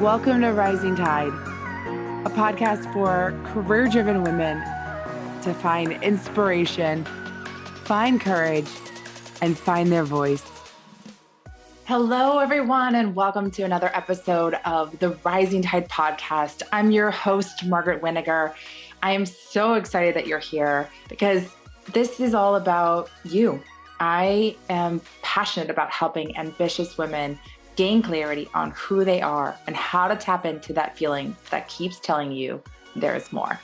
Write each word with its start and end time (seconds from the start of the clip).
Welcome 0.00 0.40
to 0.40 0.52
Rising 0.52 0.96
Tide, 0.96 1.32
a 2.26 2.30
podcast 2.30 2.92
for 2.92 3.32
career 3.52 3.86
driven 3.86 4.24
women 4.24 4.58
to 5.42 5.54
find 5.54 5.92
inspiration, 6.02 7.04
find 7.84 8.20
courage, 8.20 8.66
and 9.40 9.56
find 9.56 9.92
their 9.92 10.02
voice. 10.02 10.44
Hello, 11.84 12.40
everyone, 12.40 12.96
and 12.96 13.14
welcome 13.14 13.52
to 13.52 13.62
another 13.62 13.90
episode 13.94 14.54
of 14.64 14.98
the 14.98 15.10
Rising 15.24 15.62
Tide 15.62 15.88
podcast. 15.88 16.62
I'm 16.72 16.90
your 16.90 17.12
host, 17.12 17.64
Margaret 17.64 18.02
Winiger. 18.02 18.52
I 19.00 19.12
am 19.12 19.24
so 19.24 19.74
excited 19.74 20.16
that 20.16 20.26
you're 20.26 20.40
here 20.40 20.88
because 21.08 21.46
this 21.92 22.18
is 22.18 22.34
all 22.34 22.56
about 22.56 23.10
you. 23.24 23.62
I 24.00 24.56
am 24.68 25.00
passionate 25.22 25.70
about 25.70 25.90
helping 25.92 26.36
ambitious 26.36 26.98
women 26.98 27.38
gain 27.76 28.02
clarity 28.02 28.48
on 28.54 28.70
who 28.72 29.04
they 29.04 29.20
are 29.20 29.58
and 29.66 29.76
how 29.76 30.08
to 30.08 30.16
tap 30.16 30.46
into 30.46 30.72
that 30.72 30.96
feeling 30.96 31.36
that 31.50 31.68
keeps 31.68 32.00
telling 32.00 32.32
you 32.32 32.62
there 32.96 33.16
is 33.16 33.32
more. 33.32 33.58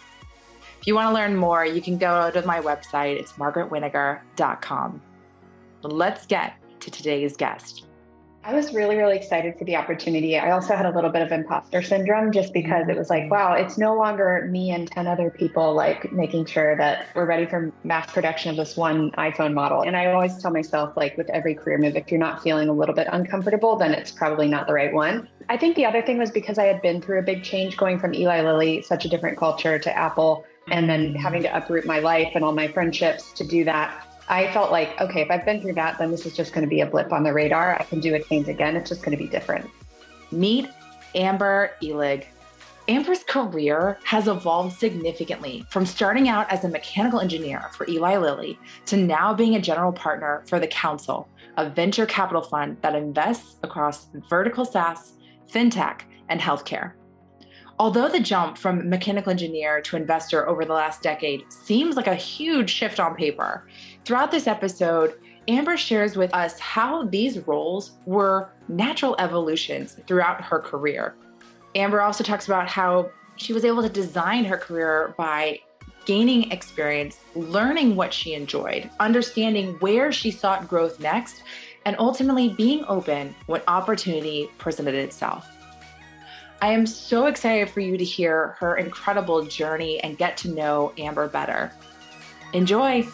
If 0.80 0.86
you 0.86 0.94
want 0.94 1.08
to 1.08 1.14
learn 1.14 1.36
more, 1.36 1.64
you 1.64 1.82
can 1.82 1.98
go 1.98 2.30
to 2.30 2.44
my 2.46 2.60
website. 2.60 3.18
It's 3.18 3.32
margaretwiniger.com. 3.32 5.02
Let's 5.82 6.26
get 6.26 6.54
to 6.80 6.90
today's 6.90 7.36
guest. 7.36 7.86
I 8.42 8.54
was 8.54 8.72
really, 8.72 8.96
really 8.96 9.16
excited 9.16 9.58
for 9.58 9.64
the 9.64 9.76
opportunity. 9.76 10.38
I 10.38 10.52
also 10.52 10.74
had 10.74 10.86
a 10.86 10.90
little 10.90 11.10
bit 11.10 11.20
of 11.20 11.30
imposter 11.30 11.82
syndrome 11.82 12.32
just 12.32 12.54
because 12.54 12.88
it 12.88 12.96
was 12.96 13.10
like, 13.10 13.24
mm-hmm. 13.24 13.32
wow, 13.32 13.52
it's 13.52 13.76
no 13.76 13.94
longer 13.94 14.48
me 14.50 14.70
and 14.70 14.90
10 14.90 15.06
other 15.06 15.30
people 15.30 15.74
like 15.74 16.10
making 16.10 16.46
sure 16.46 16.74
that 16.76 17.08
we're 17.14 17.26
ready 17.26 17.44
for 17.44 17.70
mass 17.84 18.10
production 18.10 18.50
of 18.50 18.56
this 18.56 18.78
one 18.78 19.10
iPhone 19.12 19.52
model. 19.52 19.82
And 19.82 19.94
I 19.94 20.06
always 20.06 20.38
tell 20.38 20.50
myself, 20.50 20.96
like 20.96 21.18
with 21.18 21.28
every 21.30 21.54
career 21.54 21.76
move, 21.76 21.96
if 21.96 22.10
you're 22.10 22.20
not 22.20 22.42
feeling 22.42 22.70
a 22.70 22.72
little 22.72 22.94
bit 22.94 23.08
uncomfortable, 23.12 23.76
then 23.76 23.92
it's 23.92 24.10
probably 24.10 24.48
not 24.48 24.66
the 24.66 24.72
right 24.72 24.92
one. 24.92 25.28
I 25.50 25.58
think 25.58 25.76
the 25.76 25.84
other 25.84 26.00
thing 26.00 26.16
was 26.16 26.30
because 26.30 26.58
I 26.58 26.64
had 26.64 26.80
been 26.80 27.02
through 27.02 27.18
a 27.18 27.22
big 27.22 27.44
change 27.44 27.76
going 27.76 27.98
from 27.98 28.14
Eli 28.14 28.40
Lilly, 28.40 28.80
such 28.82 29.04
a 29.04 29.08
different 29.08 29.36
culture, 29.36 29.78
to 29.78 29.96
Apple, 29.96 30.46
and 30.70 30.88
then 30.88 31.08
mm-hmm. 31.08 31.16
having 31.16 31.42
to 31.42 31.54
uproot 31.54 31.84
my 31.84 31.98
life 31.98 32.32
and 32.34 32.44
all 32.44 32.52
my 32.52 32.68
friendships 32.68 33.32
to 33.34 33.46
do 33.46 33.64
that. 33.64 34.06
I 34.30 34.52
felt 34.52 34.70
like, 34.70 34.98
okay, 35.00 35.22
if 35.22 35.30
I've 35.30 35.44
been 35.44 35.60
through 35.60 35.72
that, 35.74 35.98
then 35.98 36.12
this 36.12 36.24
is 36.24 36.36
just 36.36 36.52
going 36.52 36.62
to 36.62 36.70
be 36.70 36.82
a 36.82 36.86
blip 36.86 37.12
on 37.12 37.24
the 37.24 37.32
radar. 37.32 37.76
I 37.80 37.82
can 37.82 37.98
do 37.98 38.14
it 38.14 38.24
things 38.26 38.46
again. 38.46 38.76
It's 38.76 38.88
just 38.88 39.02
going 39.02 39.10
to 39.10 39.22
be 39.22 39.28
different. 39.28 39.68
Meet 40.30 40.70
Amber 41.16 41.72
Illig. 41.82 42.26
Amber's 42.86 43.24
career 43.24 43.98
has 44.04 44.28
evolved 44.28 44.78
significantly 44.78 45.66
from 45.68 45.84
starting 45.84 46.28
out 46.28 46.48
as 46.48 46.62
a 46.62 46.68
mechanical 46.68 47.18
engineer 47.18 47.70
for 47.72 47.88
Eli 47.88 48.18
Lilly 48.18 48.56
to 48.86 48.96
now 48.96 49.34
being 49.34 49.56
a 49.56 49.60
general 49.60 49.92
partner 49.92 50.44
for 50.46 50.60
the 50.60 50.68
Council, 50.68 51.28
a 51.56 51.68
venture 51.68 52.06
capital 52.06 52.42
fund 52.42 52.76
that 52.82 52.94
invests 52.94 53.56
across 53.64 54.06
vertical 54.28 54.64
SaaS, 54.64 55.14
fintech, 55.52 56.02
and 56.28 56.40
healthcare. 56.40 56.92
Although 57.80 58.10
the 58.10 58.20
jump 58.20 58.58
from 58.58 58.90
mechanical 58.90 59.30
engineer 59.30 59.80
to 59.80 59.96
investor 59.96 60.46
over 60.46 60.66
the 60.66 60.74
last 60.74 61.00
decade 61.02 61.50
seems 61.50 61.96
like 61.96 62.08
a 62.08 62.14
huge 62.14 62.68
shift 62.68 63.00
on 63.00 63.14
paper, 63.14 63.66
throughout 64.04 64.30
this 64.30 64.46
episode, 64.46 65.14
Amber 65.48 65.76
shares 65.76 66.16
with 66.16 66.32
us 66.34 66.58
how 66.58 67.04
these 67.04 67.46
roles 67.46 67.92
were 68.06 68.50
natural 68.68 69.16
evolutions 69.18 69.96
throughout 70.06 70.42
her 70.42 70.58
career. 70.58 71.14
Amber 71.74 72.00
also 72.00 72.22
talks 72.22 72.46
about 72.46 72.68
how 72.68 73.10
she 73.36 73.52
was 73.52 73.64
able 73.64 73.82
to 73.82 73.88
design 73.88 74.44
her 74.44 74.56
career 74.56 75.14
by 75.16 75.60
gaining 76.04 76.50
experience, 76.50 77.20
learning 77.34 77.96
what 77.96 78.12
she 78.12 78.34
enjoyed, 78.34 78.90
understanding 79.00 79.74
where 79.80 80.12
she 80.12 80.30
sought 80.30 80.68
growth 80.68 81.00
next, 81.00 81.42
and 81.84 81.96
ultimately 81.98 82.50
being 82.50 82.84
open 82.88 83.34
when 83.46 83.62
opportunity 83.66 84.48
presented 84.58 84.94
itself. 84.94 85.48
I 86.62 86.72
am 86.72 86.86
so 86.86 87.26
excited 87.26 87.70
for 87.70 87.80
you 87.80 87.96
to 87.96 88.04
hear 88.04 88.56
her 88.58 88.76
incredible 88.76 89.44
journey 89.46 89.98
and 90.00 90.18
get 90.18 90.36
to 90.38 90.48
know 90.50 90.92
Amber 90.98 91.28
better. 91.28 91.72
Enjoy. 92.52 93.06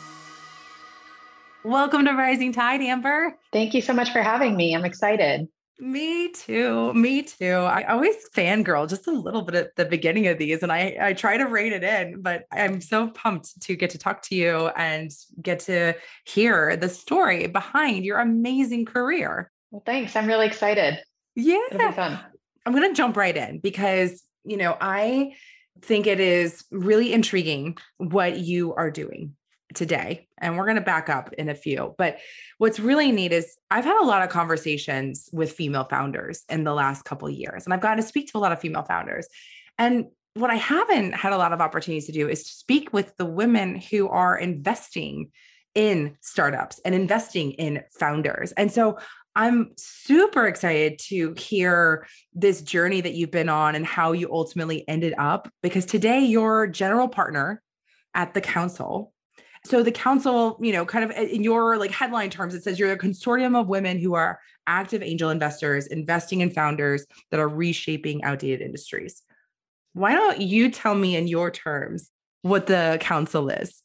Welcome 1.67 2.05
to 2.05 2.13
Rising 2.13 2.53
Tide, 2.53 2.81
Amber. 2.81 3.37
Thank 3.53 3.75
you 3.75 3.81
so 3.81 3.93
much 3.93 4.13
for 4.13 4.23
having 4.23 4.57
me. 4.57 4.73
I'm 4.73 4.85
excited. 4.85 5.49
Me 5.81 6.31
too. 6.31 6.95
Me 6.95 7.23
too. 7.23 7.55
I 7.55 7.83
always 7.89 8.15
fangirl 8.33 8.89
just 8.89 9.09
a 9.09 9.11
little 9.11 9.43
bit 9.43 9.57
at 9.57 9.75
the 9.75 9.85
beginning 9.85 10.29
of 10.29 10.39
these 10.39 10.63
and 10.63 10.71
I, 10.71 10.97
I 11.01 11.13
try 11.13 11.37
to 11.37 11.45
rein 11.45 11.73
it 11.73 11.83
in, 11.83 12.23
but 12.23 12.45
I'm 12.53 12.81
so 12.81 13.09
pumped 13.09 13.61
to 13.63 13.75
get 13.75 13.91
to 13.91 13.99
talk 13.99 14.23
to 14.29 14.37
you 14.37 14.69
and 14.77 15.11
get 15.43 15.59
to 15.61 15.95
hear 16.25 16.77
the 16.77 16.89
story 16.89 17.49
behind 17.49 18.05
your 18.05 18.21
amazing 18.21 18.85
career. 18.85 19.51
Well, 19.73 19.83
thanks. 19.85 20.15
I'm 20.15 20.29
really 20.29 20.47
excited. 20.47 21.03
Yeah. 21.35 21.59
It'll 21.73 21.89
be 21.89 21.97
fun. 21.97 22.17
I'm 22.65 22.75
going 22.75 22.89
to 22.89 22.97
jump 22.97 23.17
right 23.17 23.37
in 23.37 23.59
because, 23.59 24.23
you 24.45 24.57
know, 24.57 24.77
I 24.81 25.35
think 25.83 26.07
it 26.07 26.21
is 26.21 26.65
really 26.71 27.13
intriguing 27.13 27.77
what 27.99 28.39
you 28.39 28.73
are 28.75 28.93
doing 28.93 29.35
today. 29.75 30.29
And 30.39 30.57
we're 30.57 30.65
going 30.65 30.77
to 30.77 30.83
back 30.83 31.09
up 31.09 31.33
in 31.35 31.49
a 31.49 31.55
few. 31.55 31.95
But 31.99 32.19
what's 32.59 32.79
really 32.79 33.13
neat 33.13 33.33
is 33.33 33.57
I've 33.71 33.85
had 33.85 34.01
a 34.01 34.07
lot 34.07 34.23
of 34.23 34.29
conversations 34.29 35.29
with 35.33 35.53
female 35.53 35.85
founders 35.85 36.45
in 36.49 36.65
the 36.65 36.75
last 36.75 37.05
couple 37.05 37.29
years, 37.29 37.65
and 37.65 37.75
I've 37.75 37.81
gotten 37.81 38.03
to 38.03 38.09
speak 38.09 38.31
to 38.33 38.39
a 38.39 38.41
lot 38.41 38.53
of 38.53 38.61
female 38.61 38.85
founders. 38.85 39.27
And 39.79 40.07
what 40.35 40.51
I 40.51 40.57
haven't 40.57 41.13
had 41.13 41.33
a 41.33 41.39
lot 41.39 41.53
of 41.53 41.61
opportunities 41.61 42.07
to 42.07 42.13
do 42.13 42.29
is 42.29 42.45
to 42.45 42.51
speak 42.51 42.93
with 42.93 43.17
the 43.17 43.25
women 43.25 43.77
who 43.77 44.09
are 44.09 44.37
investing 44.37 45.31
in 45.75 46.17
startups 46.21 46.81
and 46.85 46.95
investing 46.95 47.53
in 47.53 47.83
founders. 47.99 48.53
And 48.53 48.71
so 48.71 48.99
I'm 49.35 49.73
super 49.77 50.47
excited 50.47 50.99
to 51.11 51.35
hear 51.35 52.07
this 52.33 52.63
journey 52.63 53.03
that 53.03 53.13
you've 53.13 53.31
been 53.31 53.51
on 53.51 53.75
and 53.75 53.85
how 53.85 54.13
you 54.13 54.31
ultimately 54.33 54.89
ended 54.89 55.15
up 55.19 55.51
because 55.63 55.85
today 55.85 56.21
you're 56.21 56.67
general 56.67 57.09
partner 57.09 57.63
at 58.15 58.33
the 58.33 58.41
council. 58.41 59.13
So 59.67 59.83
the 59.83 59.93
council, 59.93 60.59
you 60.61 60.73
know, 60.73 60.87
kind 60.87 61.05
of 61.05 61.11
uh, 61.11 61.23
in 61.23 61.43
your 61.43 61.77
like 61.77 61.91
headline 61.91 62.31
terms, 62.31 62.55
it 62.55 62.63
says 62.63 62.79
you're 62.79 62.93
a 62.93 62.99
consortium 62.99 63.59
of 63.59 63.69
women 63.69 63.99
who 63.99 64.15
are 64.15 64.39
active 64.69 65.03
angel 65.03 65.31
investors 65.31 65.87
investing 65.89 66.41
in 66.41 66.51
founders 66.51 67.05
that 67.31 67.41
are 67.41 67.49
reshaping 67.49 68.23
outdated 68.23 68.61
industries. 68.61 69.23
Why 69.93 70.13
don't 70.13 70.41
you 70.41 70.71
tell 70.71 70.95
me 70.95 71.17
in 71.17 71.27
your 71.27 71.51
terms 71.51 72.11
what 72.43 72.67
the 72.67 72.99
council 73.01 73.49
is? 73.49 73.83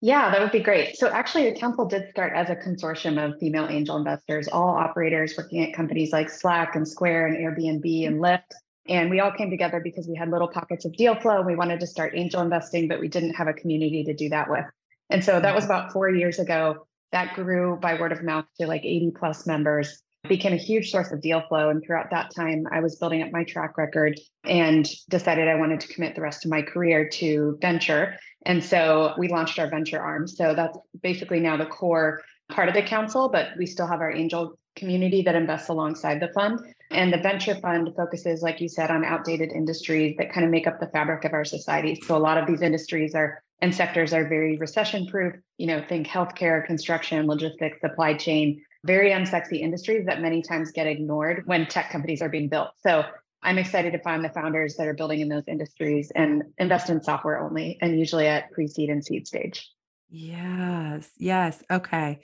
Yeah, 0.00 0.30
that 0.30 0.40
would 0.40 0.52
be 0.52 0.60
great. 0.60 0.96
So 0.96 1.08
actually, 1.08 1.50
the 1.50 1.58
council 1.58 1.84
did 1.84 2.08
start 2.10 2.32
as 2.36 2.50
a 2.50 2.54
consortium 2.54 3.18
of 3.18 3.36
female 3.40 3.66
angel 3.68 3.96
investors, 3.96 4.46
all 4.46 4.68
operators 4.68 5.34
working 5.36 5.64
at 5.64 5.74
companies 5.74 6.12
like 6.12 6.30
Slack 6.30 6.76
and 6.76 6.86
Square 6.86 7.28
and 7.28 7.36
Airbnb 7.38 8.06
and 8.06 8.20
Lyft. 8.20 8.42
And 8.88 9.10
we 9.10 9.18
all 9.18 9.32
came 9.32 9.50
together 9.50 9.80
because 9.80 10.06
we 10.06 10.14
had 10.14 10.30
little 10.30 10.46
pockets 10.46 10.84
of 10.84 10.96
deal 10.96 11.16
flow. 11.16 11.42
We 11.42 11.56
wanted 11.56 11.80
to 11.80 11.86
start 11.88 12.12
angel 12.14 12.40
investing, 12.40 12.86
but 12.86 13.00
we 13.00 13.08
didn't 13.08 13.34
have 13.34 13.48
a 13.48 13.52
community 13.52 14.04
to 14.04 14.14
do 14.14 14.28
that 14.28 14.48
with. 14.48 14.64
And 15.10 15.24
so 15.24 15.40
that 15.40 15.54
was 15.54 15.64
mm-hmm. 15.64 15.72
about 15.72 15.92
four 15.92 16.10
years 16.10 16.38
ago. 16.38 16.86
That 17.12 17.34
grew 17.34 17.78
by 17.80 17.98
word 17.98 18.12
of 18.12 18.22
mouth 18.22 18.44
to 18.60 18.66
like 18.66 18.84
80 18.84 19.12
plus 19.18 19.46
members 19.46 20.02
became 20.28 20.52
a 20.52 20.56
huge 20.56 20.90
source 20.90 21.12
of 21.12 21.20
deal 21.20 21.42
flow. 21.48 21.70
And 21.70 21.82
throughout 21.82 22.10
that 22.10 22.34
time, 22.34 22.66
I 22.70 22.80
was 22.80 22.96
building 22.96 23.22
up 23.22 23.30
my 23.32 23.44
track 23.44 23.78
record 23.78 24.18
and 24.44 24.88
decided 25.08 25.48
I 25.48 25.54
wanted 25.54 25.80
to 25.80 25.88
commit 25.88 26.14
the 26.14 26.20
rest 26.20 26.44
of 26.44 26.50
my 26.50 26.62
career 26.62 27.08
to 27.14 27.56
venture. 27.60 28.16
And 28.44 28.62
so 28.62 29.14
we 29.18 29.28
launched 29.28 29.58
our 29.58 29.68
venture 29.68 30.00
arm. 30.00 30.26
So 30.26 30.54
that's 30.54 30.76
basically 31.02 31.40
now 31.40 31.56
the 31.56 31.66
core 31.66 32.22
part 32.50 32.68
of 32.68 32.74
the 32.74 32.82
council, 32.82 33.28
but 33.28 33.48
we 33.58 33.66
still 33.66 33.86
have 33.86 34.00
our 34.00 34.12
angel 34.12 34.58
community 34.76 35.22
that 35.22 35.34
invests 35.34 35.68
alongside 35.68 36.20
the 36.20 36.28
fund. 36.28 36.60
And 36.90 37.12
the 37.12 37.18
venture 37.18 37.54
fund 37.56 37.90
focuses, 37.96 38.42
like 38.42 38.60
you 38.60 38.68
said, 38.68 38.90
on 38.90 39.04
outdated 39.04 39.52
industries 39.52 40.16
that 40.18 40.32
kind 40.32 40.44
of 40.44 40.50
make 40.50 40.66
up 40.66 40.80
the 40.80 40.86
fabric 40.86 41.24
of 41.24 41.32
our 41.32 41.44
society. 41.44 42.00
So 42.06 42.16
a 42.16 42.18
lot 42.18 42.38
of 42.38 42.46
these 42.46 42.62
industries 42.62 43.14
are 43.14 43.42
and 43.60 43.74
sectors 43.74 44.12
are 44.12 44.28
very 44.28 44.56
recession 44.56 45.06
proof. 45.06 45.34
You 45.56 45.66
know, 45.66 45.84
think 45.88 46.06
healthcare, 46.06 46.64
construction, 46.64 47.26
logistics, 47.26 47.80
supply 47.80 48.14
chain, 48.14 48.62
very 48.84 49.10
unsexy 49.10 49.60
industries 49.60 50.06
that 50.06 50.20
many 50.20 50.42
times 50.42 50.70
get 50.70 50.86
ignored 50.86 51.42
when 51.46 51.66
tech 51.66 51.90
companies 51.90 52.22
are 52.22 52.28
being 52.28 52.48
built. 52.48 52.70
So 52.82 53.04
I'm 53.42 53.58
excited 53.58 53.92
to 53.92 53.98
find 54.00 54.24
the 54.24 54.30
founders 54.30 54.76
that 54.76 54.86
are 54.86 54.94
building 54.94 55.20
in 55.20 55.28
those 55.28 55.44
industries 55.46 56.10
and 56.14 56.44
invest 56.58 56.90
in 56.90 57.02
software 57.02 57.40
only 57.40 57.78
and 57.80 57.98
usually 57.98 58.26
at 58.26 58.50
pre 58.52 58.66
seed 58.66 58.90
and 58.90 59.04
seed 59.04 59.26
stage. 59.26 59.68
Yes. 60.10 61.10
Yes. 61.18 61.62
Okay. 61.70 62.20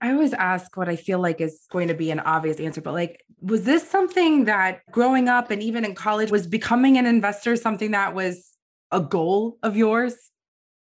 I 0.00 0.10
always 0.12 0.32
ask 0.32 0.76
what 0.76 0.88
I 0.88 0.96
feel 0.96 1.20
like 1.20 1.40
is 1.40 1.66
going 1.70 1.88
to 1.88 1.94
be 1.94 2.10
an 2.10 2.18
obvious 2.18 2.58
answer, 2.58 2.80
but 2.80 2.92
like, 2.92 3.24
was 3.40 3.64
this 3.64 3.88
something 3.88 4.46
that 4.46 4.80
growing 4.90 5.28
up 5.28 5.50
and 5.50 5.62
even 5.62 5.84
in 5.84 5.94
college 5.94 6.30
was 6.30 6.46
becoming 6.46 6.98
an 6.98 7.06
investor 7.06 7.54
something 7.54 7.92
that 7.92 8.14
was 8.14 8.52
a 8.90 9.00
goal 9.00 9.58
of 9.62 9.76
yours? 9.76 10.31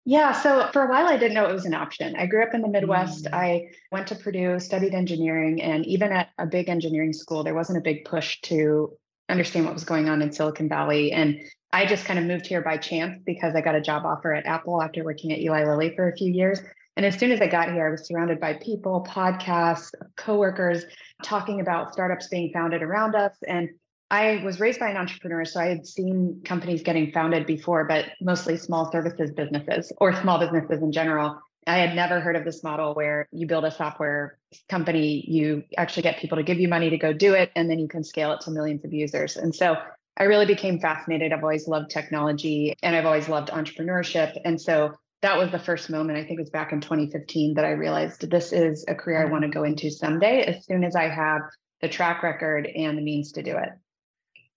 Yeah, 0.07 0.33
so 0.33 0.69
for 0.73 0.83
a 0.83 0.89
while 0.89 1.07
I 1.07 1.17
didn't 1.17 1.35
know 1.35 1.49
it 1.49 1.55
was 1.55 1.65
an 1.65 1.75
option. 1.75 2.15
I 2.17 2.27
grew 2.27 2.43
up 2.43 2.53
in 2.53 2.61
the 2.61 2.69
Midwest. 2.69 3.25
Mm. 3.25 3.35
I 3.35 3.69
went 3.91 4.07
to 4.09 4.15
Purdue, 4.15 4.61
studied 4.61 4.95
engineering, 4.95 5.63
and 5.63 5.87
even 5.87 6.13
at 6.13 6.29
a 6.39 6.47
big 6.47 6.69
engineering 6.69 7.15
school, 7.15 7.43
there 7.43 7.55
wasn't 7.55 7.79
a 7.79 7.83
big 7.83 8.05
push 8.05 8.41
to 8.43 8.93
understand 9.31 9.65
what 9.65 9.75
was 9.75 9.85
going 9.85 10.09
on 10.11 10.21
in 10.21 10.31
Silicon 10.31 10.69
Valley. 10.69 11.13
And 11.13 11.41
I 11.73 11.87
just 11.87 12.05
kind 12.05 12.19
of 12.19 12.27
moved 12.27 12.47
here 12.47 12.61
by 12.61 12.77
chance 12.77 13.21
because 13.25 13.55
I 13.55 13.63
got 13.63 13.75
a 13.75 13.81
job 13.81 14.05
offer 14.05 14.35
at 14.35 14.47
Apple 14.47 14.83
after 14.83 15.03
working 15.03 15.33
at 15.33 15.39
Eli 15.39 15.65
Lilly 15.65 15.95
for 15.97 16.09
a 16.09 16.17
few 16.17 16.31
years. 16.31 16.61
And 16.97 17.05
as 17.05 17.19
soon 17.19 17.33
as 17.33 17.41
I 17.41 17.49
got 17.49 17.73
here, 17.73 17.87
I 17.87 17.91
was 17.91 18.07
surrounded 18.07 18.39
by 18.39 18.55
people, 18.55 19.05
podcasts, 19.09 19.91
coworkers 20.17 20.85
talking 21.25 21.61
about 21.61 21.93
startups 21.93 22.29
being 22.29 22.53
founded 22.53 22.83
around 22.83 23.17
us. 23.17 23.33
And 23.49 23.71
I 24.11 24.43
was 24.45 24.61
raised 24.61 24.79
by 24.79 24.91
an 24.91 24.97
entrepreneur, 24.97 25.45
so 25.45 25.61
I 25.61 25.67
had 25.67 25.87
seen 25.87 26.43
companies 26.45 26.83
getting 26.83 27.11
founded 27.11 27.47
before, 27.47 27.85
but 27.85 28.07
mostly 28.21 28.57
small 28.57 28.91
services 28.93 29.31
businesses 29.33 29.93
or 29.99 30.15
small 30.21 30.39
businesses 30.39 30.83
in 30.83 30.93
general. 30.93 31.41
I 31.67 31.79
had 31.79 31.97
never 31.97 32.21
heard 32.21 32.37
of 32.37 32.45
this 32.45 32.63
model 32.63 32.95
where 32.95 33.27
you 33.33 33.47
build 33.47 33.65
a 33.65 33.71
software 33.71 34.39
company, 34.69 35.25
you 35.27 35.65
actually 35.79 36.03
get 36.03 36.19
people 36.19 36.37
to 36.37 36.45
give 36.45 36.61
you 36.61 36.69
money 36.69 36.91
to 36.91 36.99
go 36.99 37.13
do 37.13 37.33
it, 37.35 37.51
and 37.57 37.71
then 37.71 37.79
you 37.79 37.89
can 37.89 38.05
scale 38.05 38.33
it 38.33 38.43
to 38.43 38.51
millions 38.51 38.85
of 38.85 38.93
users. 38.93 39.37
And 39.37 39.55
so 39.55 39.77
I 40.17 40.25
really 40.25 40.47
became 40.47 40.79
fascinated. 40.79 41.33
I've 41.33 41.43
always 41.43 41.67
loved 41.67 41.91
technology 41.91 42.77
and 42.83 42.95
I've 42.95 43.07
always 43.07 43.29
loved 43.29 43.49
entrepreneurship. 43.49 44.39
And 44.45 44.61
so 44.61 44.93
that 45.23 45.39
was 45.39 45.51
the 45.51 45.59
first 45.59 45.91
moment, 45.91 46.19
I 46.19 46.23
think 46.23 46.39
it 46.39 46.43
was 46.43 46.51
back 46.51 46.73
in 46.73 46.81
2015, 46.81 47.55
that 47.55 47.65
I 47.65 47.71
realized 47.71 48.31
this 48.31 48.53
is 48.53 48.85
a 48.87 48.95
career 48.95 49.27
I 49.27 49.31
want 49.31 49.43
to 49.43 49.49
go 49.49 49.65
into 49.65 49.91
someday 49.91 50.43
as 50.43 50.67
soon 50.67 50.85
as 50.85 50.95
I 50.95 51.09
have 51.09 51.41
the 51.81 51.89
track 51.89 52.23
record 52.23 52.67
and 52.67 52.97
the 52.97 53.03
means 53.03 53.33
to 53.33 53.43
do 53.43 53.57
it. 53.57 53.71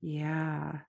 Yeah. 0.02 0.80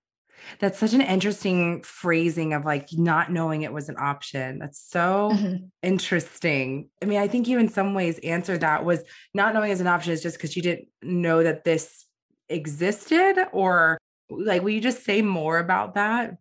That's 0.59 0.79
such 0.79 0.93
an 0.93 1.01
interesting 1.01 1.83
phrasing 1.83 2.53
of 2.53 2.65
like 2.65 2.89
not 2.93 3.31
knowing 3.31 3.61
it 3.61 3.73
was 3.73 3.89
an 3.89 3.97
option. 3.99 4.59
That's 4.59 4.79
so 4.79 5.31
mm-hmm. 5.33 5.65
interesting. 5.83 6.89
I 7.01 7.05
mean, 7.05 7.19
I 7.19 7.27
think 7.27 7.47
you 7.47 7.59
in 7.59 7.69
some 7.69 7.93
ways 7.93 8.19
answered 8.19 8.61
that 8.61 8.85
was 8.85 9.03
not 9.33 9.53
knowing 9.53 9.71
as 9.71 9.81
an 9.81 9.87
option 9.87 10.13
is 10.13 10.23
just 10.23 10.37
because 10.37 10.55
you 10.55 10.61
didn't 10.61 10.87
know 11.01 11.43
that 11.43 11.63
this 11.63 12.05
existed 12.49 13.37
or 13.51 13.97
like 14.29 14.61
will 14.61 14.71
you 14.71 14.81
just 14.81 15.03
say 15.03 15.21
more 15.21 15.59
about 15.59 15.95
that? 15.95 16.37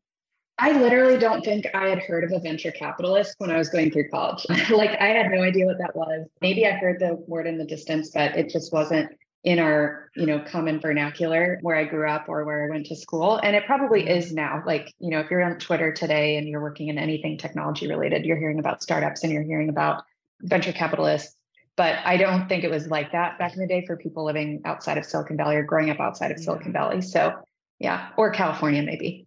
I 0.61 0.73
literally 0.73 1.19
don't 1.19 1.45
think 1.45 1.67
I 1.73 1.89
had 1.89 2.01
heard 2.01 2.25
of 2.25 2.33
a 2.33 2.41
venture 2.41 2.73
capitalist 2.73 3.37
when 3.39 3.51
I 3.51 3.59
was 3.59 3.69
going 3.69 3.93
through 3.93 4.09
college. 4.09 4.45
like 4.71 5.01
I 5.01 5.07
had 5.07 5.31
no 5.31 5.43
idea 5.43 5.67
what 5.67 5.79
that 5.79 5.95
was. 5.95 6.27
Maybe 6.41 6.67
I 6.67 6.73
heard 6.73 6.99
the 6.99 7.15
word 7.29 7.47
in 7.47 7.59
the 7.59 7.65
distance, 7.65 8.11
but 8.11 8.37
it 8.37 8.51
just 8.51 8.73
wasn't 8.73 9.13
in 9.49 9.59
our 9.59 10.11
you 10.15 10.27
know 10.27 10.39
common 10.41 10.79
vernacular 10.79 11.59
where 11.63 11.75
i 11.75 11.83
grew 11.83 12.07
up 12.07 12.29
or 12.29 12.45
where 12.45 12.67
i 12.67 12.69
went 12.69 12.85
to 12.85 12.95
school. 12.95 13.41
And 13.43 13.57
it 13.57 13.65
probably 13.65 14.03
mm-hmm. 14.03 14.19
is 14.19 14.31
now. 14.31 14.63
Like 14.67 14.93
you 14.99 15.09
know 15.09 15.21
if 15.21 15.31
you're 15.31 15.43
on 15.43 15.59
twitter 15.59 15.91
today 15.91 16.37
and 16.37 16.47
you're 16.47 16.61
working 16.61 16.89
in 16.89 16.99
anything 16.99 17.39
technology 17.39 17.89
related 17.89 18.27
you're 18.27 18.37
hearing 18.37 18.59
about 18.59 18.83
startups 18.83 19.25
and 19.25 19.33
you're 19.33 19.43
hearing 19.43 19.71
about 19.71 20.05
venture 20.43 20.73
capitalists. 20.73 21.35
But 21.77 21.97
i 22.05 22.19
don't 22.19 22.47
think 22.47 22.63
it 22.63 22.71
was 22.71 22.89
like 22.89 23.13
that 23.13 23.39
back 23.39 23.55
in 23.55 23.61
the 23.61 23.67
day 23.67 23.87
for 23.87 23.97
people 23.97 24.27
living 24.27 24.61
outside 24.67 24.99
of 24.99 25.07
silicon 25.07 25.39
valley 25.39 25.57
or 25.57 25.63
growing 25.63 25.89
up 25.89 25.99
outside 25.99 26.31
of 26.31 26.39
silicon 26.39 26.75
valley. 26.75 27.01
So 27.01 27.35
yeah 27.79 28.11
or 28.19 28.31
california 28.31 28.83
maybe. 28.83 29.27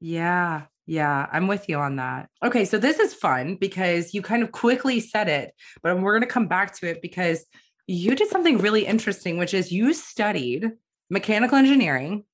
Yeah 0.00 0.62
yeah, 0.86 1.28
I'm 1.30 1.46
with 1.46 1.68
you 1.68 1.78
on 1.78 1.96
that. 1.96 2.28
Okay, 2.42 2.64
so 2.64 2.76
this 2.76 2.98
is 2.98 3.14
fun 3.14 3.54
because 3.54 4.12
you 4.12 4.22
kind 4.22 4.42
of 4.42 4.50
quickly 4.50 4.98
said 4.98 5.28
it, 5.28 5.54
but 5.84 6.00
we're 6.00 6.14
going 6.14 6.26
to 6.26 6.26
come 6.26 6.48
back 6.48 6.76
to 6.80 6.88
it 6.88 7.00
because 7.00 7.46
you 7.86 8.14
did 8.14 8.28
something 8.28 8.58
really 8.58 8.86
interesting, 8.86 9.38
which 9.38 9.54
is 9.54 9.72
you 9.72 9.92
studied 9.92 10.72
mechanical 11.08 11.58
engineering 11.58 12.24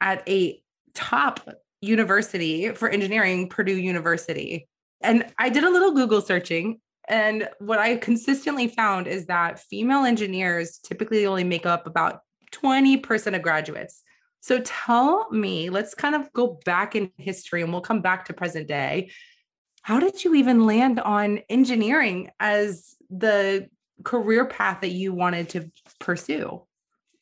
at 0.00 0.26
a 0.28 0.62
top 0.94 1.48
university 1.80 2.70
for 2.70 2.88
engineering, 2.88 3.48
Purdue 3.48 3.76
University. 3.76 4.68
And 5.02 5.26
I 5.38 5.50
did 5.50 5.64
a 5.64 5.70
little 5.70 5.92
Google 5.92 6.22
searching. 6.22 6.80
And 7.08 7.48
what 7.58 7.78
I 7.78 7.96
consistently 7.96 8.68
found 8.68 9.06
is 9.06 9.26
that 9.26 9.60
female 9.60 10.04
engineers 10.04 10.78
typically 10.78 11.26
only 11.26 11.44
make 11.44 11.66
up 11.66 11.86
about 11.86 12.20
20% 12.52 13.36
of 13.36 13.42
graduates. 13.42 14.02
So 14.40 14.60
tell 14.60 15.30
me, 15.30 15.70
let's 15.70 15.94
kind 15.94 16.14
of 16.14 16.32
go 16.32 16.58
back 16.64 16.94
in 16.94 17.10
history 17.18 17.62
and 17.62 17.72
we'll 17.72 17.82
come 17.82 18.00
back 18.00 18.26
to 18.26 18.32
present 18.32 18.68
day. 18.68 19.10
How 19.82 20.00
did 20.00 20.24
you 20.24 20.34
even 20.34 20.66
land 20.66 21.00
on 21.00 21.40
engineering 21.50 22.30
as 22.40 22.94
the 23.10 23.68
career 24.02 24.44
path 24.44 24.80
that 24.80 24.92
you 24.92 25.12
wanted 25.12 25.48
to 25.50 25.70
pursue? 26.00 26.62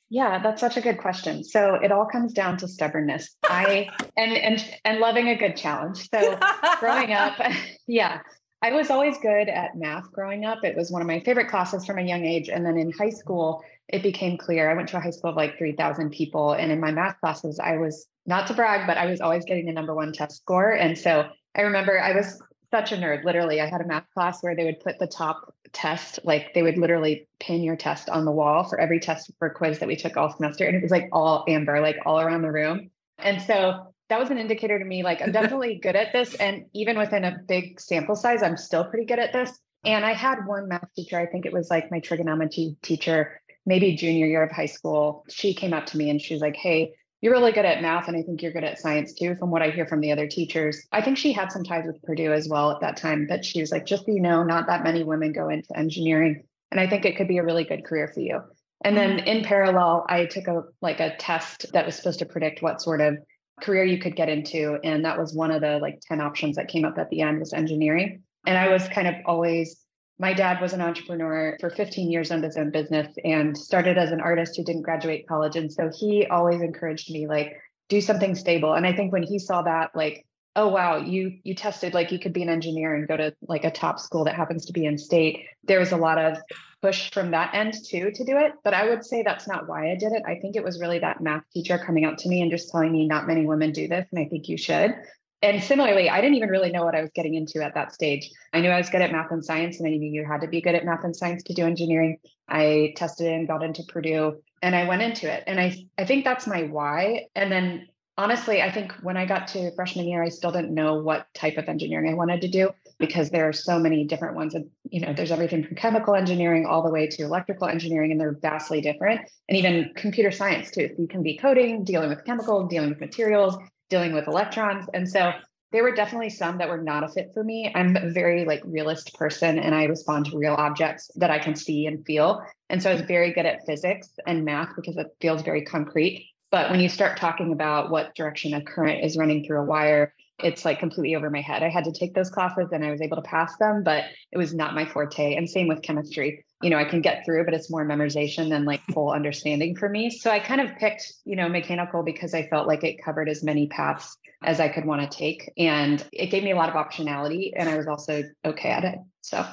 Yeah, 0.08 0.42
that's 0.42 0.60
such 0.60 0.76
a 0.76 0.82
good 0.82 0.98
question. 0.98 1.42
So 1.42 1.76
it 1.76 1.90
all 1.90 2.04
comes 2.04 2.34
down 2.34 2.58
to 2.58 2.68
stubbornness. 2.68 3.34
I 3.44 3.88
and 4.16 4.32
and 4.32 4.64
and 4.84 5.00
loving 5.00 5.28
a 5.28 5.36
good 5.36 5.56
challenge. 5.56 6.08
So 6.10 6.38
growing 6.80 7.12
up, 7.12 7.38
yeah, 7.86 8.20
I 8.62 8.72
was 8.72 8.90
always 8.90 9.18
good 9.18 9.48
at 9.48 9.76
math 9.76 10.12
growing 10.12 10.44
up. 10.44 10.64
It 10.64 10.76
was 10.76 10.90
one 10.92 11.02
of 11.02 11.08
my 11.08 11.20
favorite 11.20 11.48
classes 11.48 11.84
from 11.84 11.98
a 11.98 12.02
young 12.02 12.24
age. 12.24 12.48
And 12.48 12.64
then 12.64 12.78
in 12.78 12.92
high 12.92 13.10
school, 13.10 13.64
it 13.88 14.04
became 14.04 14.38
clear. 14.38 14.70
I 14.70 14.74
went 14.74 14.88
to 14.90 14.98
a 14.98 15.00
high 15.00 15.10
school 15.10 15.30
of 15.30 15.36
like 15.36 15.58
3,000 15.58 16.10
people. 16.10 16.52
And 16.52 16.70
in 16.70 16.78
my 16.78 16.92
math 16.92 17.18
classes, 17.18 17.58
I 17.58 17.78
was 17.78 18.06
not 18.24 18.46
to 18.46 18.54
brag, 18.54 18.86
but 18.86 18.98
I 18.98 19.06
was 19.06 19.20
always 19.20 19.44
getting 19.44 19.66
the 19.66 19.72
number 19.72 19.94
one 19.94 20.12
test 20.12 20.36
score. 20.36 20.70
And 20.70 20.96
so 20.96 21.28
I 21.56 21.62
remember 21.62 21.98
I 21.98 22.14
was 22.14 22.40
such 22.72 22.90
a 22.90 22.96
nerd. 22.96 23.24
Literally, 23.24 23.60
I 23.60 23.66
had 23.66 23.80
a 23.80 23.86
math 23.86 24.06
class 24.14 24.42
where 24.42 24.56
they 24.56 24.64
would 24.64 24.80
put 24.80 24.98
the 24.98 25.06
top 25.06 25.54
test, 25.72 26.20
like 26.24 26.54
they 26.54 26.62
would 26.62 26.78
literally 26.78 27.28
pin 27.38 27.62
your 27.62 27.76
test 27.76 28.08
on 28.08 28.24
the 28.24 28.32
wall 28.32 28.64
for 28.64 28.80
every 28.80 28.98
test 28.98 29.30
for 29.38 29.50
quiz 29.50 29.78
that 29.78 29.88
we 29.88 29.96
took 29.96 30.16
all 30.16 30.32
semester. 30.32 30.66
And 30.66 30.76
it 30.76 30.82
was 30.82 30.90
like 30.90 31.08
all 31.12 31.44
amber, 31.48 31.80
like 31.80 31.98
all 32.06 32.20
around 32.20 32.42
the 32.42 32.50
room. 32.50 32.90
And 33.18 33.40
so 33.40 33.92
that 34.08 34.18
was 34.18 34.30
an 34.30 34.38
indicator 34.38 34.78
to 34.78 34.84
me, 34.84 35.02
like 35.02 35.22
I'm 35.22 35.32
definitely 35.40 35.78
good 35.82 35.96
at 35.96 36.12
this. 36.12 36.34
And 36.34 36.66
even 36.72 36.98
within 36.98 37.24
a 37.24 37.38
big 37.46 37.80
sample 37.80 38.16
size, 38.16 38.42
I'm 38.42 38.56
still 38.56 38.84
pretty 38.84 39.06
good 39.06 39.18
at 39.18 39.32
this. 39.32 39.56
And 39.84 40.04
I 40.04 40.12
had 40.12 40.46
one 40.46 40.68
math 40.68 40.88
teacher, 40.96 41.18
I 41.18 41.26
think 41.26 41.44
it 41.44 41.52
was 41.52 41.68
like 41.68 41.90
my 41.90 42.00
trigonometry 42.00 42.76
teacher, 42.82 43.40
maybe 43.66 43.96
junior 43.96 44.26
year 44.26 44.42
of 44.42 44.50
high 44.50 44.66
school. 44.66 45.24
She 45.28 45.54
came 45.54 45.74
up 45.74 45.86
to 45.86 45.96
me 45.96 46.08
and 46.08 46.20
she 46.20 46.34
was 46.34 46.40
like, 46.40 46.56
Hey, 46.56 46.94
you're 47.22 47.32
really 47.32 47.52
good 47.52 47.64
at 47.64 47.80
math 47.80 48.08
and 48.08 48.16
I 48.16 48.22
think 48.22 48.42
you're 48.42 48.52
good 48.52 48.64
at 48.64 48.80
science 48.80 49.14
too, 49.14 49.36
from 49.36 49.50
what 49.50 49.62
I 49.62 49.70
hear 49.70 49.86
from 49.86 50.00
the 50.00 50.10
other 50.10 50.26
teachers. 50.26 50.86
I 50.90 51.00
think 51.00 51.16
she 51.16 51.32
had 51.32 51.52
some 51.52 51.62
ties 51.62 51.86
with 51.86 52.02
Purdue 52.02 52.32
as 52.32 52.48
well 52.48 52.72
at 52.72 52.80
that 52.80 52.96
time, 52.96 53.26
but 53.28 53.44
she 53.44 53.60
was 53.60 53.70
like, 53.70 53.86
just 53.86 54.04
so 54.04 54.12
you 54.12 54.20
know, 54.20 54.42
not 54.42 54.66
that 54.66 54.82
many 54.82 55.04
women 55.04 55.32
go 55.32 55.48
into 55.48 55.74
engineering. 55.78 56.42
And 56.72 56.80
I 56.80 56.88
think 56.88 57.04
it 57.04 57.16
could 57.16 57.28
be 57.28 57.38
a 57.38 57.44
really 57.44 57.64
good 57.64 57.84
career 57.84 58.10
for 58.12 58.20
you. 58.20 58.40
And 58.84 58.96
then 58.96 59.18
mm-hmm. 59.18 59.28
in 59.28 59.44
parallel, 59.44 60.04
I 60.08 60.26
took 60.26 60.48
a 60.48 60.64
like 60.80 60.98
a 60.98 61.16
test 61.16 61.72
that 61.72 61.86
was 61.86 61.94
supposed 61.94 62.18
to 62.18 62.26
predict 62.26 62.60
what 62.60 62.82
sort 62.82 63.00
of 63.00 63.18
career 63.60 63.84
you 63.84 63.98
could 63.98 64.16
get 64.16 64.28
into. 64.28 64.78
And 64.82 65.04
that 65.04 65.18
was 65.18 65.32
one 65.32 65.52
of 65.52 65.60
the 65.60 65.78
like 65.78 66.00
10 66.08 66.20
options 66.20 66.56
that 66.56 66.66
came 66.66 66.84
up 66.84 66.98
at 66.98 67.08
the 67.10 67.20
end 67.20 67.38
was 67.38 67.52
engineering. 67.52 68.24
And 68.46 68.58
I 68.58 68.68
was 68.70 68.88
kind 68.88 69.06
of 69.06 69.14
always 69.26 69.81
my 70.22 70.32
dad 70.32 70.60
was 70.60 70.72
an 70.72 70.80
entrepreneur 70.80 71.56
for 71.58 71.68
15 71.68 72.08
years 72.08 72.30
on 72.30 72.44
his 72.44 72.56
own 72.56 72.70
business 72.70 73.12
and 73.24 73.58
started 73.58 73.98
as 73.98 74.12
an 74.12 74.20
artist 74.20 74.56
who 74.56 74.62
didn't 74.62 74.82
graduate 74.82 75.26
college. 75.26 75.56
And 75.56 75.70
so 75.70 75.90
he 75.92 76.26
always 76.26 76.60
encouraged 76.60 77.10
me, 77.10 77.26
like, 77.26 77.56
do 77.88 78.00
something 78.00 78.36
stable. 78.36 78.74
And 78.74 78.86
I 78.86 78.92
think 78.92 79.12
when 79.12 79.24
he 79.24 79.40
saw 79.40 79.62
that, 79.62 79.90
like, 79.96 80.24
oh 80.54 80.68
wow, 80.68 80.98
you 80.98 81.38
you 81.42 81.56
tested 81.56 81.92
like 81.92 82.12
you 82.12 82.20
could 82.20 82.32
be 82.32 82.42
an 82.42 82.48
engineer 82.48 82.94
and 82.94 83.08
go 83.08 83.16
to 83.16 83.34
like 83.48 83.64
a 83.64 83.70
top 83.70 83.98
school 83.98 84.24
that 84.24 84.36
happens 84.36 84.66
to 84.66 84.72
be 84.72 84.86
in 84.86 84.96
state. 84.96 85.40
There 85.64 85.80
was 85.80 85.90
a 85.90 85.96
lot 85.96 86.18
of 86.18 86.38
push 86.82 87.10
from 87.10 87.32
that 87.32 87.52
end 87.52 87.74
too 87.84 88.12
to 88.12 88.24
do 88.24 88.36
it. 88.36 88.52
But 88.62 88.74
I 88.74 88.88
would 88.88 89.04
say 89.04 89.24
that's 89.24 89.48
not 89.48 89.68
why 89.68 89.90
I 89.90 89.96
did 89.96 90.12
it. 90.12 90.22
I 90.24 90.36
think 90.36 90.54
it 90.54 90.62
was 90.62 90.78
really 90.78 91.00
that 91.00 91.20
math 91.20 91.42
teacher 91.52 91.78
coming 91.78 92.04
up 92.04 92.16
to 92.18 92.28
me 92.28 92.42
and 92.42 92.50
just 92.50 92.70
telling 92.70 92.92
me 92.92 93.08
not 93.08 93.26
many 93.26 93.44
women 93.44 93.72
do 93.72 93.88
this. 93.88 94.06
And 94.12 94.20
I 94.20 94.28
think 94.28 94.48
you 94.48 94.56
should 94.56 94.94
and 95.42 95.62
similarly, 95.62 96.08
I 96.08 96.20
didn't 96.20 96.36
even 96.36 96.48
really 96.48 96.70
know 96.70 96.84
what 96.84 96.94
I 96.94 97.00
was 97.00 97.10
getting 97.14 97.34
into 97.34 97.62
at 97.62 97.74
that 97.74 97.92
stage. 97.92 98.30
I 98.52 98.60
knew 98.60 98.70
I 98.70 98.78
was 98.78 98.88
good 98.88 99.02
at 99.02 99.10
math 99.10 99.32
and 99.32 99.44
science, 99.44 99.78
and 99.78 99.88
I 99.88 99.90
knew 99.90 100.10
you 100.10 100.24
had 100.24 100.40
to 100.42 100.48
be 100.48 100.60
good 100.60 100.74
at 100.74 100.84
math 100.84 101.04
and 101.04 101.16
science 101.16 101.42
to 101.44 101.54
do 101.54 101.66
engineering. 101.66 102.18
I 102.48 102.94
tested 102.96 103.26
and 103.32 103.48
got 103.48 103.62
into 103.62 103.82
Purdue, 103.88 104.40
and 104.62 104.76
I 104.76 104.86
went 104.86 105.02
into 105.02 105.32
it. 105.32 105.42
And 105.46 105.58
I, 105.58 105.76
I 105.98 106.04
think 106.04 106.24
that's 106.24 106.46
my 106.46 106.62
why. 106.62 107.26
And 107.34 107.50
then 107.50 107.88
honestly, 108.16 108.62
I 108.62 108.70
think 108.70 108.92
when 109.02 109.16
I 109.16 109.26
got 109.26 109.48
to 109.48 109.74
freshman 109.74 110.06
year, 110.06 110.22
I 110.22 110.28
still 110.28 110.52
didn't 110.52 110.74
know 110.74 111.02
what 111.02 111.26
type 111.34 111.56
of 111.56 111.68
engineering 111.68 112.10
I 112.10 112.14
wanted 112.14 112.40
to 112.42 112.48
do 112.48 112.70
because 112.98 113.30
there 113.30 113.48
are 113.48 113.52
so 113.52 113.80
many 113.80 114.04
different 114.04 114.36
ones. 114.36 114.54
And 114.54 114.70
you 114.90 115.00
know, 115.00 115.12
there's 115.12 115.32
everything 115.32 115.64
from 115.64 115.74
chemical 115.74 116.14
engineering 116.14 116.66
all 116.66 116.84
the 116.84 116.90
way 116.90 117.08
to 117.08 117.22
electrical 117.24 117.66
engineering, 117.66 118.12
and 118.12 118.20
they're 118.20 118.38
vastly 118.40 118.80
different. 118.80 119.22
And 119.48 119.58
even 119.58 119.92
computer 119.96 120.30
science 120.30 120.70
too. 120.70 120.90
You 120.96 121.08
can 121.08 121.24
be 121.24 121.36
coding, 121.36 121.82
dealing 121.82 122.10
with 122.10 122.24
chemicals, 122.24 122.70
dealing 122.70 122.90
with 122.90 123.00
materials, 123.00 123.56
dealing 123.92 124.14
with 124.14 124.26
electrons. 124.26 124.86
And 124.94 125.06
so 125.06 125.32
there 125.70 125.82
were 125.82 125.94
definitely 125.94 126.30
some 126.30 126.56
that 126.58 126.68
were 126.70 126.80
not 126.82 127.04
a 127.04 127.08
fit 127.08 127.30
for 127.34 127.44
me. 127.44 127.70
I'm 127.74 127.94
a 127.94 128.10
very 128.10 128.46
like 128.46 128.62
realist 128.64 129.12
person 129.14 129.58
and 129.58 129.74
I 129.74 129.84
respond 129.84 130.26
to 130.26 130.38
real 130.38 130.54
objects 130.54 131.10
that 131.16 131.30
I 131.30 131.38
can 131.38 131.54
see 131.54 131.86
and 131.86 132.04
feel. 132.06 132.42
And 132.70 132.82
so 132.82 132.90
I 132.90 132.94
was 132.94 133.02
very 133.02 133.32
good 133.32 133.44
at 133.44 133.66
physics 133.66 134.08
and 134.26 134.46
math 134.46 134.70
because 134.76 134.96
it 134.96 135.08
feels 135.20 135.42
very 135.42 135.62
concrete. 135.66 136.30
But 136.50 136.70
when 136.70 136.80
you 136.80 136.88
start 136.88 137.18
talking 137.18 137.52
about 137.52 137.90
what 137.90 138.14
direction 138.14 138.54
a 138.54 138.62
current 138.62 139.04
is 139.04 139.18
running 139.18 139.44
through 139.44 139.60
a 139.60 139.64
wire, 139.64 140.14
it's 140.38 140.64
like 140.64 140.78
completely 140.78 141.14
over 141.14 141.28
my 141.28 141.42
head. 141.42 141.62
I 141.62 141.68
had 141.68 141.84
to 141.84 141.92
take 141.92 142.14
those 142.14 142.30
classes 142.30 142.68
and 142.72 142.82
I 142.82 142.90
was 142.90 143.02
able 143.02 143.16
to 143.16 143.22
pass 143.22 143.56
them, 143.58 143.82
but 143.84 144.04
it 144.32 144.38
was 144.38 144.54
not 144.54 144.74
my 144.74 144.86
forte. 144.86 145.34
And 145.34 145.48
same 145.48 145.68
with 145.68 145.82
chemistry. 145.82 146.44
You 146.62 146.70
know, 146.70 146.78
I 146.78 146.84
can 146.84 147.00
get 147.00 147.24
through, 147.24 147.44
but 147.44 147.54
it's 147.54 147.70
more 147.70 147.84
memorization 147.84 148.48
than 148.48 148.64
like 148.64 148.82
full 148.92 149.10
understanding 149.10 149.76
for 149.76 149.88
me. 149.88 150.10
So 150.10 150.30
I 150.30 150.38
kind 150.38 150.60
of 150.60 150.76
picked, 150.78 151.12
you 151.24 151.36
know, 151.36 151.48
mechanical 151.48 152.02
because 152.02 152.34
I 152.34 152.46
felt 152.48 152.66
like 152.68 152.84
it 152.84 153.02
covered 153.04 153.28
as 153.28 153.42
many 153.42 153.66
paths 153.66 154.16
as 154.44 154.60
I 154.60 154.68
could 154.68 154.84
want 154.84 155.02
to 155.02 155.16
take. 155.16 155.50
And 155.56 156.04
it 156.12 156.26
gave 156.26 156.44
me 156.44 156.52
a 156.52 156.56
lot 156.56 156.68
of 156.68 156.74
optionality 156.74 157.52
and 157.56 157.68
I 157.68 157.76
was 157.76 157.86
also 157.86 158.22
okay 158.44 158.70
at 158.70 158.84
it. 158.84 158.98
So 159.22 159.44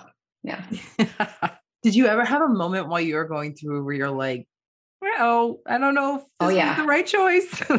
yeah. 0.44 0.64
Did 1.84 1.96
you 1.96 2.08
ever 2.08 2.26
have 2.26 2.42
a 2.42 2.50
moment 2.50 2.90
while 2.90 3.02
you 3.02 3.16
were 3.16 3.26
going 3.26 3.56
through 3.56 3.84
where 3.84 3.96
you're 3.96 4.12
like, 4.12 4.48
well, 5.02 5.60
I 5.66 5.78
don't 5.78 5.96
know 5.96 6.18
if 6.18 6.24
oh, 6.40 6.50
yeah. 6.50 6.76
the 6.76 6.84
right 6.84 7.06
choice? 7.06 7.64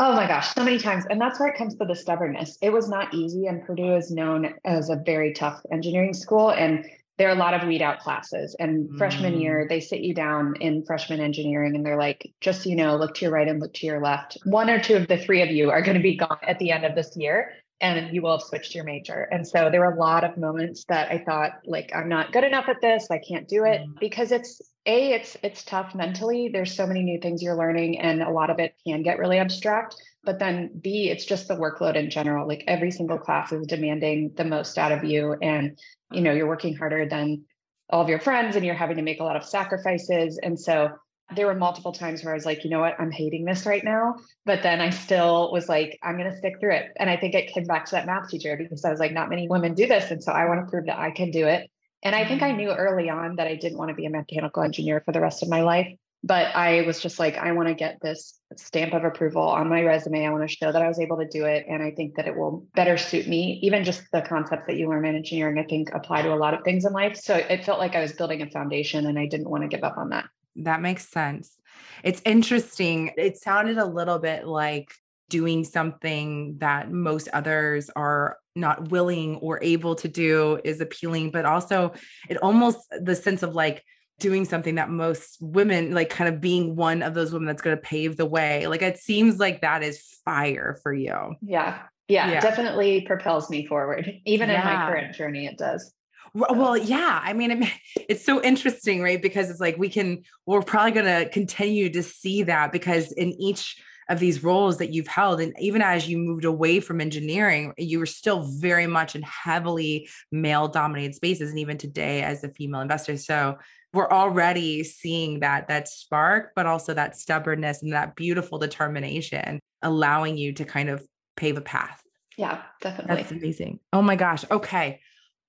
Oh 0.00 0.12
my 0.12 0.26
gosh, 0.26 0.52
so 0.52 0.64
many 0.64 0.78
times. 0.78 1.04
And 1.08 1.20
that's 1.20 1.38
where 1.38 1.48
it 1.48 1.56
comes 1.56 1.76
to 1.76 1.84
the 1.84 1.94
stubbornness. 1.94 2.58
It 2.60 2.70
was 2.70 2.88
not 2.88 3.14
easy. 3.14 3.46
And 3.46 3.64
Purdue 3.64 3.94
is 3.94 4.10
known 4.10 4.54
as 4.64 4.90
a 4.90 4.96
very 4.96 5.32
tough 5.32 5.60
engineering 5.70 6.14
school. 6.14 6.50
And 6.50 6.84
there 7.18 7.28
are 7.28 7.32
a 7.34 7.38
lot 7.38 7.54
of 7.54 7.66
weed 7.66 7.82
out 7.82 8.00
classes. 8.00 8.56
And 8.58 8.88
Mm. 8.88 8.98
freshman 8.98 9.38
year, 9.40 9.66
they 9.68 9.80
sit 9.80 10.00
you 10.00 10.14
down 10.14 10.54
in 10.60 10.84
freshman 10.84 11.20
engineering 11.20 11.76
and 11.76 11.84
they're 11.86 11.98
like, 11.98 12.32
just 12.40 12.62
so 12.62 12.70
you 12.70 12.76
know, 12.76 12.96
look 12.96 13.14
to 13.16 13.24
your 13.26 13.32
right 13.32 13.46
and 13.48 13.60
look 13.60 13.72
to 13.74 13.86
your 13.86 14.00
left. 14.00 14.36
One 14.44 14.68
or 14.68 14.80
two 14.80 14.96
of 14.96 15.06
the 15.06 15.16
three 15.16 15.42
of 15.42 15.50
you 15.50 15.70
are 15.70 15.82
going 15.82 15.96
to 15.96 16.02
be 16.02 16.16
gone 16.16 16.38
at 16.42 16.58
the 16.58 16.70
end 16.72 16.84
of 16.84 16.94
this 16.94 17.16
year 17.16 17.52
and 17.80 18.14
you 18.14 18.22
will 18.22 18.38
have 18.38 18.46
switched 18.46 18.74
your 18.74 18.84
major. 18.84 19.28
And 19.30 19.46
so 19.46 19.68
there 19.70 19.80
were 19.80 19.92
a 19.94 19.98
lot 19.98 20.24
of 20.24 20.36
moments 20.36 20.84
that 20.88 21.10
I 21.10 21.18
thought 21.18 21.52
like 21.66 21.90
I'm 21.94 22.08
not 22.08 22.32
good 22.32 22.44
enough 22.44 22.68
at 22.68 22.80
this, 22.80 23.08
I 23.10 23.18
can't 23.18 23.48
do 23.48 23.64
it 23.64 23.82
Mm. 23.82 23.98
because 24.00 24.32
it's 24.32 24.60
a 24.86 25.12
it's 25.12 25.36
it's 25.42 25.64
tough 25.64 25.94
mentally. 25.94 26.50
There's 26.52 26.74
so 26.74 26.86
many 26.86 27.02
new 27.02 27.18
things 27.20 27.42
you're 27.42 27.56
learning 27.56 28.00
and 28.00 28.22
a 28.22 28.30
lot 28.30 28.50
of 28.50 28.58
it 28.58 28.74
can 28.86 29.02
get 29.02 29.18
really 29.18 29.38
abstract. 29.38 29.96
But 30.22 30.38
then 30.38 30.70
B, 30.80 31.10
it's 31.10 31.24
just 31.24 31.48
the 31.48 31.56
workload 31.56 31.96
in 31.96 32.10
general. 32.10 32.46
Like 32.46 32.64
every 32.66 32.90
single 32.90 33.18
class 33.18 33.52
is 33.52 33.66
demanding 33.66 34.32
the 34.36 34.44
most 34.44 34.78
out 34.78 34.92
of 34.92 35.04
you 35.04 35.36
and 35.40 35.78
you 36.10 36.20
know, 36.20 36.32
you're 36.32 36.48
working 36.48 36.76
harder 36.76 37.06
than 37.08 37.44
all 37.90 38.02
of 38.02 38.08
your 38.08 38.20
friends 38.20 38.56
and 38.56 38.64
you're 38.64 38.74
having 38.74 38.96
to 38.96 39.02
make 39.02 39.20
a 39.20 39.24
lot 39.24 39.36
of 39.36 39.44
sacrifices. 39.44 40.38
And 40.42 40.58
so 40.58 40.90
there 41.34 41.46
were 41.46 41.54
multiple 41.54 41.92
times 41.92 42.22
where 42.22 42.32
I 42.32 42.36
was 42.36 42.46
like, 42.46 42.64
you 42.64 42.70
know 42.70 42.80
what, 42.80 42.98
I'm 42.98 43.10
hating 43.10 43.44
this 43.44 43.66
right 43.66 43.84
now. 43.84 44.16
But 44.44 44.62
then 44.62 44.80
I 44.80 44.90
still 44.90 45.50
was 45.52 45.68
like, 45.68 45.98
I'm 46.02 46.16
going 46.16 46.30
to 46.30 46.36
stick 46.36 46.60
through 46.60 46.74
it. 46.74 46.92
And 46.96 47.08
I 47.08 47.16
think 47.16 47.34
it 47.34 47.52
came 47.52 47.64
back 47.64 47.86
to 47.86 47.92
that 47.92 48.06
math 48.06 48.28
teacher 48.28 48.56
because 48.56 48.84
I 48.84 48.90
was 48.90 49.00
like, 49.00 49.12
not 49.12 49.30
many 49.30 49.48
women 49.48 49.74
do 49.74 49.86
this. 49.86 50.10
And 50.10 50.22
so 50.22 50.32
I 50.32 50.46
want 50.46 50.60
to 50.64 50.70
prove 50.70 50.86
that 50.86 50.98
I 50.98 51.10
can 51.10 51.30
do 51.30 51.46
it. 51.46 51.70
And 52.04 52.14
I 52.14 52.26
think 52.26 52.42
I 52.42 52.52
knew 52.52 52.70
early 52.70 53.08
on 53.08 53.36
that 53.36 53.46
I 53.46 53.56
didn't 53.56 53.78
want 53.78 53.88
to 53.88 53.94
be 53.94 54.04
a 54.04 54.10
mechanical 54.10 54.62
engineer 54.62 55.02
for 55.04 55.12
the 55.12 55.20
rest 55.20 55.42
of 55.42 55.48
my 55.48 55.62
life. 55.62 55.88
But 56.22 56.56
I 56.56 56.82
was 56.82 57.00
just 57.00 57.18
like, 57.18 57.36
I 57.36 57.52
want 57.52 57.68
to 57.68 57.74
get 57.74 57.98
this 58.00 58.38
stamp 58.56 58.94
of 58.94 59.04
approval 59.04 59.42
on 59.42 59.68
my 59.68 59.82
resume. 59.82 60.24
I 60.24 60.30
want 60.30 60.48
to 60.48 60.54
show 60.54 60.72
that 60.72 60.80
I 60.80 60.88
was 60.88 60.98
able 60.98 61.18
to 61.18 61.28
do 61.28 61.44
it. 61.44 61.66
And 61.68 61.82
I 61.82 61.90
think 61.90 62.14
that 62.16 62.26
it 62.26 62.34
will 62.34 62.66
better 62.74 62.96
suit 62.96 63.26
me. 63.26 63.58
Even 63.62 63.84
just 63.84 64.04
the 64.10 64.22
concepts 64.22 64.66
that 64.66 64.76
you 64.76 64.88
learn 64.88 65.04
in 65.04 65.16
engineering, 65.16 65.58
I 65.58 65.64
think 65.64 65.90
apply 65.92 66.22
to 66.22 66.32
a 66.32 66.36
lot 66.36 66.54
of 66.54 66.62
things 66.64 66.86
in 66.86 66.94
life. 66.94 67.16
So 67.16 67.34
it 67.34 67.64
felt 67.64 67.78
like 67.78 67.94
I 67.94 68.00
was 68.00 68.12
building 68.12 68.40
a 68.40 68.48
foundation 68.48 69.06
and 69.06 69.18
I 69.18 69.26
didn't 69.26 69.50
want 69.50 69.64
to 69.64 69.68
give 69.68 69.84
up 69.84 69.98
on 69.98 70.10
that. 70.10 70.24
That 70.56 70.80
makes 70.80 71.08
sense. 71.08 71.58
It's 72.02 72.22
interesting. 72.24 73.10
It 73.18 73.36
sounded 73.36 73.76
a 73.76 73.84
little 73.84 74.18
bit 74.18 74.46
like 74.46 74.94
doing 75.28 75.64
something 75.64 76.56
that 76.58 76.90
most 76.90 77.28
others 77.34 77.90
are 77.96 78.38
not 78.54 78.90
willing 78.90 79.36
or 79.36 79.58
able 79.62 79.94
to 79.96 80.08
do 80.08 80.60
is 80.64 80.80
appealing, 80.80 81.30
but 81.30 81.44
also 81.44 81.92
it 82.28 82.36
almost 82.42 82.78
the 83.00 83.16
sense 83.16 83.42
of 83.42 83.54
like 83.54 83.82
doing 84.20 84.44
something 84.44 84.76
that 84.76 84.90
most 84.90 85.38
women 85.40 85.92
like 85.92 86.08
kind 86.08 86.32
of 86.32 86.40
being 86.40 86.76
one 86.76 87.02
of 87.02 87.14
those 87.14 87.32
women 87.32 87.46
that's 87.46 87.62
going 87.62 87.76
to 87.76 87.82
pave 87.82 88.16
the 88.16 88.26
way. 88.26 88.66
Like 88.66 88.82
it 88.82 88.98
seems 88.98 89.38
like 89.38 89.62
that 89.62 89.82
is 89.82 90.00
fire 90.24 90.78
for 90.82 90.92
you. 90.92 91.34
Yeah. 91.42 91.82
Yeah, 92.06 92.30
Yeah. 92.32 92.40
definitely 92.40 93.00
propels 93.02 93.50
me 93.50 93.66
forward. 93.66 94.10
Even 94.26 94.50
in 94.50 94.60
my 94.60 94.86
current 94.88 95.14
journey, 95.16 95.46
it 95.46 95.58
does. 95.58 95.92
Well, 96.34 96.76
yeah. 96.76 97.20
I 97.22 97.32
mean, 97.32 97.68
it's 98.08 98.24
so 98.24 98.42
interesting, 98.42 99.00
right? 99.00 99.20
Because 99.20 99.50
it's 99.50 99.60
like 99.60 99.78
we 99.78 99.88
can, 99.88 100.22
we're 100.46 100.62
probably 100.62 100.92
going 100.92 101.06
to 101.06 101.28
continue 101.30 101.90
to 101.90 102.02
see 102.02 102.42
that 102.44 102.72
because 102.72 103.10
in 103.12 103.30
each 103.40 103.82
of 104.08 104.20
these 104.20 104.44
roles 104.44 104.78
that 104.78 104.92
you've 104.92 105.06
held, 105.06 105.40
and 105.40 105.54
even 105.58 105.82
as 105.82 106.08
you 106.08 106.18
moved 106.18 106.44
away 106.44 106.80
from 106.80 107.00
engineering, 107.00 107.72
you 107.78 107.98
were 107.98 108.06
still 108.06 108.42
very 108.58 108.86
much 108.86 109.14
in 109.14 109.22
heavily 109.22 110.08
male 110.30 110.68
dominated 110.68 111.14
spaces. 111.14 111.50
And 111.50 111.58
even 111.58 111.78
today, 111.78 112.22
as 112.22 112.44
a 112.44 112.48
female 112.48 112.80
investor. 112.80 113.16
So 113.16 113.58
we're 113.92 114.10
already 114.10 114.82
seeing 114.82 115.40
that 115.40 115.68
that 115.68 115.88
spark, 115.88 116.50
but 116.56 116.66
also 116.66 116.94
that 116.94 117.16
stubbornness 117.16 117.82
and 117.82 117.92
that 117.92 118.16
beautiful 118.16 118.58
determination, 118.58 119.60
allowing 119.82 120.36
you 120.36 120.52
to 120.54 120.64
kind 120.64 120.88
of 120.88 121.06
pave 121.36 121.56
a 121.56 121.60
path. 121.60 122.02
Yeah, 122.36 122.62
definitely. 122.80 123.16
That's 123.16 123.30
amazing. 123.30 123.78
Oh 123.92 124.02
my 124.02 124.16
gosh. 124.16 124.44
Okay. 124.50 125.00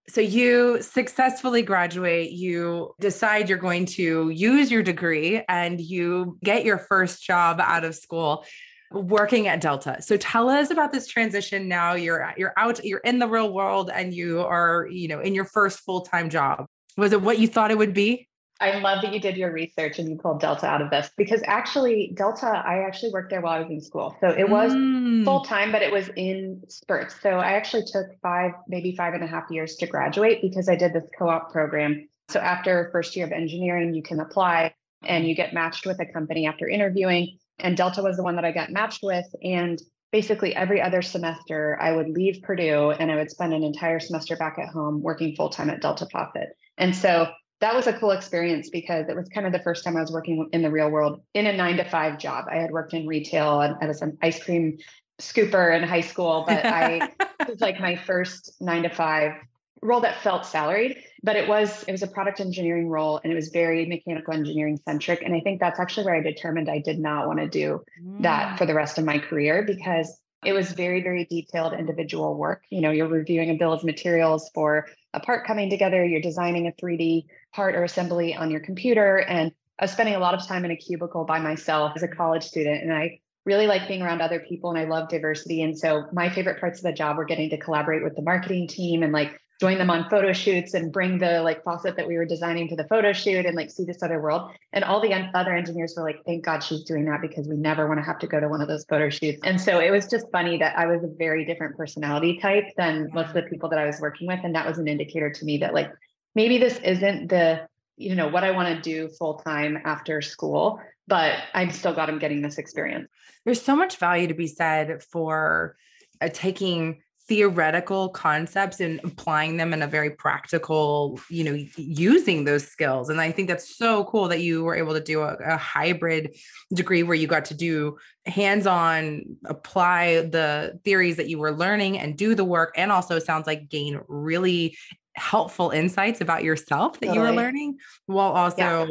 So 0.08 0.22
you 0.22 0.82
successfully 0.82 1.64
graduate, 1.64 2.32
you 2.32 2.94
decide 3.00 3.50
you're 3.50 3.58
going 3.58 3.88
to 3.88 4.30
use 4.30 4.70
your 4.70 4.84
degree 4.84 5.44
and 5.50 5.82
you 5.82 6.38
get 6.44 6.64
your 6.64 6.78
first 6.78 7.24
job 7.24 7.60
out 7.60 7.84
of 7.84 7.96
school 7.96 8.46
working 8.92 9.48
at 9.48 9.62
Delta. 9.62 10.02
So 10.02 10.16
tell 10.16 10.48
us 10.50 10.70
about 10.70 10.92
this 10.92 11.08
transition 11.08 11.68
now. 11.68 11.94
You're 11.94 12.34
you're 12.38 12.54
out, 12.56 12.86
you're 12.86 13.00
in 13.00 13.18
the 13.18 13.28
real 13.28 13.52
world 13.52 13.90
and 13.92 14.14
you 14.14 14.42
are, 14.42 14.88
you 14.92 15.08
know, 15.08 15.22
in 15.22 15.34
your 15.34 15.46
first 15.46 15.80
full-time 15.80 16.30
job. 16.30 16.68
Was 16.98 17.12
it 17.12 17.22
what 17.22 17.40
you 17.40 17.48
thought 17.48 17.72
it 17.72 17.78
would 17.78 17.94
be? 17.94 18.28
I 18.60 18.80
love 18.80 19.02
that 19.02 19.14
you 19.14 19.20
did 19.20 19.36
your 19.36 19.52
research 19.52 20.00
and 20.00 20.10
you 20.10 20.18
pulled 20.18 20.40
Delta 20.40 20.66
out 20.66 20.82
of 20.82 20.90
this 20.90 21.10
because 21.18 21.42
actually, 21.46 22.14
Delta, 22.16 22.48
I 22.48 22.84
actually 22.88 23.12
worked 23.12 23.30
there 23.30 23.42
while 23.42 23.54
I 23.54 23.60
was 23.60 23.70
in 23.70 23.82
school. 23.82 24.16
So 24.22 24.30
it 24.30 24.50
was 24.50 24.74
Mm. 24.74 25.26
full 25.26 25.42
time, 25.42 25.72
but 25.72 25.82
it 25.82 25.92
was 25.92 26.10
in 26.16 26.62
spurts. 26.70 27.20
So 27.22 27.32
I 27.32 27.54
actually 27.54 27.84
took 27.84 28.08
five, 28.22 28.52
maybe 28.68 28.96
five 28.96 29.14
and 29.14 29.24
a 29.24 29.28
half 29.28 29.50
years 29.50 29.76
to 29.78 29.88
graduate 29.88 30.42
because 30.42 30.70
I 30.70 30.76
did 30.76 30.94
this 30.94 31.04
co 31.18 31.28
op 31.28 31.52
program. 31.52 32.08
So 32.30 32.40
after 32.40 32.90
first 32.92 33.16
year 33.16 33.26
of 33.26 33.32
engineering, 33.32 33.94
you 33.94 34.02
can 34.04 34.20
apply 34.20 34.74
and 35.04 35.28
you 35.28 35.36
get 35.36 35.54
matched 35.54 35.86
with 35.86 36.00
a 36.00 36.06
company 36.06 36.48
after 36.48 36.68
interviewing. 36.68 37.38
And 37.60 37.76
Delta 37.76 38.02
was 38.02 38.18
the 38.18 38.24
one 38.24 38.36
that 38.36 38.46
I 38.46 38.52
got 38.52 38.72
matched 38.72 39.04
with. 39.04 39.26
And 39.44 39.82
basically, 40.12 40.56
every 40.56 40.82
other 40.82 41.02
semester, 41.02 41.78
I 41.80 41.92
would 41.92 42.10
leave 42.10 42.42
Purdue 42.42 42.92
and 42.92 43.12
I 43.12 43.18
would 43.18 43.30
spend 43.32 43.54
an 43.54 43.64
entire 43.64 44.00
semester 44.00 44.38
back 44.38 44.58
at 44.60 44.70
home 44.70 45.02
working 45.02 45.36
full 45.36 45.50
time 45.50 45.70
at 45.70 45.82
Delta 45.82 46.08
Profit. 46.10 46.50
And 46.78 46.96
so 46.96 47.28
that 47.62 47.74
was 47.74 47.88
a 47.88 47.94
cool 47.94 48.12
experience 48.12 48.70
because 48.70 49.08
it 49.10 49.16
was 49.16 49.30
kind 49.30 49.48
of 49.48 49.54
the 49.54 49.60
first 49.60 49.84
time 49.84 49.96
I 49.98 50.02
was 50.02 50.12
working 50.12 50.50
in 50.52 50.62
the 50.62 50.72
real 50.72 50.90
world 50.90 51.22
in 51.34 51.46
a 51.48 51.54
nine 51.56 51.78
to 51.78 51.86
five 51.86 52.20
job. 52.20 52.46
I 52.52 52.58
had 52.58 52.72
worked 52.72 52.94
in 52.94 53.08
retail 53.08 53.62
and 53.62 53.76
I 53.82 53.88
was 53.88 54.02
an 54.02 54.18
ice 54.22 54.44
cream 54.44 54.78
scooper 55.20 55.76
in 55.76 55.88
high 55.88 56.02
school, 56.02 56.44
but 56.48 56.66
I 56.70 57.14
it 57.48 57.50
was 57.50 57.62
like 57.62 57.80
my 57.80 57.96
first 57.96 58.56
nine 58.60 58.84
to 58.84 58.90
five 58.90 59.34
role 59.82 60.02
that 60.02 60.22
felt 60.22 60.46
salaried, 60.46 60.98
but 61.24 61.36
it 61.36 61.48
was 61.48 61.84
it 61.84 61.92
was 61.92 62.04
a 62.04 62.08
product 62.08 62.40
engineering 62.40 62.90
role 62.90 63.20
and 63.24 63.32
it 63.32 63.36
was 63.36 63.50
very 63.50 63.86
mechanical 63.86 64.34
engineering 64.34 64.80
centric. 64.88 65.22
And 65.22 65.34
I 65.34 65.40
think 65.42 65.60
that's 65.60 65.80
actually 65.80 66.06
where 66.06 66.16
I 66.16 66.22
determined 66.22 66.70
I 66.70 66.80
did 66.80 67.00
not 67.00 67.28
want 67.28 67.40
to 67.40 67.48
do 67.48 67.82
Mm. 68.02 68.22
that 68.24 68.58
for 68.58 68.66
the 68.66 68.74
rest 68.74 68.98
of 68.98 69.06
my 69.06 69.20
career 69.20 69.64
because 69.64 70.20
it 70.44 70.54
was 70.54 70.72
very 70.74 71.02
very 71.02 71.26
detailed 71.26 71.74
individual 71.74 72.36
work 72.38 72.64
you 72.70 72.82
know 72.82 72.92
you're 72.92 73.08
reviewing 73.08 73.50
a 73.50 73.56
bill 73.56 73.74
of 73.74 73.84
materials 73.84 74.52
for 74.54 74.88
a 75.16 75.20
part 75.22 75.48
coming 75.48 75.70
together 75.70 76.06
you're 76.06 76.22
designing 76.22 76.68
a 76.68 76.72
3d 76.74 77.26
part 77.54 77.74
or 77.74 77.84
assembly 77.84 78.36
on 78.36 78.52
your 78.52 78.60
computer 78.60 79.18
and 79.18 79.52
i 79.80 79.86
was 79.86 79.92
spending 79.92 80.16
a 80.16 80.20
lot 80.20 80.34
of 80.34 80.46
time 80.46 80.66
in 80.66 80.72
a 80.72 80.76
cubicle 80.76 81.24
by 81.24 81.40
myself 81.40 81.94
as 81.96 82.04
a 82.04 82.08
college 82.08 82.44
student 82.44 82.84
and 82.84 82.94
i 82.94 83.20
really 83.46 83.68
like 83.68 83.88
being 83.88 84.02
around 84.02 84.22
other 84.22 84.40
people 84.40 84.70
and 84.70 84.78
i 84.78 84.84
love 84.84 85.08
diversity 85.10 85.62
and 85.62 85.78
so 85.78 86.06
my 86.12 86.30
favorite 86.30 86.60
parts 86.60 86.80
of 86.80 86.84
the 86.84 86.94
job 86.94 87.18
were 87.18 87.26
getting 87.26 87.50
to 87.50 87.58
collaborate 87.58 88.04
with 88.04 88.16
the 88.16 88.22
marketing 88.22 88.68
team 88.68 89.04
and 89.04 89.14
like 89.14 89.40
join 89.60 89.78
them 89.78 89.90
on 89.90 90.10
photo 90.10 90.34
shoots 90.34 90.74
and 90.74 90.92
bring 90.92 91.18
the 91.18 91.42
like 91.42 91.64
faucet 91.64 91.96
that 91.96 92.08
we 92.08 92.18
were 92.18 92.26
designing 92.26 92.68
to 92.68 92.76
the 92.76 92.84
photo 92.86 93.14
shoot 93.14 93.46
and 93.46 93.56
like 93.56 93.72
see 93.72 93.86
this 93.86 94.04
other 94.04 94.22
world. 94.22 94.52
And 94.74 94.84
all 94.84 95.00
the 95.00 95.14
other 95.34 95.54
engineers 95.54 95.94
were 95.96 96.04
like, 96.04 96.24
thank 96.26 96.44
God 96.44 96.62
she's 96.62 96.84
doing 96.84 97.06
that 97.06 97.22
because 97.22 97.48
we 97.48 97.56
never 97.56 97.88
want 97.88 98.00
to 98.00 98.06
have 98.06 98.20
to 98.20 98.28
go 98.28 98.40
to 98.40 98.50
one 98.50 98.62
of 98.62 98.68
those 98.68 98.86
photo 98.86 99.10
shoots. 99.10 99.40
And 99.44 99.60
so 99.60 99.80
it 99.80 99.92
was 99.92 100.08
just 100.08 100.26
funny 100.32 100.58
that 100.58 100.78
I 100.78 100.88
was 100.88 101.04
a 101.04 101.08
very 101.08 101.46
different 101.46 101.78
personality 101.78 102.38
type 102.40 102.66
than 102.76 103.10
most 103.14 103.30
of 103.30 103.34
the 103.36 103.44
people 103.44 103.70
that 103.70 103.80
I 103.80 103.86
was 103.86 104.00
working 104.02 104.28
with. 104.28 104.40
And 104.44 104.54
that 104.56 104.68
was 104.68 104.78
an 104.78 104.88
indicator 104.88 105.30
to 105.30 105.46
me 105.46 105.58
that 105.60 105.74
like 105.74 105.92
maybe 106.36 106.58
this 106.58 106.78
isn't 106.80 107.30
the, 107.30 107.68
you 107.96 108.16
know, 108.16 108.28
what 108.28 108.44
I 108.44 108.52
want 108.52 108.76
to 108.76 108.82
do 108.82 109.08
full 109.08 109.36
time 109.36 109.78
after 109.86 110.22
school, 110.22 110.82
but 111.08 111.34
I'm 111.54 111.72
still 111.72 111.94
glad 111.94 112.10
I'm 112.10 112.20
getting 112.20 112.42
this 112.42 112.58
experience. 112.58 113.08
There's 113.46 113.62
so 113.62 113.76
much 113.76 113.98
value 113.98 114.28
to 114.28 114.34
be 114.34 114.48
said 114.48 115.02
for 115.02 115.78
uh, 116.20 116.28
taking 116.34 117.02
theoretical 117.28 118.10
concepts 118.10 118.80
and 118.80 119.00
applying 119.04 119.58
them 119.58 119.74
in 119.74 119.82
a 119.82 119.88
very 119.88 120.12
practical, 120.12 121.20
you 121.30 121.44
know, 121.44 121.66
using 121.76 122.44
those 122.44 122.68
skills. 122.68 123.10
And 123.10 123.20
I 123.20 123.32
think 123.32 123.48
that's 123.48 123.76
so 123.76 124.04
cool 124.06 124.28
that 124.28 124.42
you 124.42 124.64
were 124.64 124.76
able 124.76 124.94
to 124.94 125.00
do 125.00 125.22
a, 125.22 125.36
a 125.44 125.58
hybrid 125.58 126.38
degree 126.74 127.02
where 127.02 127.16
you 127.16 127.26
got 127.26 127.46
to 127.46 127.56
do 127.56 127.98
hands 128.26 128.68
on, 128.68 129.24
apply 129.46 130.22
the 130.22 130.80
theories 130.84 131.18
that 131.18 131.28
you 131.28 131.40
were 131.40 131.52
learning 131.52 131.98
and 131.98 132.16
do 132.16 132.36
the 132.36 132.46
work. 132.46 132.74
And 132.78 132.92
also, 132.92 133.18
sounds 133.18 133.48
like 133.48 133.70
gain 133.70 134.00
really 134.08 134.78
helpful 135.16 135.72
insights 135.72 136.22
about 136.22 136.44
yourself 136.44 137.00
that 137.00 137.14
you 137.14 137.22
were 137.22 137.32
learning 137.32 137.78
while 138.06 138.34
also 138.34 138.88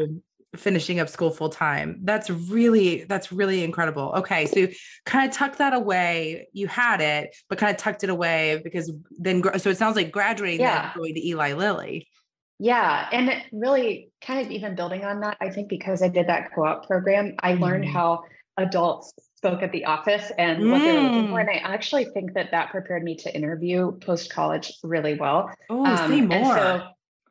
finishing 0.57 1.01
up 1.01 1.09
school 1.09 1.31
full 1.31 1.49
time. 1.49 2.01
That's 2.03 2.31
really 2.31 3.05
that's 3.05 3.33
really 3.33 3.65
incredible. 3.65 4.13
Okay, 4.17 4.47
so 4.47 4.67
kind 5.07 5.29
of 5.29 5.37
tucked 5.37 5.59
that 5.59 5.75
away. 5.75 6.49
You 6.53 6.67
had 6.69 7.01
it, 7.01 7.35
but 7.49 7.59
kind 7.59 7.71
of 7.71 7.77
tucked 7.77 8.05
it 8.05 8.11
away 8.11 8.61
because 8.65 8.93
then 9.19 9.43
so 9.59 9.71
it 9.71 9.77
sounds 9.79 9.97
like 9.97 10.11
graduating 10.11 10.61
Yeah. 10.61 10.83
then 10.83 10.93
going 10.97 11.15
to 11.15 11.27
Eli 11.27 11.53
Lilly. 11.53 12.09
Yeah. 12.59 13.09
And 13.13 13.33
really 13.53 14.11
kind 14.21 14.45
of 14.47 14.51
even 14.53 14.75
building 14.75 15.05
on 15.05 15.21
that, 15.21 15.37
I 15.41 15.51
think 15.51 15.69
because 15.69 16.03
I 16.03 16.09
did 16.09 16.29
that 16.29 16.55
co 16.55 16.65
op 16.65 16.87
program, 16.87 17.35
I 17.41 17.55
learned 17.55 17.85
Mhm. 17.85 17.93
how 17.93 18.23
adults 18.57 19.13
spoke 19.37 19.63
at 19.63 19.73
the 19.73 19.85
office 19.85 20.31
and 20.39 20.71
what 20.71 20.79
they 20.79 20.93
were 20.93 21.01
looking 21.01 21.29
for. 21.29 21.39
Mm. 21.39 21.41
And 21.41 21.51
I 21.51 21.55
actually 21.75 22.05
think 22.07 22.33
that 22.35 22.53
that 22.53 22.71
prepared 22.71 23.03
me 23.03 23.17
to 23.17 23.35
interview 23.35 23.93
post 23.99 24.33
college 24.33 24.73
really 24.83 25.15
well. 25.19 25.51
Oh, 25.69 25.85
Um, 25.85 26.11
say 26.11 26.21
more. 26.21 26.83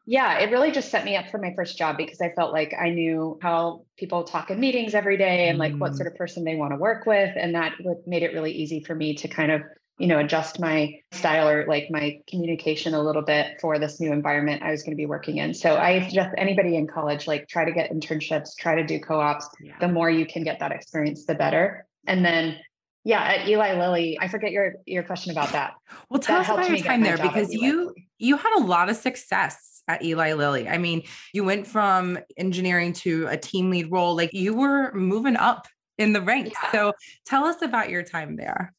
Yeah, 0.05 0.39
it 0.39 0.51
really 0.51 0.71
just 0.71 0.89
set 0.89 1.05
me 1.05 1.15
up 1.15 1.29
for 1.29 1.37
my 1.37 1.53
first 1.55 1.77
job 1.77 1.97
because 1.97 2.19
I 2.19 2.29
felt 2.29 2.51
like 2.51 2.73
I 2.79 2.89
knew 2.89 3.39
how 3.41 3.85
people 3.97 4.23
talk 4.23 4.51
in 4.51 4.59
meetings 4.59 4.93
every 4.93 5.17
day 5.17 5.47
and 5.47 5.57
like 5.57 5.73
what 5.75 5.93
Mm. 5.93 5.95
sort 5.97 6.07
of 6.07 6.15
person 6.15 6.43
they 6.43 6.55
want 6.55 6.73
to 6.73 6.77
work 6.77 7.05
with. 7.05 7.31
And 7.35 7.55
that 7.55 7.73
would, 7.79 7.97
made 8.05 8.23
it 8.23 8.33
really 8.33 8.51
easy 8.51 8.83
for 8.83 8.95
me 8.95 9.15
to 9.15 9.27
kind 9.27 9.51
of 9.51 9.61
you 9.99 10.07
know, 10.07 10.17
adjust 10.19 10.59
my 10.59 10.91
style 11.11 11.47
or 11.47 11.67
like 11.67 11.87
my 11.91 12.19
communication 12.27 12.95
a 12.95 13.01
little 13.01 13.21
bit 13.21 13.61
for 13.61 13.77
this 13.77 14.01
new 14.01 14.11
environment 14.11 14.63
I 14.63 14.71
was 14.71 14.81
going 14.81 14.91
to 14.91 14.97
be 14.97 15.05
working 15.05 15.37
in. 15.37 15.53
So 15.53 15.77
I 15.77 16.01
suggest 16.07 16.31
anybody 16.35 16.75
in 16.75 16.87
college, 16.87 17.27
like 17.27 17.47
try 17.47 17.63
to 17.63 17.71
get 17.71 17.91
internships, 17.91 18.57
try 18.57 18.73
to 18.75 18.83
do 18.83 18.99
co-ops. 18.99 19.47
Yeah. 19.61 19.77
The 19.79 19.87
more 19.87 20.09
you 20.09 20.25
can 20.25 20.43
get 20.43 20.59
that 20.59 20.71
experience, 20.71 21.25
the 21.25 21.35
better. 21.35 21.85
And 22.07 22.25
then 22.25 22.57
yeah, 23.05 23.21
at 23.21 23.47
Eli 23.47 23.77
Lilly, 23.77 24.17
I 24.19 24.29
forget 24.29 24.51
your 24.51 24.75
your 24.85 25.03
question 25.03 25.31
about 25.31 25.51
that. 25.51 25.73
Well, 26.09 26.19
tell 26.19 26.37
that 26.41 26.49
us 26.49 26.53
about 26.53 26.69
your 26.69 26.79
time 26.79 27.01
there 27.03 27.17
because 27.17 27.53
you 27.53 27.93
you 28.17 28.37
had 28.37 28.57
a 28.57 28.63
lot 28.63 28.89
of 28.89 28.95
success 28.95 29.72
at 29.87 30.03
Eli 30.03 30.33
Lilly. 30.33 30.67
I 30.67 30.77
mean, 30.77 31.03
you 31.33 31.43
went 31.43 31.67
from 31.67 32.17
engineering 32.37 32.93
to 32.93 33.27
a 33.27 33.37
team 33.37 33.69
lead 33.69 33.91
role. 33.91 34.15
Like 34.15 34.33
you 34.33 34.55
were 34.55 34.93
moving 34.93 35.35
up 35.35 35.67
in 35.97 36.13
the 36.13 36.21
ranks. 36.21 36.57
Yeah. 36.63 36.71
So 36.71 36.93
tell 37.25 37.45
us 37.45 37.61
about 37.61 37.89
your 37.89 38.03
time 38.03 38.35
there. 38.35 38.73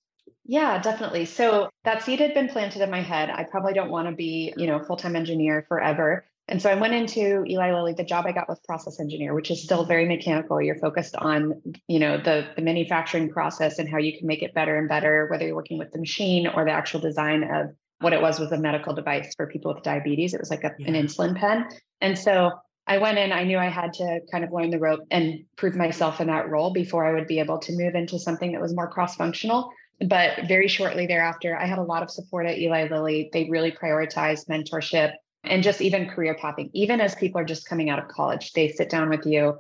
Yeah, 0.47 0.81
definitely. 0.81 1.25
So 1.25 1.71
that 1.85 2.03
seed 2.03 2.21
had 2.21 2.35
been 2.35 2.49
planted 2.49 2.83
in 2.83 2.91
my 2.91 3.01
head. 3.01 3.31
I 3.31 3.45
probably 3.45 3.73
don't 3.73 3.91
want 3.91 4.09
to 4.09 4.15
be, 4.15 4.53
you 4.57 4.67
know, 4.67 4.79
full-time 4.83 5.17
engineer 5.17 5.65
forever. 5.69 6.27
And 6.49 6.61
so 6.61 6.71
I 6.71 6.75
went 6.75 6.93
into 6.93 7.43
Eli 7.49 7.73
Lilly. 7.73 7.95
The 7.95 8.05
job 8.05 8.27
I 8.27 8.33
got 8.33 8.51
was 8.51 8.61
process 8.61 9.01
engineer, 9.01 9.33
which 9.33 9.51
is 9.51 9.63
still 9.63 9.87
very 9.87 10.07
mechanical. 10.07 10.61
You're 10.61 10.79
focused 10.79 11.17
on, 11.17 11.63
you 11.89 11.99
know, 11.99 12.19
the, 12.19 12.47
the 12.57 12.61
manufacturing 12.61 13.31
process 13.31 13.79
and 13.79 13.89
how 13.89 13.97
you 13.97 14.19
can 14.19 14.27
make 14.27 14.43
it 14.43 14.53
better 14.53 14.77
and 14.77 14.87
better, 14.87 15.27
whether 15.31 15.47
you're 15.47 15.57
working 15.57 15.79
with 15.79 15.93
the 15.93 15.99
machine 15.99 16.47
or 16.47 16.67
the 16.67 16.73
actual 16.73 17.01
design 17.01 17.45
of 17.45 17.75
what 18.05 18.13
it 18.13 18.23
was 18.23 18.39
was 18.39 18.53
a 18.53 18.59
medical 18.59 18.95
device 18.95 19.33
for 19.37 19.47
people 19.47 19.75
with 19.75 19.83
diabetes. 19.83 20.35
It 20.35 20.41
was 20.41 20.51
like 20.51 20.63
a, 20.63 20.73
yeah. 20.79 20.89
an 20.89 20.95
insulin 20.95 21.37
pen. 21.37 21.67
And 22.01 22.17
so 22.17 22.53
I 22.87 22.99
went 22.99 23.19
in, 23.19 23.33
I 23.33 23.45
knew 23.45 23.59
I 23.59 23.69
had 23.69 23.95
to 23.95 24.21
kind 24.31 24.45
of 24.45 24.53
learn 24.53 24.71
the 24.71 24.79
rope 24.79 25.01
and 25.11 25.45
prove 25.57 25.75
myself 25.75 26.21
in 26.21 26.27
that 26.29 26.51
role 26.51 26.71
before 26.71 27.05
I 27.05 27.13
would 27.13 27.27
be 27.27 27.39
able 27.39 27.59
to 27.59 27.73
move 27.73 27.95
into 27.95 28.19
something 28.19 28.53
that 28.53 28.61
was 28.61 28.75
more 28.75 28.89
cross 28.89 29.17
functional. 29.17 29.73
But 30.07 30.47
very 30.49 30.69
shortly 30.69 31.07
thereafter, 31.07 31.57
I 31.57 31.67
had 31.67 31.79
a 31.79 31.83
lot 31.83 32.03
of 32.03 32.11
support 32.11 32.47
at 32.47 32.59
Eli 32.59 32.89
Lilly. 32.89 33.31
They 33.33 33.49
really 33.49 33.73
prioritized 33.73 34.49
mentorship 34.49 35.13
and 35.45 35.63
just 35.63 35.81
even 35.81 36.09
career 36.09 36.35
pathing. 36.35 36.71
Even 36.75 37.01
as 37.01 37.15
people 37.15 37.41
are 37.41 37.45
just 37.45 37.67
coming 37.67 37.91
out 37.91 37.99
of 37.99 38.09
college, 38.09 38.53
they 38.53 38.69
sit 38.69 38.91
down 38.91 39.09
with 39.09 39.25
you 39.25 39.57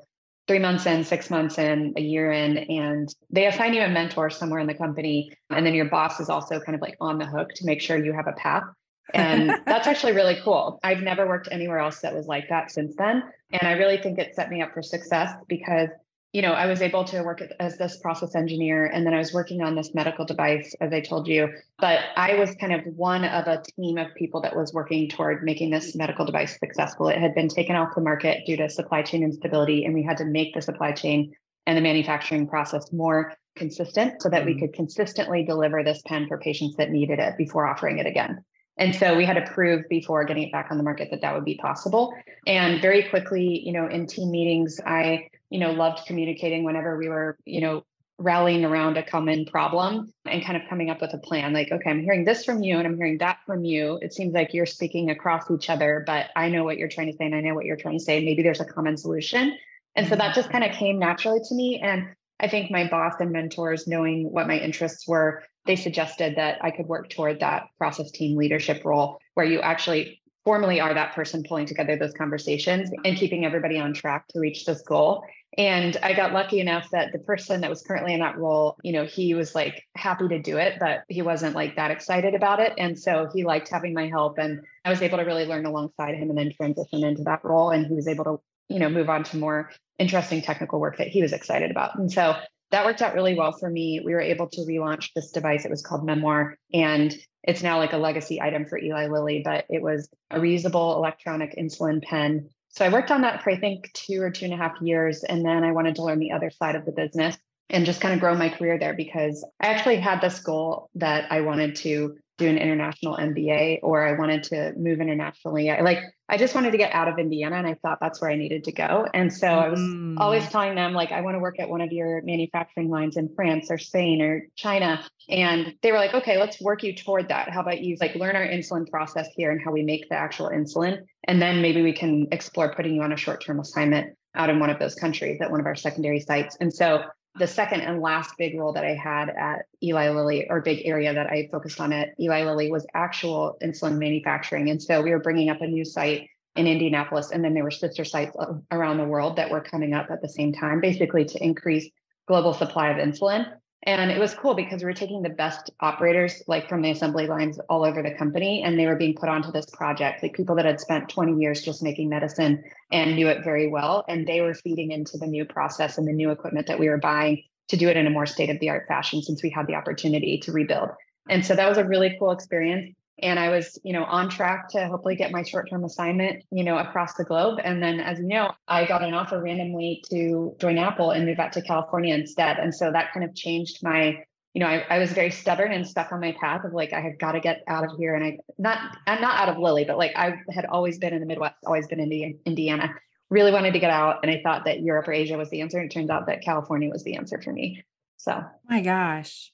three 0.46 0.58
months 0.58 0.86
in, 0.86 1.04
six 1.04 1.30
months 1.30 1.58
in, 1.58 1.94
a 1.96 2.00
year 2.00 2.30
in, 2.30 2.58
and 2.58 3.14
they 3.30 3.46
assign 3.46 3.74
you 3.74 3.82
a 3.82 3.88
mentor 3.88 4.30
somewhere 4.30 4.60
in 4.60 4.66
the 4.66 4.74
company. 4.74 5.32
And 5.50 5.64
then 5.64 5.74
your 5.74 5.86
boss 5.86 6.20
is 6.20 6.28
also 6.28 6.60
kind 6.60 6.74
of 6.74 6.82
like 6.82 6.96
on 7.00 7.18
the 7.18 7.26
hook 7.26 7.50
to 7.56 7.66
make 7.66 7.80
sure 7.80 7.96
you 7.96 8.12
have 8.12 8.26
a 8.26 8.32
path. 8.32 8.64
And 9.12 9.50
that's 9.66 9.86
actually 9.86 10.12
really 10.12 10.38
cool. 10.44 10.78
I've 10.82 11.00
never 11.00 11.26
worked 11.26 11.48
anywhere 11.50 11.78
else 11.78 12.00
that 12.00 12.14
was 12.14 12.26
like 12.26 12.48
that 12.50 12.70
since 12.70 12.94
then. 12.96 13.22
And 13.52 13.66
I 13.66 13.72
really 13.72 13.98
think 13.98 14.18
it 14.18 14.34
set 14.34 14.50
me 14.50 14.60
up 14.60 14.74
for 14.74 14.82
success 14.82 15.34
because 15.48 15.88
you 16.34 16.42
know, 16.42 16.52
I 16.52 16.66
was 16.66 16.82
able 16.82 17.04
to 17.04 17.22
work 17.22 17.40
as 17.60 17.78
this 17.78 17.96
process 17.98 18.34
engineer, 18.34 18.86
and 18.86 19.06
then 19.06 19.14
I 19.14 19.18
was 19.18 19.32
working 19.32 19.62
on 19.62 19.76
this 19.76 19.94
medical 19.94 20.24
device, 20.24 20.74
as 20.80 20.92
I 20.92 20.98
told 20.98 21.28
you. 21.28 21.48
But 21.78 22.00
I 22.16 22.34
was 22.34 22.56
kind 22.56 22.72
of 22.74 22.84
one 22.96 23.24
of 23.24 23.46
a 23.46 23.62
team 23.62 23.98
of 23.98 24.12
people 24.16 24.40
that 24.40 24.56
was 24.56 24.74
working 24.74 25.08
toward 25.08 25.44
making 25.44 25.70
this 25.70 25.94
medical 25.94 26.26
device 26.26 26.58
successful. 26.58 27.08
It 27.08 27.18
had 27.18 27.36
been 27.36 27.46
taken 27.46 27.76
off 27.76 27.94
the 27.94 28.00
market 28.00 28.44
due 28.46 28.56
to 28.56 28.68
supply 28.68 29.02
chain 29.02 29.22
instability, 29.22 29.84
and 29.84 29.94
we 29.94 30.02
had 30.02 30.16
to 30.16 30.24
make 30.24 30.54
the 30.54 30.60
supply 30.60 30.90
chain 30.90 31.36
and 31.66 31.78
the 31.78 31.82
manufacturing 31.82 32.48
process 32.48 32.92
more 32.92 33.32
consistent 33.54 34.20
so 34.20 34.28
that 34.28 34.42
mm-hmm. 34.42 34.54
we 34.54 34.60
could 34.60 34.72
consistently 34.72 35.44
deliver 35.44 35.84
this 35.84 36.02
pen 36.04 36.26
for 36.26 36.38
patients 36.38 36.74
that 36.78 36.90
needed 36.90 37.20
it 37.20 37.38
before 37.38 37.64
offering 37.64 37.98
it 37.98 38.06
again. 38.06 38.44
And 38.76 38.92
so 38.92 39.16
we 39.16 39.24
had 39.24 39.34
to 39.34 39.52
prove 39.52 39.88
before 39.88 40.24
getting 40.24 40.42
it 40.42 40.52
back 40.52 40.72
on 40.72 40.78
the 40.78 40.82
market 40.82 41.12
that 41.12 41.20
that 41.20 41.32
would 41.32 41.44
be 41.44 41.54
possible. 41.54 42.12
And 42.44 42.82
very 42.82 43.04
quickly, 43.04 43.62
you 43.64 43.72
know, 43.72 43.86
in 43.86 44.08
team 44.08 44.32
meetings, 44.32 44.80
I 44.84 45.28
you 45.54 45.60
know, 45.60 45.70
loved 45.70 46.04
communicating 46.04 46.64
whenever 46.64 46.96
we 46.98 47.08
were, 47.08 47.38
you 47.44 47.60
know, 47.60 47.84
rallying 48.18 48.64
around 48.64 48.96
a 48.96 49.04
common 49.04 49.44
problem 49.44 50.12
and 50.26 50.44
kind 50.44 50.60
of 50.60 50.68
coming 50.68 50.90
up 50.90 51.00
with 51.00 51.12
a 51.14 51.18
plan 51.18 51.52
like 51.52 51.72
okay 51.72 51.90
i'm 51.90 52.00
hearing 52.00 52.24
this 52.24 52.44
from 52.44 52.62
you 52.62 52.78
and 52.78 52.86
i'm 52.86 52.96
hearing 52.96 53.18
that 53.18 53.38
from 53.44 53.64
you. 53.64 53.98
It 54.02 54.12
seems 54.14 54.32
like 54.32 54.54
you're 54.54 54.66
speaking 54.66 55.10
across 55.10 55.50
each 55.50 55.68
other 55.68 56.04
but 56.06 56.30
i 56.36 56.48
know 56.48 56.62
what 56.62 56.78
you're 56.78 56.88
trying 56.88 57.10
to 57.10 57.16
say 57.16 57.26
and 57.26 57.34
i 57.34 57.40
know 57.40 57.54
what 57.54 57.64
you're 57.64 57.76
trying 57.76 57.98
to 57.98 58.04
say. 58.04 58.24
Maybe 58.24 58.42
there's 58.42 58.60
a 58.60 58.64
common 58.64 58.96
solution. 58.96 59.56
And 59.96 60.08
so 60.08 60.14
that 60.16 60.34
just 60.34 60.48
mm-hmm. 60.48 60.58
kind 60.58 60.70
of 60.72 60.76
came 60.76 60.98
naturally 60.98 61.40
to 61.48 61.54
me 61.54 61.80
and 61.80 62.08
i 62.40 62.48
think 62.48 62.70
my 62.70 62.88
boss 62.88 63.14
and 63.20 63.32
mentors 63.32 63.86
knowing 63.86 64.32
what 64.32 64.48
my 64.48 64.58
interests 64.58 65.06
were 65.06 65.42
they 65.66 65.76
suggested 65.76 66.36
that 66.36 66.58
i 66.62 66.70
could 66.70 66.86
work 66.86 67.10
toward 67.10 67.40
that 67.40 67.66
process 67.78 68.10
team 68.10 68.36
leadership 68.36 68.84
role 68.84 69.18
where 69.34 69.46
you 69.46 69.60
actually 69.60 70.20
formally 70.44 70.78
are 70.80 70.92
that 70.94 71.14
person 71.14 71.42
pulling 71.42 71.66
together 71.66 71.96
those 71.96 72.12
conversations 72.12 72.90
and 73.04 73.16
keeping 73.16 73.44
everybody 73.44 73.78
on 73.78 73.94
track 73.94 74.28
to 74.28 74.38
reach 74.38 74.66
this 74.66 74.82
goal. 74.82 75.24
And 75.56 75.96
I 76.02 76.14
got 76.14 76.32
lucky 76.32 76.60
enough 76.60 76.90
that 76.90 77.12
the 77.12 77.18
person 77.18 77.60
that 77.60 77.70
was 77.70 77.82
currently 77.82 78.14
in 78.14 78.20
that 78.20 78.38
role, 78.38 78.76
you 78.82 78.92
know, 78.92 79.04
he 79.04 79.34
was 79.34 79.54
like 79.54 79.84
happy 79.94 80.28
to 80.28 80.38
do 80.38 80.58
it, 80.58 80.78
but 80.80 81.04
he 81.08 81.22
wasn't 81.22 81.54
like 81.54 81.76
that 81.76 81.90
excited 81.90 82.34
about 82.34 82.60
it. 82.60 82.72
And 82.76 82.98
so 82.98 83.28
he 83.32 83.44
liked 83.44 83.68
having 83.68 83.94
my 83.94 84.08
help. 84.08 84.38
And 84.38 84.62
I 84.84 84.90
was 84.90 85.02
able 85.02 85.18
to 85.18 85.24
really 85.24 85.46
learn 85.46 85.66
alongside 85.66 86.16
him 86.16 86.30
and 86.30 86.38
then 86.38 86.52
transition 86.52 87.04
into 87.04 87.22
that 87.24 87.44
role. 87.44 87.70
And 87.70 87.86
he 87.86 87.94
was 87.94 88.08
able 88.08 88.24
to, 88.24 88.40
you 88.68 88.80
know, 88.80 88.88
move 88.88 89.08
on 89.08 89.22
to 89.24 89.36
more 89.36 89.70
interesting 89.98 90.42
technical 90.42 90.80
work 90.80 90.98
that 90.98 91.08
he 91.08 91.22
was 91.22 91.32
excited 91.32 91.70
about. 91.70 91.96
And 91.98 92.10
so 92.10 92.34
that 92.70 92.84
worked 92.84 93.02
out 93.02 93.14
really 93.14 93.34
well 93.34 93.52
for 93.52 93.70
me. 93.70 94.02
We 94.04 94.12
were 94.12 94.20
able 94.20 94.48
to 94.48 94.62
relaunch 94.62 95.10
this 95.14 95.30
device. 95.30 95.64
It 95.64 95.70
was 95.70 95.82
called 95.82 96.04
Memoir. 96.04 96.56
And 96.72 97.14
it's 97.44 97.62
now 97.62 97.78
like 97.78 97.92
a 97.92 97.98
legacy 97.98 98.40
item 98.40 98.66
for 98.66 98.78
Eli 98.78 99.06
Lilly, 99.06 99.42
but 99.44 99.66
it 99.68 99.82
was 99.82 100.08
a 100.30 100.40
reusable 100.40 100.96
electronic 100.96 101.56
insulin 101.56 102.02
pen. 102.02 102.48
So 102.76 102.84
I 102.84 102.88
worked 102.88 103.12
on 103.12 103.20
that 103.20 103.42
for 103.42 103.50
I 103.50 103.56
think 103.56 103.92
two 103.92 104.20
or 104.20 104.30
two 104.30 104.46
and 104.46 104.54
a 104.54 104.56
half 104.56 104.80
years. 104.80 105.22
And 105.22 105.44
then 105.44 105.62
I 105.62 105.72
wanted 105.72 105.94
to 105.96 106.02
learn 106.02 106.18
the 106.18 106.32
other 106.32 106.50
side 106.50 106.74
of 106.74 106.84
the 106.84 106.92
business 106.92 107.36
and 107.70 107.86
just 107.86 108.00
kind 108.00 108.12
of 108.12 108.20
grow 108.20 108.34
my 108.34 108.48
career 108.48 108.78
there 108.78 108.94
because 108.94 109.44
I 109.60 109.68
actually 109.68 109.96
had 109.96 110.20
this 110.20 110.40
goal 110.40 110.90
that 110.96 111.30
I 111.30 111.42
wanted 111.42 111.76
to 111.76 112.16
do 112.36 112.48
an 112.48 112.58
international 112.58 113.16
MBA 113.16 113.78
or 113.82 114.04
I 114.04 114.18
wanted 114.18 114.42
to 114.44 114.72
move 114.76 115.00
internationally. 115.00 115.70
I 115.70 115.82
like 115.82 116.00
I 116.28 116.38
just 116.38 116.54
wanted 116.54 116.70
to 116.70 116.78
get 116.78 116.94
out 116.94 117.08
of 117.08 117.18
Indiana 117.18 117.56
and 117.56 117.66
I 117.66 117.74
thought 117.74 117.98
that's 118.00 118.20
where 118.20 118.30
I 118.30 118.36
needed 118.36 118.64
to 118.64 118.72
go. 118.72 119.06
And 119.12 119.32
so 119.32 119.46
I 119.46 119.68
was 119.68 119.78
mm. 119.78 120.16
always 120.18 120.48
telling 120.48 120.74
them 120.74 120.94
like 120.94 121.12
I 121.12 121.20
want 121.20 121.34
to 121.34 121.38
work 121.38 121.60
at 121.60 121.68
one 121.68 121.82
of 121.82 121.92
your 121.92 122.22
manufacturing 122.22 122.88
lines 122.88 123.16
in 123.18 123.28
France 123.34 123.70
or 123.70 123.76
Spain 123.76 124.22
or 124.22 124.46
China 124.56 125.04
and 125.28 125.74
they 125.82 125.92
were 125.92 125.98
like 125.98 126.14
okay, 126.14 126.38
let's 126.38 126.60
work 126.60 126.82
you 126.82 126.94
toward 126.94 127.28
that. 127.28 127.50
How 127.50 127.60
about 127.60 127.82
you 127.82 127.96
like 128.00 128.14
learn 128.14 128.36
our 128.36 128.46
insulin 128.46 128.88
process 128.88 129.28
here 129.36 129.50
and 129.50 129.60
how 129.62 129.70
we 129.70 129.82
make 129.82 130.08
the 130.08 130.16
actual 130.16 130.48
insulin 130.48 131.02
and 131.24 131.42
then 131.42 131.60
maybe 131.60 131.82
we 131.82 131.92
can 131.92 132.28
explore 132.32 132.74
putting 132.74 132.94
you 132.94 133.02
on 133.02 133.12
a 133.12 133.16
short-term 133.16 133.60
assignment 133.60 134.16
out 134.34 134.50
in 134.50 134.58
one 134.60 134.70
of 134.70 134.78
those 134.78 134.94
countries 134.94 135.40
at 135.40 135.50
one 135.50 135.60
of 135.60 135.66
our 135.66 135.76
secondary 135.76 136.20
sites. 136.20 136.56
And 136.60 136.72
so 136.72 137.04
the 137.36 137.46
second 137.46 137.80
and 137.80 138.00
last 138.00 138.36
big 138.38 138.58
role 138.58 138.72
that 138.72 138.84
I 138.84 138.94
had 138.94 139.28
at 139.28 139.66
Eli 139.82 140.10
Lilly, 140.10 140.48
or 140.48 140.60
big 140.60 140.86
area 140.86 141.12
that 141.12 141.26
I 141.26 141.48
focused 141.50 141.80
on 141.80 141.92
at 141.92 142.10
Eli 142.20 142.44
Lilly, 142.44 142.70
was 142.70 142.86
actual 142.94 143.56
insulin 143.62 143.98
manufacturing. 143.98 144.70
And 144.70 144.80
so 144.80 145.02
we 145.02 145.10
were 145.10 145.18
bringing 145.18 145.50
up 145.50 145.60
a 145.60 145.66
new 145.66 145.84
site 145.84 146.28
in 146.54 146.68
Indianapolis, 146.68 147.32
and 147.32 147.44
then 147.44 147.52
there 147.52 147.64
were 147.64 147.70
sister 147.70 148.04
sites 148.04 148.36
around 148.70 148.98
the 148.98 149.04
world 149.04 149.36
that 149.36 149.50
were 149.50 149.60
coming 149.60 149.94
up 149.94 150.10
at 150.10 150.22
the 150.22 150.28
same 150.28 150.52
time, 150.52 150.80
basically 150.80 151.24
to 151.24 151.42
increase 151.42 151.90
global 152.28 152.54
supply 152.54 152.90
of 152.90 152.96
insulin. 152.96 153.52
And 153.86 154.10
it 154.10 154.18
was 154.18 154.34
cool 154.34 154.54
because 154.54 154.82
we 154.82 154.86
were 154.86 154.94
taking 154.94 155.22
the 155.22 155.28
best 155.28 155.70
operators, 155.80 156.42
like 156.46 156.68
from 156.68 156.80
the 156.80 156.90
assembly 156.90 157.26
lines 157.26 157.58
all 157.68 157.84
over 157.84 158.02
the 158.02 158.14
company, 158.14 158.62
and 158.62 158.78
they 158.78 158.86
were 158.86 158.96
being 158.96 159.14
put 159.14 159.28
onto 159.28 159.52
this 159.52 159.66
project, 159.66 160.22
like 160.22 160.32
people 160.32 160.56
that 160.56 160.64
had 160.64 160.80
spent 160.80 161.10
20 161.10 161.38
years 161.40 161.62
just 161.62 161.82
making 161.82 162.08
medicine 162.08 162.64
and 162.90 163.14
knew 163.14 163.28
it 163.28 163.44
very 163.44 163.68
well. 163.68 164.04
And 164.08 164.26
they 164.26 164.40
were 164.40 164.54
feeding 164.54 164.90
into 164.90 165.18
the 165.18 165.26
new 165.26 165.44
process 165.44 165.98
and 165.98 166.08
the 166.08 166.12
new 166.12 166.30
equipment 166.30 166.66
that 166.68 166.80
we 166.80 166.88
were 166.88 166.96
buying 166.96 167.42
to 167.68 167.76
do 167.76 167.88
it 167.88 167.96
in 167.96 168.06
a 168.06 168.10
more 168.10 168.26
state 168.26 168.48
of 168.48 168.58
the 168.58 168.70
art 168.70 168.86
fashion 168.88 169.22
since 169.22 169.42
we 169.42 169.50
had 169.50 169.66
the 169.66 169.74
opportunity 169.74 170.38
to 170.38 170.52
rebuild. 170.52 170.90
And 171.28 171.44
so 171.44 171.54
that 171.54 171.68
was 171.68 171.78
a 171.78 171.84
really 171.84 172.16
cool 172.18 172.32
experience 172.32 172.94
and 173.18 173.38
I 173.38 173.48
was, 173.50 173.78
you 173.84 173.92
know, 173.92 174.04
on 174.04 174.28
track 174.28 174.68
to 174.70 174.86
hopefully 174.86 175.14
get 175.14 175.30
my 175.30 175.42
short-term 175.42 175.84
assignment, 175.84 176.42
you 176.50 176.64
know, 176.64 176.78
across 176.78 177.14
the 177.14 177.24
globe. 177.24 177.60
And 177.62 177.82
then, 177.82 178.00
as 178.00 178.18
you 178.18 178.26
know, 178.26 178.52
I 178.66 178.86
got 178.86 179.02
an 179.02 179.14
offer 179.14 179.40
randomly 179.40 180.02
to 180.10 180.56
join 180.58 180.78
Apple 180.78 181.12
and 181.12 181.24
move 181.24 181.38
out 181.38 181.52
to 181.52 181.62
California 181.62 182.14
instead. 182.14 182.58
And 182.58 182.74
so 182.74 182.90
that 182.90 183.12
kind 183.12 183.24
of 183.24 183.34
changed 183.34 183.82
my, 183.82 184.24
you 184.52 184.60
know, 184.60 184.66
I, 184.66 184.84
I 184.90 184.98
was 184.98 185.12
very 185.12 185.30
stubborn 185.30 185.72
and 185.72 185.86
stuck 185.86 186.10
on 186.12 186.20
my 186.20 186.32
path 186.40 186.64
of 186.64 186.72
like 186.72 186.92
I 186.92 187.00
had 187.00 187.18
got 187.18 187.32
to 187.32 187.40
get 187.40 187.62
out 187.68 187.84
of 187.84 187.96
here. 187.96 188.14
And 188.14 188.24
I 188.24 188.38
not 188.58 188.96
I'm 189.06 189.20
not 189.20 189.40
out 189.40 189.48
of 189.48 189.58
Lilly, 189.58 189.84
but 189.84 189.96
like 189.96 190.12
I 190.16 190.40
had 190.52 190.66
always 190.66 190.98
been 190.98 191.14
in 191.14 191.20
the 191.20 191.26
Midwest, 191.26 191.56
always 191.64 191.86
been 191.86 192.00
in 192.00 192.38
Indiana. 192.44 192.94
Really 193.30 193.52
wanted 193.52 193.72
to 193.72 193.78
get 193.78 193.90
out, 193.90 194.20
and 194.22 194.30
I 194.30 194.42
thought 194.44 194.66
that 194.66 194.82
Europe 194.82 195.08
or 195.08 195.12
Asia 195.12 195.36
was 195.38 195.50
the 195.50 195.62
answer. 195.62 195.78
And 195.78 195.90
it 195.90 195.94
turns 195.94 196.10
out 196.10 196.26
that 196.26 196.42
California 196.42 196.90
was 196.90 197.04
the 197.04 197.16
answer 197.16 197.40
for 197.40 197.52
me. 197.52 197.82
So, 198.18 198.44
my 198.68 198.80
gosh. 198.80 199.50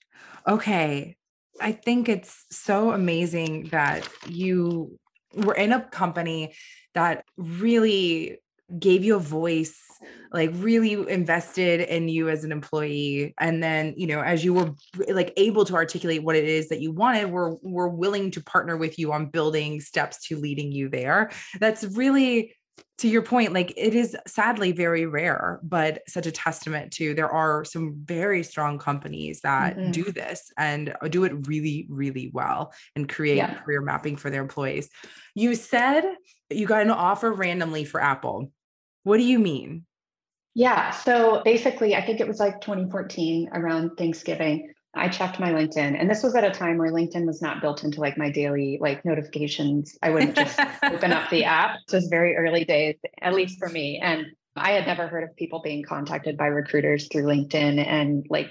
Okay. 0.47 1.17
I 1.61 1.73
think 1.73 2.09
it's 2.09 2.45
so 2.51 2.93
amazing 2.93 3.69
that 3.71 4.09
you 4.27 4.99
were 5.35 5.55
in 5.55 5.73
a 5.73 5.83
company 5.83 6.55
that 6.95 7.25
really 7.37 8.39
gave 8.79 9.05
you 9.05 9.17
a 9.17 9.21
voice 9.21 9.77
like 10.33 10.51
really 10.55 10.93
invested 11.11 11.81
in 11.81 12.09
you 12.09 12.29
as 12.29 12.45
an 12.45 12.53
employee. 12.53 13.35
And 13.39 13.63
then 13.63 13.95
you 13.97 14.07
know 14.07 14.21
as 14.21 14.45
you 14.45 14.55
were 14.55 14.71
like 15.09 15.33
able 15.37 15.65
to 15.67 15.75
articulate 15.75 16.23
what 16.23 16.37
it 16.37 16.45
is 16.45 16.69
that 16.69 16.81
you 16.81 16.93
wanted 16.93 17.31
we're 17.31 17.57
we're 17.63 17.89
willing 17.89 18.31
to 18.33 18.43
partner 18.43 18.77
with 18.77 18.99
you 18.99 19.13
on 19.13 19.27
building 19.27 19.81
steps 19.81 20.27
to 20.29 20.39
leading 20.39 20.73
you 20.73 20.89
there. 20.89 21.31
That's 21.59 21.85
really 21.85 22.55
to 22.99 23.09
your 23.09 23.23
point, 23.23 23.53
like 23.53 23.73
it 23.77 23.95
is 23.95 24.17
sadly 24.27 24.73
very 24.73 25.07
rare, 25.07 25.61
but 25.63 26.03
such 26.07 26.27
a 26.27 26.33
testament 26.33 26.93
to 26.93 27.15
there 27.15 27.31
are 27.31 27.65
some 27.65 27.95
very 28.05 28.43
strong 28.43 28.79
companies 28.79 29.41
that 29.41 29.77
mm-hmm. 29.77 29.91
do 29.91 30.05
this 30.05 30.53
and 30.59 30.95
do 31.09 31.25
it 31.25 31.47
really, 31.47 31.87
really 31.89 32.31
well 32.35 32.73
and 32.95 33.09
create 33.09 33.37
yeah. 33.37 33.55
career 33.55 33.81
mapping 33.81 34.17
for 34.17 34.31
their 34.31 34.43
employees. 34.43 34.89
You 35.35 35.55
said 35.55 36.05
you 36.51 36.67
got 36.67 36.83
an 36.83 36.91
offer 36.91 37.33
randomly 37.33 37.85
for 37.85 38.03
Apple. 38.03 38.53
What 39.05 39.17
do 39.17 39.25
you 39.25 39.39
mean? 39.39 39.87
Yeah. 40.55 40.91
So 40.91 41.43
basically, 41.45 41.95
I 41.95 42.05
think 42.05 42.21
it 42.21 42.29
was 42.29 42.41
like 42.41 42.61
2014 42.61 43.51
around 43.55 43.97
Thanksgiving. 43.97 44.73
I 44.95 45.09
checked 45.09 45.39
my 45.39 45.51
LinkedIn, 45.51 45.99
and 45.99 46.11
this 46.11 46.23
was 46.23 46.35
at 46.35 46.45
a 46.45 46.51
time 46.51 46.77
where 46.77 46.91
LinkedIn 46.91 47.25
was 47.25 47.41
not 47.41 47.61
built 47.61 47.85
into 47.85 48.01
like 48.01 48.19
my 48.19 48.31
daily 48.31 48.79
like 48.81 49.05
notifications. 49.05 49.97
I 50.03 50.11
wouldn't 50.11 50.35
just 50.35 50.59
open 50.83 51.13
up 51.13 51.31
the 51.31 51.45
app. 51.45 51.77
It 51.87 51.95
was 51.95 52.09
very 52.09 52.37
early 52.37 52.65
days, 52.65 52.97
at 53.21 53.35
least 53.35 53.59
for 53.59 53.69
me. 53.69 54.01
And 54.03 54.27
I 54.57 54.73
had 54.73 54.87
never 54.87 55.07
heard 55.07 55.23
of 55.23 55.37
people 55.37 55.63
being 55.63 55.85
contacted 55.85 56.37
by 56.37 56.47
recruiters 56.47 57.07
through 57.07 57.23
LinkedIn 57.23 57.87
and 57.87 58.27
like 58.29 58.51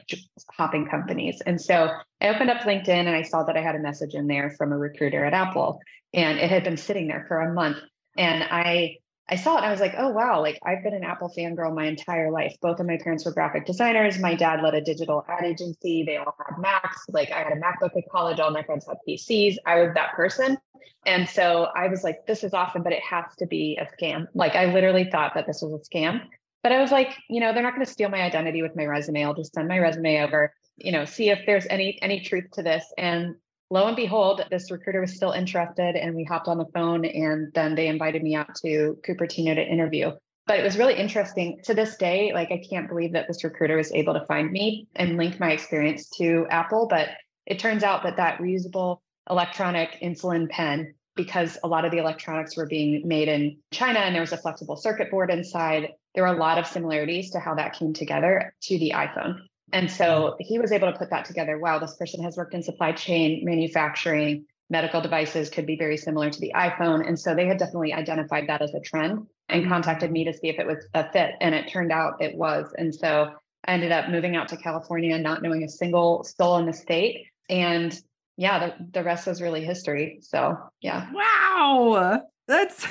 hopping 0.50 0.88
companies. 0.88 1.42
And 1.46 1.60
so 1.60 1.90
I 2.22 2.30
opened 2.30 2.50
up 2.50 2.62
LinkedIn 2.62 2.88
and 2.88 3.10
I 3.10 3.24
saw 3.24 3.44
that 3.44 3.58
I 3.58 3.62
had 3.62 3.76
a 3.76 3.80
message 3.80 4.14
in 4.14 4.28
there 4.28 4.52
from 4.58 4.72
a 4.72 4.78
recruiter 4.78 5.26
at 5.26 5.34
Apple, 5.34 5.80
and 6.14 6.40
it 6.40 6.50
had 6.50 6.64
been 6.64 6.78
sitting 6.78 7.08
there 7.08 7.26
for 7.28 7.42
a 7.42 7.54
month. 7.54 7.78
And 8.18 8.44
I 8.44 8.98
I 9.32 9.36
saw 9.36 9.56
it 9.56 9.58
and 9.58 9.68
I 9.68 9.72
was 9.72 9.80
like, 9.80 9.94
oh, 9.98 10.10
wow, 10.10 10.42
like 10.42 10.60
I've 10.66 10.84
been 10.84 10.96
an 10.96 11.04
Apple 11.04 11.32
fangirl 11.38 11.74
my 11.74 11.86
entire 11.86 12.32
life. 12.32 12.56
Both 12.62 12.80
of 12.80 12.88
my 12.88 12.98
parents 12.98 13.26
were 13.26 13.32
graphic 13.32 13.66
designers. 13.66 14.18
My 14.18 14.34
dad 14.34 14.64
led 14.64 14.74
a 14.74 14.82
digital 14.82 15.24
ad 15.30 15.46
agency. 15.46 16.04
They 16.04 16.18
all 16.18 16.36
had 16.38 16.58
Macs. 16.58 17.06
Like 17.10 17.32
I 17.32 17.44
had 17.44 17.54
a 17.54 17.56
MacBook 17.56 17.96
at 17.96 18.10
college. 18.12 18.40
All 18.40 18.50
my 18.50 18.64
friends 18.64 18.88
had 18.88 18.98
PCs. 19.08 19.58
I 19.68 19.82
was 19.82 19.94
that 19.94 20.14
person. 20.14 20.58
And 21.06 21.30
so 21.30 21.68
I 21.76 21.88
was 21.88 22.04
like, 22.04 22.26
this 22.26 22.44
is 22.44 22.54
awesome, 22.54 22.82
but 22.82 22.92
it 22.92 23.04
has 23.04 23.26
to 23.38 23.46
be 23.46 23.80
a 23.80 23.86
scam. 23.96 24.28
Like 24.34 24.56
I 24.56 24.74
literally 24.74 25.08
thought 25.12 25.36
that 25.36 25.46
this 25.46 25.62
was 25.62 25.74
a 25.74 25.90
scam. 25.90 26.22
But 26.64 26.72
I 26.72 26.82
was 26.82 26.92
like, 26.92 27.16
you 27.30 27.40
know, 27.40 27.54
they're 27.54 27.64
not 27.64 27.74
going 27.74 27.86
to 27.86 27.92
steal 27.92 28.10
my 28.10 28.22
identity 28.22 28.62
with 28.62 28.76
my 28.76 28.86
resume. 28.86 29.24
I'll 29.24 29.34
just 29.34 29.54
send 29.54 29.68
my 29.68 29.78
resume 29.78 30.22
over, 30.22 30.54
you 30.78 30.92
know, 30.92 31.06
see 31.06 31.30
if 31.30 31.40
there's 31.46 31.68
any 31.70 32.02
any 32.02 32.22
truth 32.22 32.52
to 32.54 32.64
this. 32.64 32.84
And 32.98 33.36
lo 33.70 33.88
and 33.88 33.96
behold, 33.96 34.44
this 34.50 34.72
recruiter 34.72 35.02
was 35.02 35.16
still 35.16 35.32
interested 35.32 35.96
and 35.96 36.16
we 36.16 36.24
hopped 36.24 36.48
on 36.48 36.58
the 36.58 36.66
phone 36.74 37.06
and 37.06 37.54
then 37.54 37.76
they 37.76 37.88
invited 37.88 38.24
me 38.24 38.36
out 38.36 38.56
to 38.64 38.98
Cupertino 39.08 39.56
to 39.56 39.62
interview. 39.62 40.12
But 40.48 40.60
it 40.60 40.64
was 40.64 40.78
really 40.78 40.96
interesting 40.96 41.60
to 41.66 41.76
this 41.76 41.96
day. 41.98 42.32
Like, 42.34 42.52
I 42.52 42.64
can't 42.68 42.90
believe 42.90 43.14
that 43.14 43.28
this 43.28 43.44
recruiter 43.44 43.78
was 43.78 43.92
able 43.92 44.16
to 44.16 44.26
find 44.26 44.52
me 44.52 44.88
and 44.96 45.16
link 45.16 45.40
my 45.40 45.52
experience 45.52 46.10
to 46.18 46.48
Apple. 46.50 46.88
But 46.90 47.10
it 47.46 47.60
turns 47.60 47.84
out 47.84 48.02
that 48.04 48.18
that 48.18 48.40
reusable 48.40 49.02
electronic 49.30 50.00
insulin 50.02 50.50
pen, 50.50 50.96
because 51.16 51.60
a 51.64 51.68
lot 51.68 51.86
of 51.86 51.92
the 51.92 52.00
electronics 52.00 52.58
were 52.58 52.66
being 52.66 53.08
made 53.08 53.28
in 53.28 53.58
China 53.72 54.00
and 54.00 54.16
there 54.16 54.24
was 54.24 54.32
a 54.32 54.38
flexible 54.38 54.76
circuit 54.76 55.12
board 55.12 55.30
inside, 55.30 55.90
there 56.16 56.24
were 56.24 56.34
a 56.34 56.40
lot 56.40 56.58
of 56.58 56.66
similarities 56.66 57.30
to 57.32 57.40
how 57.40 57.54
that 57.54 57.78
came 57.78 57.94
together 57.94 58.56
to 58.64 58.80
the 58.80 58.94
iPhone. 58.96 59.42
And 59.72 59.90
so 59.90 60.36
he 60.40 60.60
was 60.60 60.72
able 60.72 60.92
to 60.92 60.98
put 60.98 61.10
that 61.12 61.26
together. 61.26 61.58
Wow, 61.58 61.80
this 61.80 61.96
person 61.96 62.24
has 62.24 62.38
worked 62.38 62.54
in 62.54 62.64
supply 62.64 62.92
chain, 62.92 63.46
manufacturing, 63.46 64.46
medical 64.70 65.02
devices 65.02 65.50
could 65.50 65.66
be 65.66 65.76
very 65.76 65.98
similar 65.98 66.30
to 66.30 66.40
the 66.40 66.54
iPhone. 66.56 67.08
And 67.08 67.20
so 67.20 67.34
they 67.34 67.48
had 67.48 67.58
definitely 67.58 67.94
identified 67.94 68.48
that 68.48 68.62
as 68.62 68.74
a 68.74 68.80
trend 68.80 69.28
and 69.50 69.62
mm-hmm. 69.62 69.72
contacted 69.72 70.12
me 70.12 70.26
to 70.26 70.34
see 70.34 70.50
if 70.50 70.60
it 70.60 70.68
was 70.68 70.86
a 70.94 71.12
fit. 71.12 71.32
And 71.42 71.56
it 71.56 71.70
turned 71.70 71.92
out 71.92 72.22
it 72.22 72.36
was. 72.36 72.72
And 72.78 72.94
so 72.94 73.32
I 73.66 73.74
ended 73.74 73.92
up 73.92 74.10
moving 74.10 74.36
out 74.36 74.48
to 74.50 74.58
California, 74.58 75.18
not 75.18 75.42
knowing 75.42 75.64
a 75.64 75.70
single 75.70 76.24
soul 76.24 76.58
in 76.58 76.66
the 76.66 76.74
state. 76.74 77.26
And 77.50 78.00
yeah, 78.38 78.68
the, 78.68 78.76
the 78.92 79.04
rest 79.04 79.28
was 79.28 79.42
really 79.42 79.66
history. 79.66 80.20
So 80.22 80.58
yeah. 80.82 81.10
Wow. 81.12 82.22
That's 82.48 82.86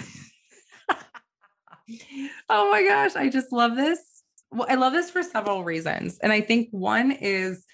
oh 2.48 2.70
my 2.70 2.82
gosh. 2.82 3.14
I 3.14 3.28
just 3.28 3.52
love 3.52 3.76
this 3.76 4.00
well, 4.50 4.66
I 4.68 4.74
love 4.76 4.92
this 4.92 5.10
for 5.10 5.22
several 5.22 5.64
reasons. 5.64 6.18
And 6.18 6.32
I 6.32 6.40
think 6.40 6.68
one 6.70 7.12
is 7.12 7.64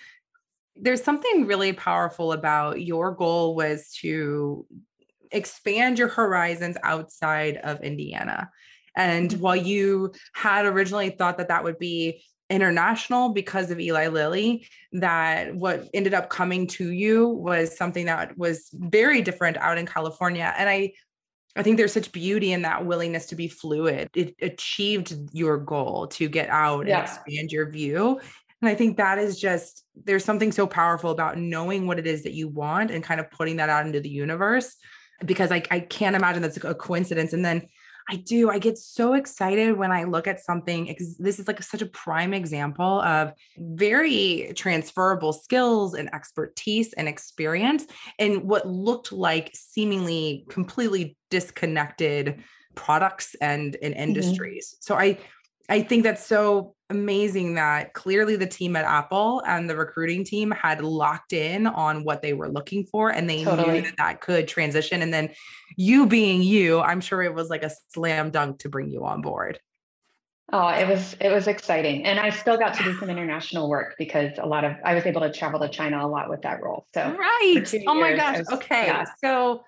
there's 0.76 1.02
something 1.02 1.46
really 1.46 1.72
powerful 1.72 2.32
about 2.32 2.82
your 2.82 3.12
goal 3.12 3.54
was 3.54 3.92
to 4.00 4.66
expand 5.30 5.98
your 5.98 6.08
horizons 6.08 6.76
outside 6.82 7.58
of 7.58 7.80
Indiana. 7.82 8.50
And 8.96 9.30
mm-hmm. 9.30 9.40
while 9.40 9.56
you 9.56 10.12
had 10.34 10.66
originally 10.66 11.10
thought 11.10 11.38
that 11.38 11.48
that 11.48 11.64
would 11.64 11.78
be 11.78 12.24
international 12.50 13.30
because 13.30 13.70
of 13.70 13.80
Eli 13.80 14.08
Lilly, 14.08 14.68
that 14.92 15.54
what 15.54 15.88
ended 15.94 16.14
up 16.14 16.28
coming 16.28 16.66
to 16.66 16.92
you 16.92 17.28
was 17.28 17.76
something 17.76 18.06
that 18.06 18.36
was 18.36 18.68
very 18.72 19.22
different 19.22 19.56
out 19.56 19.78
in 19.78 19.86
California. 19.86 20.52
And 20.56 20.68
I 20.68 20.92
I 21.56 21.62
think 21.62 21.76
there's 21.76 21.92
such 21.92 22.10
beauty 22.10 22.52
in 22.52 22.62
that 22.62 22.84
willingness 22.84 23.26
to 23.26 23.36
be 23.36 23.48
fluid. 23.48 24.08
It 24.14 24.34
achieved 24.42 25.14
your 25.32 25.58
goal 25.58 26.08
to 26.08 26.28
get 26.28 26.48
out 26.48 26.86
yeah. 26.86 26.98
and 26.98 27.08
expand 27.08 27.52
your 27.52 27.70
view. 27.70 28.20
And 28.60 28.68
I 28.68 28.74
think 28.74 28.96
that 28.96 29.18
is 29.18 29.38
just, 29.38 29.84
there's 29.94 30.24
something 30.24 30.50
so 30.50 30.66
powerful 30.66 31.10
about 31.10 31.38
knowing 31.38 31.86
what 31.86 31.98
it 31.98 32.06
is 32.06 32.22
that 32.24 32.32
you 32.32 32.48
want 32.48 32.90
and 32.90 33.04
kind 33.04 33.20
of 33.20 33.30
putting 33.30 33.56
that 33.56 33.68
out 33.68 33.86
into 33.86 34.00
the 34.00 34.08
universe 34.08 34.74
because 35.24 35.52
I, 35.52 35.62
I 35.70 35.80
can't 35.80 36.16
imagine 36.16 36.42
that's 36.42 36.56
a 36.56 36.74
coincidence. 36.74 37.32
And 37.32 37.44
then 37.44 37.68
I 38.08 38.16
do. 38.16 38.50
I 38.50 38.58
get 38.58 38.76
so 38.76 39.14
excited 39.14 39.76
when 39.76 39.90
I 39.90 40.04
look 40.04 40.26
at 40.26 40.44
something. 40.44 40.94
This 41.18 41.38
is 41.38 41.48
like 41.48 41.62
such 41.62 41.82
a 41.82 41.86
prime 41.86 42.34
example 42.34 43.00
of 43.00 43.32
very 43.56 44.52
transferable 44.54 45.32
skills 45.32 45.94
and 45.94 46.12
expertise 46.14 46.92
and 46.92 47.08
experience 47.08 47.86
and 48.18 48.44
what 48.44 48.68
looked 48.68 49.12
like 49.12 49.50
seemingly 49.54 50.44
completely 50.50 51.16
disconnected 51.30 52.42
products 52.74 53.34
and, 53.40 53.76
and 53.82 53.94
mm-hmm. 53.94 54.02
industries. 54.02 54.74
Mm-hmm. 54.74 54.82
So 54.82 54.94
I 54.96 55.18
I 55.68 55.82
think 55.82 56.02
that's 56.02 56.24
so 56.24 56.74
amazing 56.90 57.54
that 57.54 57.94
clearly 57.94 58.36
the 58.36 58.46
team 58.46 58.76
at 58.76 58.84
Apple 58.84 59.42
and 59.46 59.68
the 59.68 59.76
recruiting 59.76 60.24
team 60.24 60.50
had 60.50 60.82
locked 60.82 61.32
in 61.32 61.66
on 61.66 62.04
what 62.04 62.20
they 62.22 62.34
were 62.34 62.48
looking 62.48 62.84
for 62.84 63.10
and 63.10 63.28
they 63.28 63.44
totally. 63.44 63.80
knew 63.80 63.82
that 63.82 63.96
that 63.96 64.20
could 64.20 64.46
transition. 64.46 65.00
And 65.00 65.12
then 65.12 65.30
you 65.76 66.06
being 66.06 66.42
you, 66.42 66.80
I'm 66.80 67.00
sure 67.00 67.22
it 67.22 67.34
was 67.34 67.48
like 67.48 67.62
a 67.62 67.70
slam 67.92 68.30
dunk 68.30 68.60
to 68.60 68.68
bring 68.68 68.90
you 68.90 69.04
on 69.04 69.22
board. 69.22 69.58
Oh, 70.52 70.68
it 70.68 70.86
was 70.86 71.16
it 71.20 71.30
was 71.30 71.48
exciting. 71.48 72.04
And 72.04 72.20
I 72.20 72.28
still 72.28 72.58
got 72.58 72.74
to 72.74 72.84
do 72.84 72.98
some 72.98 73.08
international 73.08 73.68
work 73.68 73.94
because 73.98 74.32
a 74.38 74.46
lot 74.46 74.64
of 74.64 74.76
I 74.84 74.94
was 74.94 75.06
able 75.06 75.22
to 75.22 75.32
travel 75.32 75.58
to 75.60 75.68
China 75.70 76.04
a 76.04 76.06
lot 76.06 76.28
with 76.28 76.42
that 76.42 76.62
role. 76.62 76.86
So 76.92 77.16
Right. 77.18 77.64
Oh 77.86 77.94
my 77.94 78.14
gosh. 78.14 78.38
Was, 78.38 78.50
okay. 78.50 78.86
Yeah. 78.86 79.06
So 79.22 79.64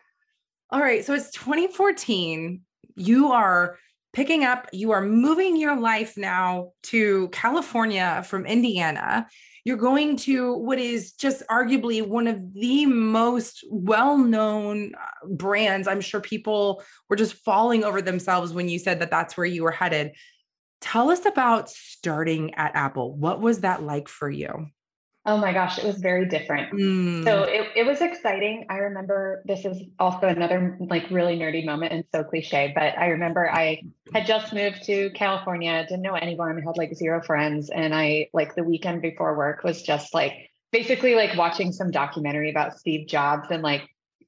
all 0.70 0.80
right. 0.80 1.04
So 1.04 1.14
it's 1.14 1.30
2014. 1.30 2.60
You 2.94 3.32
are 3.32 3.78
picking 4.16 4.44
up, 4.44 4.66
you 4.72 4.92
are 4.92 5.02
moving 5.02 5.58
your 5.58 5.78
life 5.78 6.16
now 6.16 6.72
to 6.82 7.28
California 7.28 8.24
from 8.26 8.46
Indiana. 8.46 9.26
You're 9.62 9.76
going 9.76 10.16
to 10.18 10.54
what 10.54 10.78
is 10.78 11.12
just 11.12 11.42
arguably 11.50 12.00
one 12.00 12.26
of 12.26 12.54
the 12.54 12.86
most 12.86 13.62
well 13.70 14.16
known 14.16 14.94
uh, 14.94 15.26
brands. 15.28 15.86
I'm 15.86 16.00
sure 16.00 16.22
people 16.22 16.82
were 17.10 17.16
just 17.16 17.34
falling 17.34 17.84
over 17.84 18.00
themselves 18.00 18.54
when 18.54 18.70
you 18.70 18.78
said 18.78 19.00
that 19.00 19.10
that's 19.10 19.36
where 19.36 19.44
you 19.44 19.64
were 19.64 19.70
headed. 19.70 20.12
Tell 20.80 21.10
us 21.10 21.26
about 21.26 21.68
starting 21.68 22.54
at 22.54 22.74
Apple. 22.74 23.14
What 23.14 23.42
was 23.42 23.60
that 23.60 23.82
like 23.82 24.08
for 24.08 24.30
you? 24.30 24.68
Oh 25.26 25.36
my 25.36 25.52
gosh, 25.52 25.78
it 25.78 25.84
was 25.84 25.96
very 25.96 26.26
different. 26.26 26.72
Mm. 26.72 27.24
So 27.24 27.42
it, 27.42 27.68
it 27.74 27.84
was 27.84 28.00
exciting. 28.00 28.66
I 28.70 28.76
remember 28.76 29.42
this 29.44 29.64
is 29.64 29.82
also 29.98 30.28
another 30.28 30.78
like 30.78 31.10
really 31.10 31.36
nerdy 31.36 31.66
moment 31.66 31.92
and 31.92 32.04
so 32.14 32.22
cliche, 32.22 32.72
but 32.72 32.96
I 32.96 33.08
remember 33.08 33.50
I 33.50 33.82
had 34.14 34.24
just 34.24 34.52
moved 34.52 34.84
to 34.84 35.10
California, 35.10 35.84
didn't 35.88 36.02
know 36.02 36.14
anyone, 36.14 36.62
had 36.62 36.76
like 36.76 36.94
zero 36.94 37.20
friends. 37.20 37.70
And 37.70 37.92
I 37.92 38.28
like 38.32 38.54
the 38.54 38.62
weekend 38.62 39.02
before 39.02 39.36
work 39.36 39.64
was 39.64 39.82
just 39.82 40.14
like 40.14 40.32
basically 40.70 41.16
like 41.16 41.36
watching 41.36 41.72
some 41.72 41.90
documentary 41.90 42.50
about 42.50 42.78
Steve 42.78 43.08
Jobs 43.08 43.48
and 43.50 43.62
like 43.62 43.82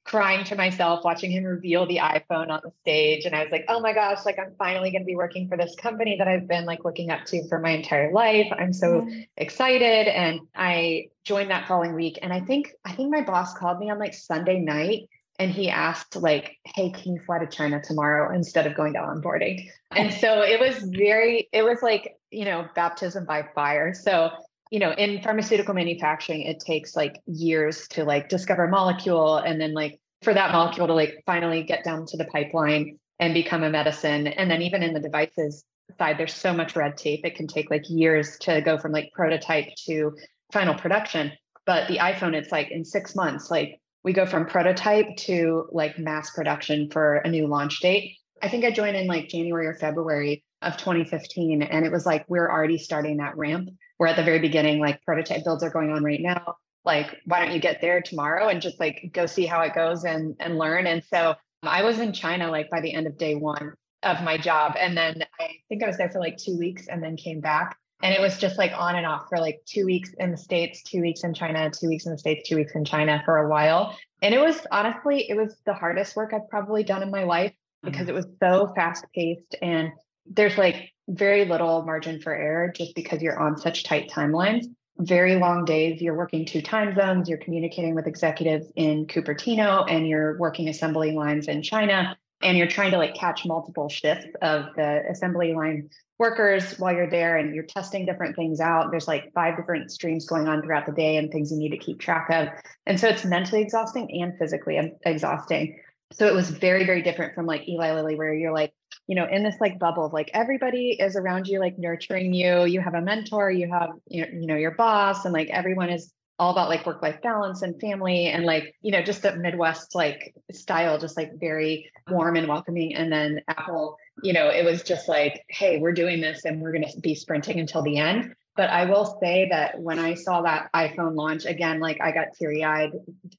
crying 0.08 0.42
to 0.42 0.56
myself 0.56 1.04
watching 1.04 1.30
him 1.30 1.44
reveal 1.44 1.86
the 1.86 1.98
iPhone 1.98 2.48
on 2.48 2.60
the 2.64 2.72
stage. 2.80 3.26
And 3.26 3.36
I 3.36 3.42
was 3.42 3.52
like, 3.52 3.66
oh 3.68 3.80
my 3.80 3.92
gosh, 3.92 4.24
like 4.24 4.38
I'm 4.38 4.54
finally 4.58 4.90
going 4.90 5.02
to 5.02 5.06
be 5.06 5.16
working 5.16 5.48
for 5.48 5.56
this 5.58 5.74
company 5.76 6.16
that 6.16 6.26
I've 6.26 6.48
been 6.48 6.64
like 6.64 6.82
looking 6.82 7.10
up 7.10 7.26
to 7.26 7.46
for 7.48 7.58
my 7.58 7.70
entire 7.70 8.10
life. 8.10 8.46
I'm 8.58 8.72
so 8.72 9.02
mm-hmm. 9.02 9.20
excited. 9.36 10.08
And 10.08 10.40
I 10.56 11.08
joined 11.24 11.50
that 11.50 11.68
following 11.68 11.94
week. 11.94 12.18
And 12.22 12.32
I 12.32 12.40
think, 12.40 12.72
I 12.86 12.92
think 12.92 13.10
my 13.10 13.20
boss 13.20 13.52
called 13.52 13.78
me 13.78 13.90
on 13.90 13.98
like 13.98 14.14
Sunday 14.14 14.58
night 14.60 15.10
and 15.38 15.50
he 15.50 15.68
asked 15.68 16.16
like, 16.16 16.56
hey, 16.64 16.90
can 16.90 17.14
you 17.14 17.20
fly 17.20 17.40
to 17.40 17.46
China 17.46 17.82
tomorrow 17.82 18.34
instead 18.34 18.66
of 18.66 18.74
going 18.74 18.94
to 18.94 19.00
onboarding? 19.00 19.68
And 19.90 20.12
so 20.12 20.40
it 20.40 20.58
was 20.58 20.82
very, 20.82 21.50
it 21.52 21.62
was 21.62 21.82
like, 21.82 22.16
you 22.30 22.46
know, 22.46 22.66
baptism 22.74 23.26
by 23.26 23.46
fire. 23.54 23.92
So 23.92 24.30
you 24.70 24.78
know 24.78 24.92
in 24.92 25.20
pharmaceutical 25.22 25.74
manufacturing 25.74 26.42
it 26.42 26.60
takes 26.60 26.96
like 26.96 27.20
years 27.26 27.88
to 27.88 28.04
like 28.04 28.28
discover 28.28 28.64
a 28.64 28.70
molecule 28.70 29.36
and 29.36 29.60
then 29.60 29.74
like 29.74 30.00
for 30.22 30.34
that 30.34 30.52
molecule 30.52 30.86
to 30.86 30.94
like 30.94 31.22
finally 31.26 31.62
get 31.62 31.84
down 31.84 32.06
to 32.06 32.16
the 32.16 32.24
pipeline 32.26 32.98
and 33.20 33.34
become 33.34 33.62
a 33.62 33.70
medicine 33.70 34.26
and 34.26 34.50
then 34.50 34.62
even 34.62 34.82
in 34.82 34.94
the 34.94 35.00
devices 35.00 35.64
side 35.98 36.18
there's 36.18 36.34
so 36.34 36.52
much 36.52 36.76
red 36.76 36.96
tape 36.96 37.24
it 37.24 37.34
can 37.34 37.46
take 37.46 37.70
like 37.70 37.88
years 37.88 38.36
to 38.38 38.60
go 38.60 38.76
from 38.76 38.92
like 38.92 39.10
prototype 39.12 39.68
to 39.76 40.14
final 40.52 40.74
production 40.74 41.32
but 41.66 41.88
the 41.88 41.98
iphone 41.98 42.34
it's 42.34 42.52
like 42.52 42.70
in 42.70 42.84
six 42.84 43.16
months 43.16 43.50
like 43.50 43.80
we 44.04 44.12
go 44.12 44.26
from 44.26 44.46
prototype 44.46 45.16
to 45.16 45.66
like 45.72 45.98
mass 45.98 46.30
production 46.30 46.90
for 46.90 47.16
a 47.16 47.28
new 47.28 47.46
launch 47.46 47.80
date 47.80 48.14
I 48.42 48.48
think 48.48 48.64
I 48.64 48.70
joined 48.70 48.96
in 48.96 49.06
like 49.06 49.28
January 49.28 49.66
or 49.66 49.74
February 49.74 50.44
of 50.62 50.76
2015. 50.76 51.62
And 51.62 51.86
it 51.86 51.92
was 51.92 52.06
like, 52.06 52.24
we're 52.28 52.50
already 52.50 52.78
starting 52.78 53.18
that 53.18 53.36
ramp. 53.36 53.70
We're 53.98 54.06
at 54.06 54.16
the 54.16 54.22
very 54.22 54.38
beginning, 54.38 54.80
like 54.80 55.02
prototype 55.02 55.44
builds 55.44 55.62
are 55.62 55.70
going 55.70 55.90
on 55.90 56.04
right 56.04 56.20
now. 56.20 56.56
Like, 56.84 57.16
why 57.24 57.44
don't 57.44 57.54
you 57.54 57.60
get 57.60 57.80
there 57.80 58.00
tomorrow 58.00 58.48
and 58.48 58.62
just 58.62 58.80
like 58.80 59.10
go 59.12 59.26
see 59.26 59.46
how 59.46 59.60
it 59.62 59.74
goes 59.74 60.04
and, 60.04 60.36
and 60.40 60.58
learn? 60.58 60.86
And 60.86 61.02
so 61.04 61.34
I 61.62 61.82
was 61.82 61.98
in 61.98 62.12
China 62.12 62.50
like 62.50 62.70
by 62.70 62.80
the 62.80 62.94
end 62.94 63.06
of 63.06 63.18
day 63.18 63.34
one 63.34 63.74
of 64.02 64.22
my 64.22 64.38
job. 64.38 64.76
And 64.78 64.96
then 64.96 65.24
I 65.40 65.50
think 65.68 65.82
I 65.82 65.86
was 65.86 65.96
there 65.96 66.10
for 66.10 66.20
like 66.20 66.36
two 66.36 66.56
weeks 66.56 66.86
and 66.86 67.02
then 67.02 67.16
came 67.16 67.40
back. 67.40 67.76
And 68.00 68.14
it 68.14 68.20
was 68.20 68.38
just 68.38 68.58
like 68.58 68.72
on 68.76 68.94
and 68.94 69.04
off 69.04 69.26
for 69.28 69.38
like 69.38 69.60
two 69.66 69.84
weeks 69.84 70.14
in 70.18 70.30
the 70.30 70.36
States, 70.36 70.82
two 70.84 71.00
weeks 71.00 71.24
in 71.24 71.34
China, 71.34 71.68
two 71.68 71.88
weeks 71.88 72.06
in 72.06 72.12
the 72.12 72.18
States, 72.18 72.48
two 72.48 72.54
weeks 72.54 72.76
in 72.76 72.84
China 72.84 73.20
for 73.24 73.38
a 73.38 73.48
while. 73.48 73.96
And 74.22 74.32
it 74.32 74.40
was 74.40 74.64
honestly, 74.70 75.28
it 75.28 75.36
was 75.36 75.56
the 75.66 75.74
hardest 75.74 76.14
work 76.14 76.32
I've 76.32 76.48
probably 76.48 76.84
done 76.84 77.02
in 77.02 77.10
my 77.10 77.24
life 77.24 77.52
because 77.82 78.02
mm-hmm. 78.02 78.10
it 78.10 78.14
was 78.14 78.26
so 78.40 78.72
fast 78.74 79.04
paced 79.14 79.56
and 79.60 79.90
there's 80.26 80.56
like 80.56 80.92
very 81.08 81.46
little 81.46 81.82
margin 81.82 82.20
for 82.20 82.34
error 82.34 82.70
just 82.74 82.94
because 82.94 83.22
you're 83.22 83.38
on 83.38 83.56
such 83.56 83.82
tight 83.82 84.10
timelines. 84.10 84.66
Very 84.98 85.36
long 85.36 85.64
days. 85.64 86.02
You're 86.02 86.16
working 86.16 86.44
two 86.44 86.60
time 86.60 86.94
zones. 86.94 87.28
You're 87.28 87.38
communicating 87.38 87.94
with 87.94 88.06
executives 88.06 88.66
in 88.76 89.06
Cupertino 89.06 89.84
and 89.88 90.06
you're 90.06 90.36
working 90.38 90.68
assembly 90.68 91.12
lines 91.12 91.48
in 91.48 91.62
China. 91.62 92.16
And 92.42 92.56
you're 92.56 92.68
trying 92.68 92.92
to 92.92 92.98
like 92.98 93.14
catch 93.14 93.44
multiple 93.44 93.88
shifts 93.88 94.26
of 94.42 94.66
the 94.76 95.02
assembly 95.10 95.54
line 95.54 95.90
workers 96.18 96.78
while 96.78 96.92
you're 96.92 97.10
there 97.10 97.36
and 97.36 97.54
you're 97.54 97.64
testing 97.64 98.06
different 98.06 98.36
things 98.36 98.60
out. 98.60 98.90
There's 98.90 99.08
like 99.08 99.32
five 99.32 99.56
different 99.56 99.90
streams 99.90 100.26
going 100.26 100.46
on 100.48 100.62
throughout 100.62 100.86
the 100.86 100.92
day 100.92 101.16
and 101.16 101.30
things 101.30 101.50
you 101.50 101.58
need 101.58 101.70
to 101.70 101.78
keep 101.78 102.00
track 102.00 102.28
of. 102.30 102.48
And 102.86 102.98
so 102.98 103.08
it's 103.08 103.24
mentally 103.24 103.62
exhausting 103.62 104.22
and 104.22 104.36
physically 104.38 104.98
exhausting. 105.04 105.78
So 106.12 106.26
it 106.26 106.34
was 106.34 106.50
very, 106.50 106.84
very 106.84 107.02
different 107.02 107.34
from 107.34 107.46
like 107.46 107.68
Eli 107.68 107.92
Lilly, 107.94 108.16
where 108.16 108.34
you're 108.34 108.52
like, 108.52 108.72
you 109.08 109.16
know, 109.16 109.26
in 109.26 109.42
this 109.42 109.56
like 109.60 109.78
bubble 109.78 110.04
of 110.04 110.12
like 110.12 110.30
everybody 110.34 110.90
is 110.90 111.16
around 111.16 111.48
you, 111.48 111.58
like 111.58 111.78
nurturing 111.78 112.32
you. 112.32 112.64
You 112.66 112.80
have 112.80 112.94
a 112.94 113.00
mentor, 113.00 113.50
you 113.50 113.68
have, 113.72 113.90
you 114.06 114.22
know, 114.22 114.28
you 114.32 114.46
know, 114.46 114.56
your 114.56 114.72
boss, 114.72 115.24
and 115.24 115.32
like 115.32 115.48
everyone 115.48 115.88
is 115.90 116.12
all 116.38 116.52
about 116.52 116.68
like 116.68 116.86
work 116.86 117.02
life 117.02 117.20
balance 117.22 117.62
and 117.62 117.80
family 117.80 118.26
and 118.26 118.44
like 118.44 118.74
you 118.80 118.92
know 118.92 119.02
just 119.02 119.22
the 119.22 119.34
midwest 119.36 119.94
like 119.94 120.34
style 120.52 120.98
just 120.98 121.16
like 121.16 121.32
very 121.40 121.90
warm 122.08 122.36
and 122.36 122.46
welcoming 122.46 122.94
and 122.94 123.12
then 123.12 123.40
apple 123.48 123.96
you 124.22 124.32
know 124.32 124.48
it 124.48 124.64
was 124.64 124.82
just 124.84 125.08
like 125.08 125.44
hey 125.48 125.78
we're 125.78 125.92
doing 125.92 126.20
this 126.20 126.44
and 126.44 126.60
we're 126.60 126.70
going 126.70 126.84
to 126.84 127.00
be 127.00 127.14
sprinting 127.14 127.58
until 127.58 127.82
the 127.82 127.98
end 127.98 128.32
but 128.58 128.70
I 128.70 128.86
will 128.86 129.16
say 129.22 129.48
that 129.50 129.80
when 129.80 130.00
I 130.00 130.14
saw 130.14 130.42
that 130.42 130.68
iPhone 130.74 131.14
launch 131.14 131.46
again, 131.46 131.78
like 131.78 131.98
I 132.00 132.10
got 132.10 132.34
teary 132.36 132.64
eyed 132.64 132.90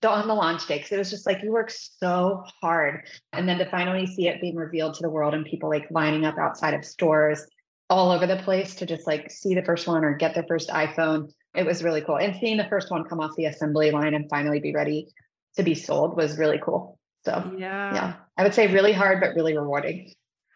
on 0.02 0.28
the 0.30 0.34
launch 0.34 0.66
day 0.66 0.78
because 0.78 0.94
it 0.94 0.98
was 0.98 1.10
just 1.10 1.26
like 1.26 1.44
you 1.44 1.52
work 1.52 1.72
so 1.72 2.46
hard. 2.62 3.04
And 3.34 3.48
then 3.48 3.58
to 3.58 3.70
finally 3.70 4.08
see 4.08 4.30
it 4.30 4.40
being 4.40 4.56
revealed 4.56 4.94
to 4.94 5.02
the 5.02 5.10
world 5.10 5.34
and 5.34 5.46
people 5.46 5.70
like 5.70 5.92
lining 5.92 6.24
up 6.24 6.38
outside 6.38 6.74
of 6.74 6.86
stores 6.86 7.46
all 7.90 8.12
over 8.12 8.28
the 8.28 8.38
place 8.38 8.76
to 8.76 8.86
just 8.86 9.08
like 9.08 9.30
see 9.30 9.56
the 9.56 9.62
first 9.62 9.90
one 9.90 10.06
or 10.06 10.16
get 10.16 10.36
their 10.36 10.46
first 10.48 10.70
iPhone, 10.70 11.30
it 11.54 11.66
was 11.66 11.84
really 11.84 12.00
cool. 12.00 12.18
And 12.18 12.38
seeing 12.40 12.56
the 12.56 12.70
first 12.70 12.90
one 12.90 13.04
come 13.04 13.20
off 13.20 13.32
the 13.36 13.48
assembly 13.48 13.92
line 13.92 14.14
and 14.14 14.30
finally 14.30 14.62
be 14.62 14.74
ready 14.74 15.10
to 15.58 15.64
be 15.64 15.76
sold 15.76 16.16
was 16.16 16.38
really 16.38 16.62
cool. 16.64 16.98
So, 17.26 17.52
yeah, 17.58 17.94
yeah, 17.94 18.14
I 18.38 18.44
would 18.44 18.54
say 18.54 18.72
really 18.72 18.94
hard, 18.94 19.20
but 19.20 19.36
really 19.36 19.58
rewarding. 19.58 20.14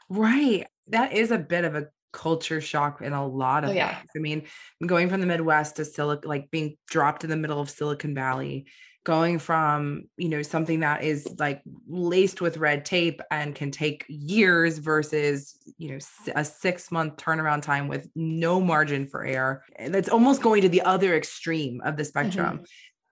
Right. 0.07 0.67
That 0.87 1.11
is 1.11 1.31
a 1.31 1.37
bit 1.37 1.65
of 1.65 1.75
a 1.75 1.87
culture 2.13 2.61
shock 2.61 3.01
in 3.01 3.11
a 3.11 3.27
lot 3.27 3.65
of 3.65 3.71
oh, 3.71 3.73
yeah. 3.73 3.95
things. 3.95 4.09
I 4.15 4.19
mean, 4.19 4.43
going 4.85 5.09
from 5.09 5.19
the 5.19 5.27
Midwest 5.27 5.75
to 5.75 5.85
Silicon, 5.85 6.29
like 6.29 6.49
being 6.51 6.77
dropped 6.87 7.25
in 7.25 7.29
the 7.29 7.35
middle 7.35 7.59
of 7.59 7.69
Silicon 7.69 8.15
Valley, 8.15 8.67
going 9.03 9.39
from, 9.39 10.03
you 10.15 10.29
know, 10.29 10.41
something 10.41 10.79
that 10.79 11.03
is 11.03 11.27
like 11.37 11.61
laced 11.87 12.39
with 12.39 12.57
red 12.57 12.85
tape 12.85 13.19
and 13.29 13.53
can 13.53 13.71
take 13.71 14.05
years 14.07 14.77
versus, 14.77 15.57
you 15.77 15.89
know, 15.89 15.97
a 16.35 16.45
six 16.45 16.89
month 16.91 17.17
turnaround 17.17 17.63
time 17.63 17.89
with 17.89 18.07
no 18.15 18.61
margin 18.61 19.07
for 19.07 19.25
error. 19.25 19.63
That's 19.87 20.07
almost 20.07 20.41
going 20.41 20.61
to 20.61 20.69
the 20.69 20.83
other 20.83 21.15
extreme 21.15 21.81
of 21.83 21.97
the 21.97 22.05
spectrum. 22.05 22.59
Mm-hmm 22.59 22.63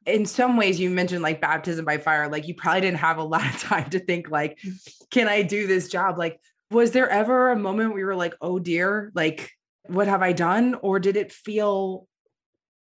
in 0.05 0.25
some 0.25 0.57
ways 0.57 0.79
you 0.79 0.89
mentioned 0.89 1.21
like 1.21 1.41
baptism 1.41 1.85
by 1.85 1.97
fire 1.97 2.27
like 2.27 2.47
you 2.47 2.55
probably 2.55 2.81
didn't 2.81 2.97
have 2.97 3.17
a 3.17 3.23
lot 3.23 3.45
of 3.45 3.59
time 3.61 3.89
to 3.89 3.99
think 3.99 4.29
like 4.29 4.59
can 5.11 5.27
i 5.27 5.41
do 5.41 5.67
this 5.67 5.89
job 5.89 6.17
like 6.17 6.39
was 6.71 6.91
there 6.91 7.09
ever 7.09 7.51
a 7.51 7.59
moment 7.59 7.89
where 7.89 7.99
you 7.99 8.05
were 8.05 8.15
like, 8.15 8.33
oh 8.41 8.59
dear, 8.59 9.11
like, 9.13 9.51
what 9.87 10.07
have 10.07 10.21
I 10.21 10.33
done? 10.33 10.75
Or 10.81 10.99
did 10.99 11.17
it 11.17 11.31
feel 11.31 12.07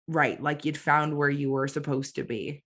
right? 0.06 0.42
Like 0.42 0.64
you'd 0.64 0.76
found 0.76 1.16
where 1.16 1.30
you 1.30 1.50
were 1.50 1.68
supposed 1.68 2.16
to 2.16 2.24
be? 2.24 2.62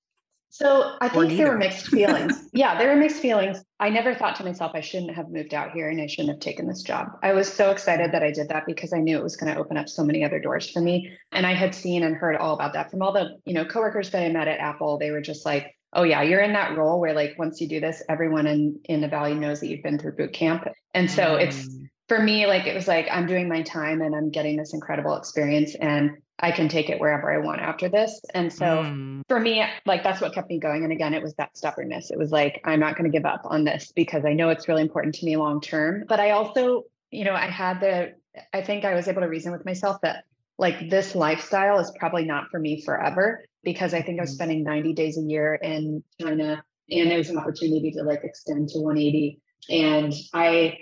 So 0.50 0.94
I 1.00 1.08
think 1.08 1.36
there 1.36 1.50
were 1.50 1.58
mixed 1.58 1.88
feelings. 1.88 2.48
yeah, 2.52 2.78
there 2.78 2.94
were 2.94 2.96
mixed 2.96 3.20
feelings. 3.20 3.60
I 3.80 3.90
never 3.90 4.14
thought 4.14 4.36
to 4.36 4.44
myself, 4.44 4.70
I 4.72 4.82
shouldn't 4.82 5.14
have 5.16 5.28
moved 5.28 5.52
out 5.52 5.72
here 5.72 5.90
and 5.90 6.00
I 6.00 6.06
shouldn't 6.06 6.28
have 6.28 6.38
taken 6.38 6.68
this 6.68 6.82
job. 6.82 7.08
I 7.24 7.32
was 7.32 7.52
so 7.52 7.72
excited 7.72 8.12
that 8.12 8.22
I 8.22 8.30
did 8.30 8.50
that 8.50 8.64
because 8.64 8.92
I 8.92 9.00
knew 9.00 9.18
it 9.18 9.22
was 9.22 9.34
going 9.34 9.52
to 9.52 9.58
open 9.58 9.76
up 9.76 9.88
so 9.88 10.04
many 10.04 10.24
other 10.24 10.38
doors 10.38 10.70
for 10.70 10.80
me. 10.80 11.10
And 11.32 11.44
I 11.44 11.54
had 11.54 11.74
seen 11.74 12.04
and 12.04 12.14
heard 12.14 12.36
all 12.36 12.54
about 12.54 12.72
that 12.74 12.92
from 12.92 13.02
all 13.02 13.12
the, 13.12 13.36
you 13.44 13.52
know, 13.52 13.64
coworkers 13.64 14.10
that 14.10 14.22
I 14.22 14.28
met 14.28 14.46
at 14.46 14.60
Apple. 14.60 14.96
They 14.96 15.10
were 15.10 15.20
just 15.20 15.44
like, 15.44 15.74
oh 15.94 16.02
yeah, 16.02 16.22
you're 16.22 16.40
in 16.40 16.52
that 16.52 16.76
role 16.76 17.00
where 17.00 17.14
like 17.14 17.38
once 17.38 17.60
you 17.60 17.68
do 17.68 17.80
this, 17.80 18.02
everyone 18.08 18.46
in 18.46 18.80
in 18.84 19.00
the 19.00 19.08
valley 19.08 19.34
knows 19.34 19.60
that 19.60 19.68
you've 19.68 19.82
been 19.82 19.98
through 19.98 20.16
boot 20.16 20.32
camp. 20.32 20.66
And 20.92 21.10
so 21.10 21.22
mm. 21.22 21.46
it's 21.46 21.68
for 22.08 22.20
me, 22.20 22.46
like 22.46 22.66
it 22.66 22.74
was 22.74 22.86
like 22.86 23.08
I'm 23.10 23.26
doing 23.26 23.48
my 23.48 23.62
time 23.62 24.02
and 24.02 24.14
I'm 24.14 24.30
getting 24.30 24.56
this 24.56 24.74
incredible 24.74 25.16
experience 25.16 25.74
and 25.74 26.18
I 26.38 26.50
can 26.50 26.68
take 26.68 26.90
it 26.90 27.00
wherever 27.00 27.32
I 27.32 27.38
want 27.38 27.60
after 27.60 27.88
this. 27.88 28.20
And 28.34 28.52
so 28.52 28.64
mm. 28.64 29.22
for 29.28 29.38
me, 29.38 29.64
like 29.86 30.02
that's 30.02 30.20
what 30.20 30.34
kept 30.34 30.50
me 30.50 30.58
going. 30.58 30.82
And 30.82 30.92
again, 30.92 31.14
it 31.14 31.22
was 31.22 31.34
that 31.34 31.56
stubbornness. 31.56 32.10
It 32.10 32.18
was 32.18 32.32
like, 32.32 32.60
I'm 32.64 32.80
not 32.80 32.96
going 32.96 33.10
to 33.10 33.16
give 33.16 33.24
up 33.24 33.42
on 33.44 33.64
this 33.64 33.92
because 33.94 34.24
I 34.24 34.32
know 34.32 34.50
it's 34.50 34.68
really 34.68 34.82
important 34.82 35.14
to 35.16 35.24
me 35.24 35.36
long 35.36 35.60
term. 35.60 36.04
But 36.08 36.20
I 36.20 36.32
also, 36.32 36.82
you 37.10 37.24
know, 37.24 37.34
I 37.34 37.46
had 37.46 37.80
the, 37.80 38.14
I 38.52 38.62
think 38.62 38.84
I 38.84 38.94
was 38.94 39.06
able 39.06 39.22
to 39.22 39.28
reason 39.28 39.52
with 39.52 39.64
myself 39.64 40.00
that 40.02 40.24
like 40.58 40.90
this 40.90 41.14
lifestyle 41.14 41.78
is 41.78 41.92
probably 41.98 42.24
not 42.24 42.50
for 42.50 42.58
me 42.58 42.82
forever 42.82 43.44
because 43.64 43.94
I 43.94 44.02
think 44.02 44.18
I 44.18 44.22
was 44.22 44.30
mm-hmm. 44.30 44.36
spending 44.36 44.64
90 44.64 44.92
days 44.94 45.18
a 45.18 45.22
year 45.22 45.54
in 45.54 46.02
China 46.20 46.62
and 46.90 47.10
there 47.10 47.18
was 47.18 47.30
an 47.30 47.38
opportunity 47.38 47.90
to 47.92 48.02
like 48.02 48.20
extend 48.24 48.68
to 48.70 48.78
180. 48.78 49.40
And 49.70 50.12
I, 50.32 50.78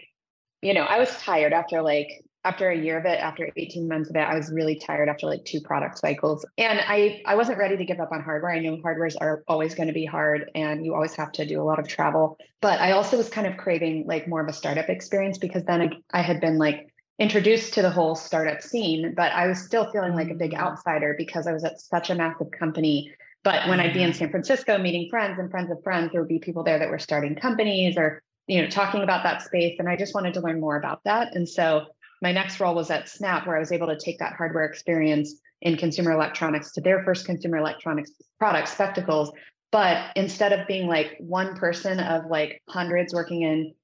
you 0.60 0.74
know, 0.74 0.82
I 0.82 0.98
was 0.98 1.10
tired 1.18 1.52
after 1.52 1.82
like 1.82 2.24
after 2.44 2.70
a 2.70 2.76
year 2.76 2.98
of 2.98 3.04
it, 3.04 3.20
after 3.20 3.48
18 3.56 3.86
months 3.86 4.10
of 4.10 4.16
it, 4.16 4.20
I 4.20 4.34
was 4.34 4.50
really 4.50 4.74
tired 4.74 5.08
after 5.08 5.28
like 5.28 5.44
two 5.44 5.60
product 5.60 5.98
cycles. 5.98 6.44
And 6.58 6.80
I 6.80 7.22
I 7.24 7.36
wasn't 7.36 7.58
ready 7.58 7.76
to 7.76 7.84
give 7.84 8.00
up 8.00 8.10
on 8.10 8.20
hardware. 8.20 8.50
I 8.50 8.58
knew 8.58 8.82
hardwares 8.82 9.14
are 9.20 9.44
always 9.46 9.76
going 9.76 9.86
to 9.86 9.94
be 9.94 10.04
hard 10.04 10.50
and 10.54 10.84
you 10.84 10.94
always 10.94 11.14
have 11.14 11.30
to 11.32 11.46
do 11.46 11.62
a 11.62 11.64
lot 11.64 11.78
of 11.78 11.86
travel. 11.86 12.36
But 12.60 12.80
I 12.80 12.92
also 12.92 13.16
was 13.16 13.28
kind 13.28 13.46
of 13.46 13.56
craving 13.56 14.06
like 14.08 14.26
more 14.26 14.40
of 14.40 14.48
a 14.48 14.52
startup 14.52 14.88
experience 14.88 15.38
because 15.38 15.64
then 15.64 15.82
I, 15.82 16.18
I 16.18 16.22
had 16.22 16.40
been 16.40 16.58
like 16.58 16.91
introduced 17.18 17.74
to 17.74 17.82
the 17.82 17.90
whole 17.90 18.14
startup 18.14 18.62
scene, 18.62 19.14
but 19.16 19.32
I 19.32 19.46
was 19.46 19.62
still 19.62 19.90
feeling 19.90 20.14
like 20.14 20.30
a 20.30 20.34
big 20.34 20.52
mm. 20.52 20.58
outsider 20.58 21.14
because 21.16 21.46
I 21.46 21.52
was 21.52 21.64
at 21.64 21.80
such 21.80 22.10
a 22.10 22.14
massive 22.14 22.50
company. 22.50 23.12
But 23.44 23.68
when 23.68 23.80
I'd 23.80 23.94
be 23.94 24.02
in 24.02 24.10
mm. 24.10 24.16
San 24.16 24.30
Francisco 24.30 24.78
meeting 24.78 25.08
friends 25.10 25.38
and 25.38 25.50
friends 25.50 25.70
of 25.70 25.82
friends, 25.82 26.12
there 26.12 26.20
would 26.20 26.28
be 26.28 26.38
people 26.38 26.64
there 26.64 26.78
that 26.78 26.90
were 26.90 26.98
starting 26.98 27.34
companies 27.34 27.96
or, 27.96 28.22
you 28.46 28.62
know, 28.62 28.68
talking 28.68 29.02
about 29.02 29.24
that 29.24 29.42
space. 29.42 29.76
And 29.78 29.88
I 29.88 29.96
just 29.96 30.14
wanted 30.14 30.34
to 30.34 30.40
learn 30.40 30.60
more 30.60 30.76
about 30.76 31.02
that. 31.04 31.34
And 31.34 31.48
so 31.48 31.86
my 32.22 32.32
next 32.32 32.60
role 32.60 32.74
was 32.74 32.90
at 32.90 33.08
Snap, 33.08 33.46
where 33.46 33.56
I 33.56 33.60
was 33.60 33.72
able 33.72 33.88
to 33.88 33.98
take 33.98 34.18
that 34.20 34.34
hardware 34.34 34.64
experience 34.64 35.40
in 35.60 35.76
consumer 35.76 36.12
electronics 36.12 36.72
to 36.72 36.80
their 36.80 37.04
first 37.04 37.26
consumer 37.26 37.58
electronics 37.58 38.10
product, 38.38 38.68
spectacles. 38.68 39.32
But 39.70 40.12
instead 40.16 40.52
of 40.52 40.66
being 40.66 40.86
like 40.86 41.16
one 41.18 41.56
person 41.56 41.98
of 41.98 42.26
like 42.26 42.62
hundreds 42.68 43.14
working 43.14 43.42
in 43.42 43.74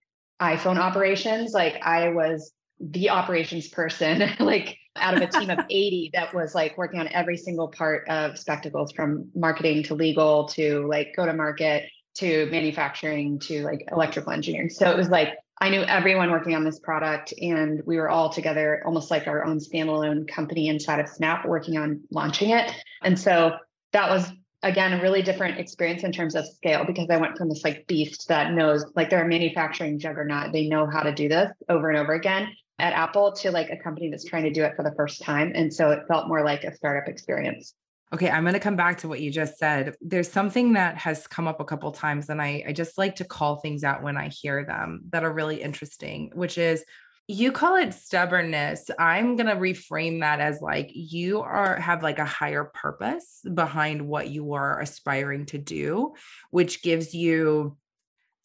iPhone 0.40 0.78
operations, 0.78 1.52
like 1.52 1.80
I 1.82 2.10
was 2.10 2.52
the 2.80 3.10
operations 3.10 3.68
person, 3.68 4.30
like 4.40 4.78
out 4.96 5.14
of 5.14 5.22
a 5.22 5.26
team 5.26 5.50
of 5.50 5.58
80 5.70 6.10
that 6.14 6.34
was 6.34 6.54
like 6.54 6.76
working 6.76 7.00
on 7.00 7.08
every 7.08 7.36
single 7.36 7.68
part 7.68 8.08
of 8.08 8.38
spectacles 8.38 8.92
from 8.92 9.30
marketing 9.34 9.82
to 9.84 9.94
legal 9.94 10.48
to 10.48 10.86
like 10.88 11.14
go 11.16 11.26
to 11.26 11.32
market 11.32 11.84
to 12.16 12.46
manufacturing 12.50 13.38
to 13.38 13.62
like 13.62 13.88
electrical 13.92 14.32
engineering. 14.32 14.70
So 14.70 14.90
it 14.90 14.96
was 14.96 15.08
like 15.08 15.34
I 15.60 15.70
knew 15.70 15.82
everyone 15.82 16.30
working 16.30 16.54
on 16.54 16.64
this 16.64 16.78
product 16.78 17.34
and 17.40 17.82
we 17.84 17.96
were 17.96 18.08
all 18.08 18.30
together 18.30 18.82
almost 18.86 19.10
like 19.10 19.26
our 19.26 19.44
own 19.44 19.58
standalone 19.58 20.28
company 20.28 20.68
inside 20.68 21.00
of 21.00 21.08
Snap 21.08 21.46
working 21.46 21.76
on 21.76 22.00
launching 22.10 22.50
it. 22.50 22.70
And 23.02 23.18
so 23.18 23.56
that 23.92 24.10
was 24.10 24.30
again 24.62 24.92
a 24.92 25.02
really 25.02 25.22
different 25.22 25.58
experience 25.58 26.02
in 26.02 26.12
terms 26.12 26.34
of 26.34 26.46
scale 26.46 26.84
because 26.84 27.08
I 27.10 27.16
went 27.16 27.36
from 27.36 27.48
this 27.48 27.62
like 27.62 27.86
beast 27.86 28.28
that 28.28 28.52
knows 28.52 28.84
like 28.96 29.10
they're 29.10 29.24
a 29.24 29.28
manufacturing 29.28 29.98
juggernaut. 29.98 30.52
They 30.52 30.68
know 30.68 30.86
how 30.86 31.02
to 31.02 31.12
do 31.12 31.28
this 31.28 31.50
over 31.68 31.88
and 31.88 31.98
over 31.98 32.14
again 32.14 32.48
at 32.78 32.92
Apple 32.92 33.32
to 33.32 33.50
like 33.50 33.70
a 33.70 33.76
company 33.76 34.10
that's 34.10 34.24
trying 34.24 34.44
to 34.44 34.52
do 34.52 34.62
it 34.64 34.74
for 34.76 34.82
the 34.82 34.94
first 34.94 35.22
time. 35.22 35.52
And 35.54 35.72
so 35.72 35.90
it 35.90 36.06
felt 36.06 36.28
more 36.28 36.44
like 36.44 36.64
a 36.64 36.74
startup 36.74 37.08
experience. 37.08 37.74
Okay, 38.12 38.30
I'm 38.30 38.44
going 38.44 38.54
to 38.54 38.60
come 38.60 38.76
back 38.76 38.98
to 38.98 39.08
what 39.08 39.20
you 39.20 39.30
just 39.30 39.58
said. 39.58 39.94
There's 40.00 40.30
something 40.30 40.72
that 40.72 40.96
has 40.96 41.26
come 41.26 41.46
up 41.46 41.60
a 41.60 41.64
couple 41.64 41.92
times, 41.92 42.30
and 42.30 42.40
I, 42.40 42.64
I 42.66 42.72
just 42.72 42.96
like 42.96 43.16
to 43.16 43.24
call 43.24 43.56
things 43.56 43.84
out 43.84 44.02
when 44.02 44.16
I 44.16 44.28
hear 44.28 44.64
them 44.64 45.02
that 45.10 45.24
are 45.24 45.32
really 45.32 45.60
interesting, 45.60 46.30
which 46.34 46.56
is 46.56 46.82
you 47.30 47.52
call 47.52 47.76
it 47.76 47.92
stubbornness. 47.92 48.90
I'm 48.98 49.36
going 49.36 49.48
to 49.48 49.56
reframe 49.56 50.20
that 50.20 50.40
as 50.40 50.62
like 50.62 50.90
you 50.94 51.42
are 51.42 51.76
have 51.78 52.02
like 52.02 52.18
a 52.18 52.24
higher 52.24 52.64
purpose 52.64 53.42
behind 53.52 54.08
what 54.08 54.30
you 54.30 54.54
are 54.54 54.80
aspiring 54.80 55.44
to 55.46 55.58
do, 55.58 56.14
which 56.50 56.82
gives 56.82 57.14
you 57.14 57.76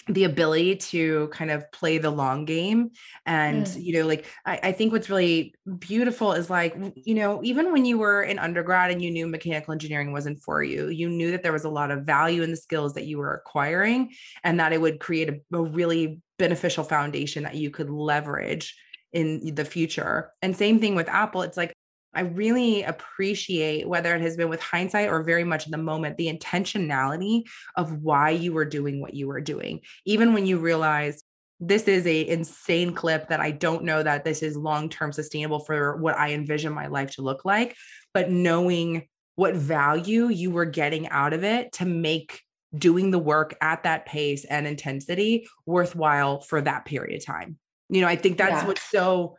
the 0.07 0.25
ability 0.25 0.75
to 0.75 1.29
kind 1.29 1.49
of 1.49 1.71
play 1.71 1.97
the 1.97 2.09
long 2.09 2.45
game 2.45 2.91
and 3.25 3.65
mm. 3.65 3.83
you 3.83 3.93
know 3.93 4.07
like 4.07 4.25
I, 4.45 4.59
I, 4.63 4.71
think 4.73 4.91
what's 4.91 5.09
really 5.09 5.53
beautiful 5.79 6.33
is 6.33 6.49
like 6.49 6.75
you 6.95 7.15
know 7.15 7.41
even 7.43 7.71
when 7.71 7.85
you 7.85 7.97
were 7.97 8.21
in 8.21 8.39
undergrad 8.39 8.91
and 8.91 9.01
you 9.01 9.11
knew 9.11 9.27
mechanical 9.27 9.71
engineering 9.71 10.11
wasn't 10.11 10.41
for 10.41 10.61
you 10.61 10.89
you 10.89 11.09
knew 11.09 11.31
that 11.31 11.43
there 11.43 11.53
was 11.53 11.63
a 11.63 11.69
lot 11.69 11.91
of 11.91 12.03
value 12.03 12.41
in 12.41 12.51
the 12.51 12.57
skills 12.57 12.93
that 12.95 13.05
you 13.05 13.17
were 13.17 13.33
acquiring 13.33 14.11
and 14.43 14.59
that 14.59 14.73
it 14.73 14.81
would 14.81 14.99
create 14.99 15.29
a, 15.29 15.57
a 15.57 15.61
really 15.61 16.21
beneficial 16.37 16.83
foundation 16.83 17.43
that 17.43 17.55
you 17.55 17.69
could 17.69 17.89
leverage 17.89 18.75
in 19.13 19.55
the 19.55 19.65
future 19.65 20.31
and 20.41 20.57
same 20.57 20.79
thing 20.79 20.95
with 20.95 21.07
apple 21.07 21.43
it's 21.43 21.57
like 21.57 21.73
I 22.15 22.21
really 22.21 22.84
appreciate 22.84 23.88
whether 23.88 24.15
it 24.15 24.21
has 24.21 24.38
been 24.38 24.49
with 24.49 24.62
hindsight 24.62 25.10
or 25.10 25.23
very 25.23 25.43
much 25.43 25.65
in 25.65 25.71
the 25.71 25.78
moment, 25.78 26.17
the 26.17 26.32
intentionality 26.32 27.43
of 27.76 28.02
why 28.04 28.30
you 28.32 28.54
were 28.54 28.65
doing 28.65 29.02
what 29.02 29.13
you 29.13 29.28
were 29.28 29.41
doing. 29.41 29.82
Even 30.06 30.34
when 30.34 30.45
you 30.45 30.60
realize 30.60 31.23
this 31.60 31.88
is 31.88 32.06
a 32.06 32.28
insane 32.28 32.93
clip 32.93 33.30
that 33.30 33.39
I 33.39 33.52
don't 33.52 33.84
know 33.84 34.04
that 34.04 34.23
this 34.23 34.43
is 34.43 34.58
long-term 34.58 35.13
sustainable 35.13 35.60
for 35.60 35.97
what 35.97 36.17
I 36.17 36.34
envision 36.34 36.73
my 36.73 36.88
life 36.88 37.12
to 37.15 37.21
look 37.21 37.45
like, 37.45 37.76
but 38.13 38.30
knowing 38.30 39.08
what 39.36 39.56
value 39.56 40.28
you 40.28 40.52
were 40.52 40.65
getting 40.65 41.10
out 41.10 41.34
of 41.34 41.43
it 41.43 41.71
to 41.73 41.86
make 41.86 42.41
doing 42.78 43.12
the 43.12 43.19
work 43.19 43.56
at 43.62 43.84
that 43.84 44.06
pace 44.06 44.45
and 44.45 44.67
intensity 44.67 45.47
worthwhile 45.65 46.41
for 46.41 46.62
that 46.62 46.86
period 46.86 47.15
of 47.17 47.26
time. 47.26 47.58
You 47.89 48.02
know, 48.02 48.08
I 48.08 48.15
think 48.15 48.38
that's 48.38 48.63
yeah. 48.63 48.67
what's 48.67 48.89
so 48.89 49.38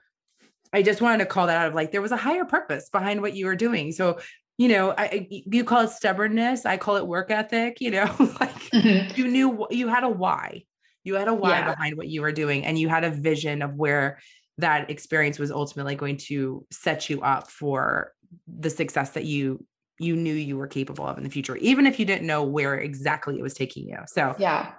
I 0.75 0.83
just 0.83 1.01
wanted 1.01 1.19
to 1.19 1.27
call 1.27 1.47
that 1.47 1.57
out 1.57 1.69
of 1.69 1.75
like 1.75 1.93
there 1.93 2.03
was 2.03 2.13
a 2.13 2.17
higher 2.17 2.45
purpose 2.45 2.91
behind 2.91 3.23
what 3.23 3.35
you 3.35 3.47
were 3.47 3.55
doing. 3.55 3.93
So, 3.93 4.19
you 4.59 4.69
know, 4.69 4.93
I 4.99 5.27
you 5.31 5.65
call 5.65 5.83
it 5.83 5.91
stubbornness, 5.91 6.67
I 6.67 6.77
call 6.77 6.97
it 6.97 7.07
work 7.07 7.31
ethic, 7.31 7.81
you 7.81 7.93
know, 7.93 8.05
like 8.41 8.55
mm-hmm. 8.71 9.19
you 9.19 9.29
knew 9.29 9.67
you 9.71 9.89
had 9.89 10.03
a 10.03 10.09
why. 10.09 10.65
You 11.05 11.15
had 11.15 11.29
a 11.29 11.35
why 11.35 11.59
yeah. 11.59 11.71
behind 11.71 11.97
what 11.97 12.09
you 12.09 12.23
were 12.23 12.33
doing 12.33 12.65
and 12.65 12.79
you 12.79 12.89
had 12.89 13.05
a 13.05 13.11
vision 13.11 13.63
of 13.63 13.75
where 13.75 14.19
that 14.59 14.91
experience 14.91 15.39
was 15.39 15.51
ultimately 15.51 15.95
going 15.95 16.17
to 16.17 16.67
set 16.71 17.09
you 17.09 17.21
up 17.23 17.51
for 17.51 18.13
the 18.49 18.71
success 18.71 19.11
that 19.11 19.25
you 19.25 19.65
you 20.01 20.17
knew 20.17 20.35
you 20.35 20.57
were 20.57 20.67
capable 20.67 21.07
of 21.07 21.19
in 21.19 21.25
the 21.25 21.31
future 21.31 21.55
even 21.57 21.87
if 21.87 22.01
you 22.01 22.05
didn't 22.05 22.27
know 22.27 22.43
where 22.43 22.75
exactly 22.75 23.39
it 23.39 23.43
was 23.43 23.55
taking 23.55 23.89
you 23.89 23.99
so 24.07 24.35
yeah 24.41 24.73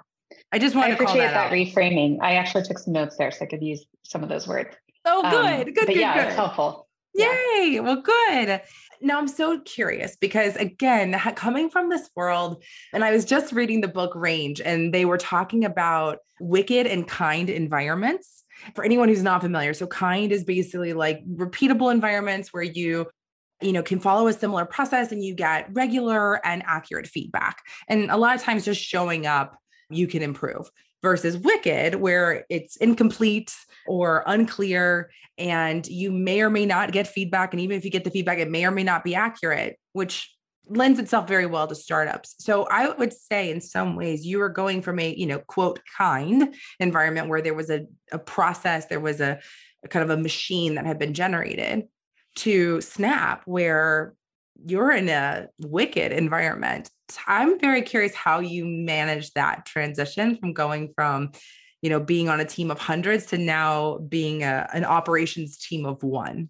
i 0.51 0.59
just 0.59 0.75
want 0.75 0.87
to 0.87 0.93
appreciate 0.93 1.19
that, 1.19 1.49
that 1.49 1.51
reframing 1.51 2.17
i 2.21 2.35
actually 2.35 2.63
took 2.63 2.77
some 2.77 2.91
notes 2.91 3.15
there 3.17 3.31
so 3.31 3.45
i 3.45 3.47
could 3.47 3.63
use 3.63 3.85
some 4.03 4.23
of 4.23 4.29
those 4.29 4.45
words 4.45 4.75
Oh, 5.05 5.21
good, 5.21 5.67
um, 5.67 5.73
good, 5.73 5.87
good, 5.87 5.95
yeah, 5.95 6.13
good. 6.15 6.27
it's 6.27 6.35
helpful. 6.35 6.87
Yay! 7.13 7.69
Yeah. 7.71 7.79
Well, 7.79 8.01
good. 8.01 8.61
Now 9.01 9.17
I'm 9.17 9.27
so 9.27 9.59
curious 9.61 10.15
because 10.15 10.55
again, 10.55 11.13
coming 11.35 11.69
from 11.69 11.89
this 11.89 12.09
world, 12.15 12.63
and 12.93 13.03
I 13.03 13.11
was 13.11 13.25
just 13.25 13.53
reading 13.53 13.81
the 13.81 13.87
book 13.87 14.13
Range, 14.15 14.59
and 14.61 14.93
they 14.93 15.05
were 15.05 15.17
talking 15.17 15.65
about 15.65 16.19
wicked 16.39 16.87
and 16.87 17.07
kind 17.07 17.49
environments. 17.49 18.43
For 18.73 18.85
anyone 18.85 19.09
who's 19.09 19.21
not 19.21 19.41
familiar, 19.41 19.73
so 19.73 19.85
kind 19.85 20.31
is 20.31 20.45
basically 20.45 20.93
like 20.93 21.21
repeatable 21.27 21.91
environments 21.91 22.53
where 22.53 22.63
you 22.63 23.07
you 23.61 23.73
know 23.73 23.83
can 23.83 23.99
follow 23.99 24.27
a 24.27 24.33
similar 24.33 24.65
process 24.65 25.11
and 25.11 25.23
you 25.23 25.35
get 25.35 25.67
regular 25.73 26.45
and 26.45 26.63
accurate 26.65 27.07
feedback 27.07 27.61
and 27.87 28.11
a 28.11 28.17
lot 28.17 28.35
of 28.35 28.41
times 28.41 28.65
just 28.65 28.81
showing 28.81 29.25
up 29.25 29.57
you 29.89 30.07
can 30.07 30.21
improve 30.21 30.69
versus 31.05 31.37
wicked 31.37 31.93
where 31.93 32.47
it's 32.49 32.77
incomplete 32.77 33.55
or 33.85 34.23
unclear 34.25 35.11
and 35.37 35.85
you 35.85 36.11
may 36.11 36.41
or 36.41 36.49
may 36.49 36.65
not 36.65 36.91
get 36.91 37.07
feedback 37.07 37.53
and 37.53 37.61
even 37.61 37.77
if 37.77 37.85
you 37.85 37.91
get 37.91 38.03
the 38.03 38.09
feedback 38.09 38.39
it 38.39 38.49
may 38.49 38.65
or 38.65 38.71
may 38.71 38.81
not 38.81 39.03
be 39.03 39.13
accurate 39.13 39.77
which 39.93 40.35
lends 40.67 40.97
itself 40.97 41.27
very 41.27 41.45
well 41.45 41.67
to 41.67 41.75
startups. 41.75 42.33
So 42.39 42.63
i 42.71 42.89
would 42.89 43.13
say 43.13 43.51
in 43.51 43.61
some 43.61 43.95
ways 43.95 44.25
you 44.25 44.41
are 44.41 44.49
going 44.49 44.81
from 44.81 44.97
a 44.97 45.13
you 45.13 45.27
know 45.27 45.37
quote 45.37 45.79
kind 45.95 46.55
environment 46.79 47.29
where 47.29 47.43
there 47.43 47.53
was 47.53 47.69
a, 47.69 47.85
a 48.11 48.17
process 48.17 48.87
there 48.87 48.99
was 48.99 49.21
a, 49.21 49.39
a 49.83 49.87
kind 49.87 50.03
of 50.03 50.09
a 50.09 50.19
machine 50.19 50.73
that 50.73 50.87
had 50.87 50.97
been 50.97 51.13
generated 51.13 51.83
to 52.37 52.81
snap 52.81 53.43
where 53.45 54.15
you're 54.65 54.91
in 54.91 55.09
a 55.09 55.47
wicked 55.59 56.11
environment. 56.11 56.89
I'm 57.27 57.59
very 57.59 57.81
curious 57.81 58.13
how 58.15 58.39
you 58.39 58.65
manage 58.65 59.31
that 59.33 59.65
transition 59.65 60.37
from 60.37 60.53
going 60.53 60.93
from, 60.95 61.31
you 61.81 61.89
know, 61.89 61.99
being 61.99 62.29
on 62.29 62.39
a 62.39 62.45
team 62.45 62.71
of 62.71 62.79
hundreds 62.79 63.27
to 63.27 63.37
now 63.37 63.97
being 63.97 64.43
a, 64.43 64.67
an 64.73 64.85
operations 64.85 65.57
team 65.57 65.85
of 65.85 66.01
one. 66.03 66.49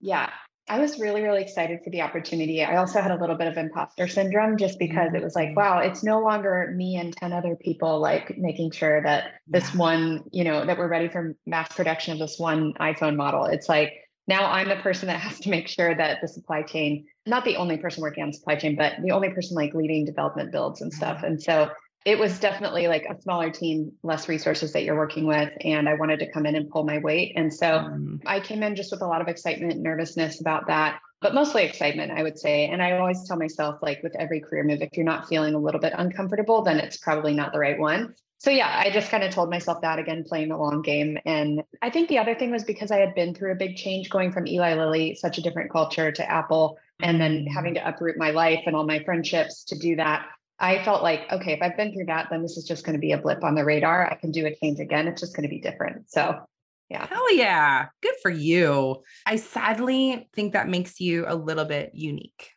Yeah, 0.00 0.30
I 0.68 0.78
was 0.78 0.98
really, 0.98 1.22
really 1.22 1.42
excited 1.42 1.80
for 1.82 1.90
the 1.90 2.02
opportunity. 2.02 2.64
I 2.64 2.76
also 2.76 3.00
had 3.00 3.10
a 3.10 3.16
little 3.16 3.36
bit 3.36 3.48
of 3.48 3.56
imposter 3.56 4.06
syndrome 4.06 4.56
just 4.56 4.78
because 4.78 5.12
it 5.12 5.22
was 5.22 5.34
like, 5.34 5.48
mm-hmm. 5.48 5.56
wow, 5.56 5.78
it's 5.80 6.02
no 6.02 6.20
longer 6.20 6.72
me 6.74 6.96
and 6.96 7.14
10 7.14 7.32
other 7.32 7.56
people 7.56 7.98
like 8.00 8.38
making 8.38 8.70
sure 8.70 9.02
that 9.02 9.32
this 9.46 9.72
yeah. 9.72 9.78
one, 9.78 10.24
you 10.30 10.44
know, 10.44 10.64
that 10.64 10.78
we're 10.78 10.88
ready 10.88 11.08
for 11.08 11.36
mass 11.46 11.72
production 11.74 12.14
of 12.14 12.20
this 12.20 12.38
one 12.38 12.74
iPhone 12.74 13.16
model. 13.16 13.44
It's 13.44 13.68
like 13.68 13.92
now 14.26 14.50
I'm 14.50 14.68
the 14.68 14.76
person 14.76 15.08
that 15.08 15.20
has 15.20 15.40
to 15.40 15.50
make 15.50 15.68
sure 15.68 15.94
that 15.94 16.20
the 16.20 16.28
supply 16.28 16.62
chain, 16.62 17.06
not 17.26 17.44
the 17.44 17.56
only 17.56 17.76
person 17.76 18.02
working 18.02 18.22
on 18.22 18.32
supply 18.32 18.56
chain, 18.56 18.76
but 18.76 18.94
the 19.02 19.10
only 19.10 19.30
person 19.30 19.56
like 19.56 19.74
leading 19.74 20.04
development 20.04 20.52
builds 20.52 20.80
and 20.80 20.92
stuff. 20.92 21.18
Mm-hmm. 21.18 21.26
And 21.26 21.42
so 21.42 21.70
it 22.04 22.18
was 22.18 22.38
definitely 22.38 22.88
like 22.88 23.04
a 23.08 23.20
smaller 23.20 23.50
team, 23.50 23.92
less 24.02 24.28
resources 24.28 24.72
that 24.72 24.82
you're 24.82 24.96
working 24.96 25.26
with. 25.26 25.50
And 25.60 25.88
I 25.88 25.94
wanted 25.94 26.18
to 26.20 26.30
come 26.30 26.46
in 26.46 26.56
and 26.56 26.68
pull 26.68 26.84
my 26.84 26.98
weight. 26.98 27.34
And 27.36 27.52
so 27.52 27.66
mm. 27.66 28.20
I 28.26 28.40
came 28.40 28.62
in 28.62 28.74
just 28.74 28.90
with 28.90 29.02
a 29.02 29.06
lot 29.06 29.20
of 29.20 29.28
excitement, 29.28 29.80
nervousness 29.80 30.40
about 30.40 30.66
that, 30.66 30.98
but 31.20 31.34
mostly 31.34 31.62
excitement, 31.62 32.10
I 32.10 32.24
would 32.24 32.38
say. 32.38 32.66
And 32.66 32.82
I 32.82 32.98
always 32.98 33.26
tell 33.28 33.36
myself, 33.36 33.78
like 33.82 34.02
with 34.02 34.16
every 34.18 34.40
career 34.40 34.64
move, 34.64 34.82
if 34.82 34.90
you're 34.94 35.06
not 35.06 35.28
feeling 35.28 35.54
a 35.54 35.58
little 35.58 35.80
bit 35.80 35.92
uncomfortable, 35.96 36.62
then 36.62 36.80
it's 36.80 36.96
probably 36.96 37.34
not 37.34 37.52
the 37.52 37.60
right 37.60 37.78
one 37.78 38.14
so 38.42 38.50
yeah, 38.50 38.82
I 38.84 38.90
just 38.90 39.08
kind 39.08 39.22
of 39.22 39.32
told 39.32 39.50
myself 39.50 39.82
that 39.82 40.00
again, 40.00 40.24
playing 40.24 40.48
the 40.48 40.56
long 40.56 40.82
game. 40.82 41.16
And 41.24 41.62
I 41.80 41.90
think 41.90 42.08
the 42.08 42.18
other 42.18 42.34
thing 42.34 42.50
was 42.50 42.64
because 42.64 42.90
I 42.90 42.96
had 42.96 43.14
been 43.14 43.36
through 43.36 43.52
a 43.52 43.54
big 43.54 43.76
change 43.76 44.10
going 44.10 44.32
from 44.32 44.48
Eli 44.48 44.74
Lilly, 44.74 45.14
such 45.14 45.38
a 45.38 45.42
different 45.42 45.70
culture, 45.70 46.10
to 46.10 46.28
Apple, 46.28 46.76
and 47.00 47.20
then 47.20 47.44
mm-hmm. 47.44 47.54
having 47.54 47.74
to 47.74 47.88
uproot 47.88 48.18
my 48.18 48.32
life 48.32 48.58
and 48.66 48.74
all 48.74 48.84
my 48.84 48.98
friendships 49.04 49.62
to 49.66 49.78
do 49.78 49.94
that. 49.94 50.26
I 50.58 50.82
felt 50.82 51.04
like, 51.04 51.20
okay, 51.30 51.52
if 51.52 51.62
I've 51.62 51.76
been 51.76 51.92
through 51.92 52.06
that, 52.06 52.30
then 52.30 52.42
this 52.42 52.56
is 52.56 52.64
just 52.64 52.84
going 52.84 52.94
to 52.94 53.00
be 53.00 53.12
a 53.12 53.18
blip 53.18 53.44
on 53.44 53.54
the 53.54 53.64
radar. 53.64 54.10
I 54.10 54.16
can 54.16 54.32
do 54.32 54.44
a 54.44 54.56
change 54.56 54.80
again. 54.80 55.06
It's 55.06 55.20
just 55.20 55.36
going 55.36 55.44
to 55.44 55.48
be 55.48 55.60
different. 55.60 56.10
So 56.10 56.40
yeah. 56.88 57.06
Hell 57.06 57.32
yeah. 57.34 57.86
Good 58.02 58.14
for 58.22 58.30
you. 58.30 59.04
I 59.24 59.36
sadly 59.36 60.28
think 60.34 60.54
that 60.54 60.68
makes 60.68 61.00
you 61.00 61.26
a 61.28 61.36
little 61.36 61.64
bit 61.64 61.92
unique 61.94 62.50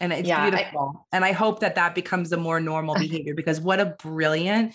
and 0.00 0.12
it's 0.12 0.28
yeah, 0.28 0.48
beautiful 0.48 1.06
I, 1.12 1.16
and 1.16 1.24
i 1.24 1.32
hope 1.32 1.60
that 1.60 1.74
that 1.74 1.94
becomes 1.94 2.32
a 2.32 2.36
more 2.36 2.60
normal 2.60 2.94
behavior 2.98 3.34
because 3.34 3.60
what 3.60 3.80
a 3.80 3.96
brilliant 4.02 4.74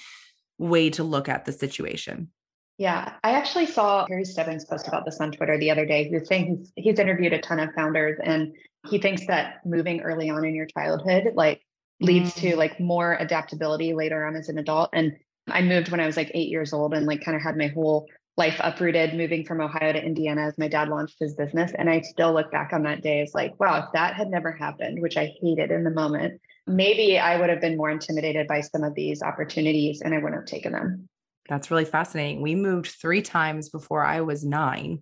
way 0.57 0.89
to 0.91 1.03
look 1.03 1.29
at 1.29 1.45
the 1.45 1.51
situation 1.51 2.29
yeah 2.77 3.13
i 3.23 3.31
actually 3.31 3.65
saw 3.65 4.05
Harry 4.07 4.25
Stebbings 4.25 4.65
post 4.65 4.87
about 4.87 5.05
this 5.05 5.19
on 5.19 5.31
twitter 5.31 5.57
the 5.57 5.71
other 5.71 5.85
day 5.85 6.05
he 6.05 6.15
was 6.15 6.27
saying 6.27 6.57
he's, 6.57 6.85
he's 6.85 6.99
interviewed 6.99 7.33
a 7.33 7.39
ton 7.39 7.59
of 7.59 7.73
founders 7.73 8.19
and 8.23 8.53
he 8.89 8.97
thinks 8.97 9.25
that 9.27 9.65
moving 9.65 10.01
early 10.01 10.29
on 10.29 10.45
in 10.45 10.55
your 10.55 10.67
childhood 10.67 11.33
like 11.35 11.61
leads 11.99 12.33
mm. 12.33 12.41
to 12.41 12.55
like 12.55 12.79
more 12.79 13.15
adaptability 13.19 13.93
later 13.93 14.25
on 14.25 14.35
as 14.35 14.49
an 14.49 14.57
adult 14.57 14.89
and 14.93 15.13
i 15.49 15.61
moved 15.61 15.89
when 15.89 15.99
i 15.99 16.05
was 16.05 16.17
like 16.17 16.31
eight 16.33 16.49
years 16.49 16.73
old 16.73 16.93
and 16.93 17.05
like 17.05 17.23
kind 17.23 17.35
of 17.35 17.43
had 17.43 17.57
my 17.57 17.67
whole 17.67 18.07
life 18.41 18.59
uprooted 18.63 19.13
moving 19.13 19.45
from 19.45 19.61
Ohio 19.61 19.93
to 19.93 20.03
Indiana 20.03 20.41
as 20.47 20.57
my 20.57 20.67
dad 20.67 20.89
launched 20.89 21.19
his 21.19 21.35
business. 21.35 21.71
And 21.77 21.87
I 21.87 22.01
still 22.01 22.33
look 22.33 22.51
back 22.51 22.73
on 22.73 22.81
that 22.83 23.03
day 23.03 23.21
as 23.21 23.35
like, 23.35 23.59
wow, 23.59 23.77
if 23.77 23.93
that 23.93 24.15
had 24.15 24.31
never 24.31 24.51
happened, 24.51 24.99
which 24.99 25.15
I 25.15 25.31
hated 25.39 25.69
in 25.69 25.83
the 25.83 25.91
moment, 25.91 26.33
mm-hmm. 26.33 26.75
maybe 26.75 27.19
I 27.19 27.39
would 27.39 27.51
have 27.51 27.61
been 27.61 27.77
more 27.77 27.91
intimidated 27.91 28.47
by 28.47 28.61
some 28.61 28.83
of 28.83 28.95
these 28.95 29.21
opportunities 29.21 30.01
and 30.01 30.15
I 30.15 30.17
wouldn't 30.17 30.41
have 30.41 30.47
taken 30.47 30.71
them. 30.71 31.07
That's 31.49 31.69
really 31.69 31.85
fascinating. 31.85 32.41
We 32.41 32.55
moved 32.55 32.87
three 32.99 33.21
times 33.21 33.69
before 33.69 34.03
I 34.03 34.21
was 34.21 34.43
nine. 34.43 35.01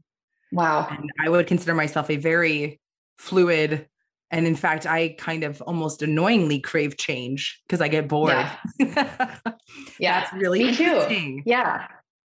Wow. 0.52 0.90
And 0.92 1.10
I 1.18 1.30
would 1.30 1.48
consider 1.48 1.74
myself 1.74 2.10
a 2.10 2.18
very 2.18 2.82
fluid 3.20 3.88
and 4.32 4.46
in 4.46 4.56
fact, 4.56 4.86
I 4.86 5.16
kind 5.18 5.44
of 5.44 5.60
almost 5.64 6.04
annoyingly 6.04 6.60
crave 6.60 6.98
change 6.98 7.60
because 7.66 7.82
I 7.82 7.88
get 7.88 8.08
bored. 8.08 8.30
Yeah. 8.30 8.58
yeah. 10.00 10.20
That's 10.20 10.34
really 10.34 10.60
Me 10.60 10.70
interesting. 10.70 11.38
Too. 11.38 11.44
Yeah. 11.48 11.88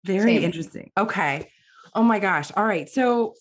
Very 0.05 0.37
Same. 0.37 0.43
interesting. 0.43 0.91
Okay. 0.97 1.51
Oh 1.95 2.03
my 2.03 2.19
gosh. 2.19 2.51
All 2.57 2.65
right. 2.65 2.89
So, 2.89 3.35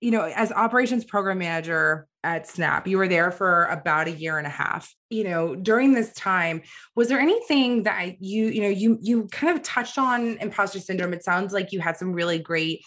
you 0.00 0.10
know, 0.10 0.22
as 0.22 0.50
operations 0.50 1.04
program 1.04 1.38
manager 1.38 2.08
at 2.24 2.48
Snap, 2.48 2.86
you 2.86 2.98
were 2.98 3.08
there 3.08 3.30
for 3.30 3.66
about 3.66 4.08
a 4.08 4.12
year 4.12 4.38
and 4.38 4.46
a 4.46 4.50
half. 4.50 4.92
You 5.10 5.24
know, 5.24 5.54
during 5.54 5.92
this 5.92 6.12
time, 6.14 6.62
was 6.96 7.08
there 7.08 7.20
anything 7.20 7.84
that 7.84 8.20
you, 8.20 8.46
you 8.46 8.62
know, 8.62 8.68
you 8.68 8.98
you 9.00 9.28
kind 9.28 9.56
of 9.56 9.62
touched 9.62 9.98
on 9.98 10.38
imposter 10.38 10.80
syndrome? 10.80 11.12
It 11.12 11.24
sounds 11.24 11.52
like 11.52 11.72
you 11.72 11.80
had 11.80 11.96
some 11.96 12.12
really 12.12 12.38
great 12.38 12.80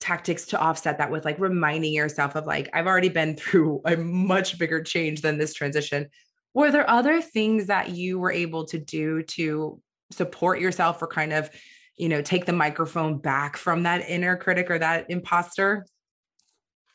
tactics 0.00 0.46
to 0.46 0.58
offset 0.58 0.98
that 0.98 1.10
with 1.10 1.24
like 1.24 1.38
reminding 1.38 1.92
yourself 1.92 2.34
of 2.34 2.46
like 2.46 2.68
I've 2.72 2.86
already 2.86 3.10
been 3.10 3.36
through 3.36 3.82
a 3.84 3.96
much 3.96 4.58
bigger 4.58 4.82
change 4.82 5.22
than 5.22 5.38
this 5.38 5.54
transition. 5.54 6.08
Were 6.54 6.70
there 6.70 6.88
other 6.88 7.20
things 7.20 7.66
that 7.66 7.90
you 7.90 8.18
were 8.18 8.32
able 8.32 8.64
to 8.66 8.78
do 8.78 9.22
to 9.22 9.80
support 10.10 10.60
yourself 10.60 11.00
or 11.00 11.06
kind 11.06 11.32
of 11.32 11.48
you 12.00 12.08
know, 12.08 12.22
take 12.22 12.46
the 12.46 12.52
microphone 12.52 13.18
back 13.18 13.56
from 13.56 13.82
that 13.82 14.08
inner 14.08 14.36
critic 14.36 14.70
or 14.70 14.78
that 14.78 15.06
imposter? 15.10 15.86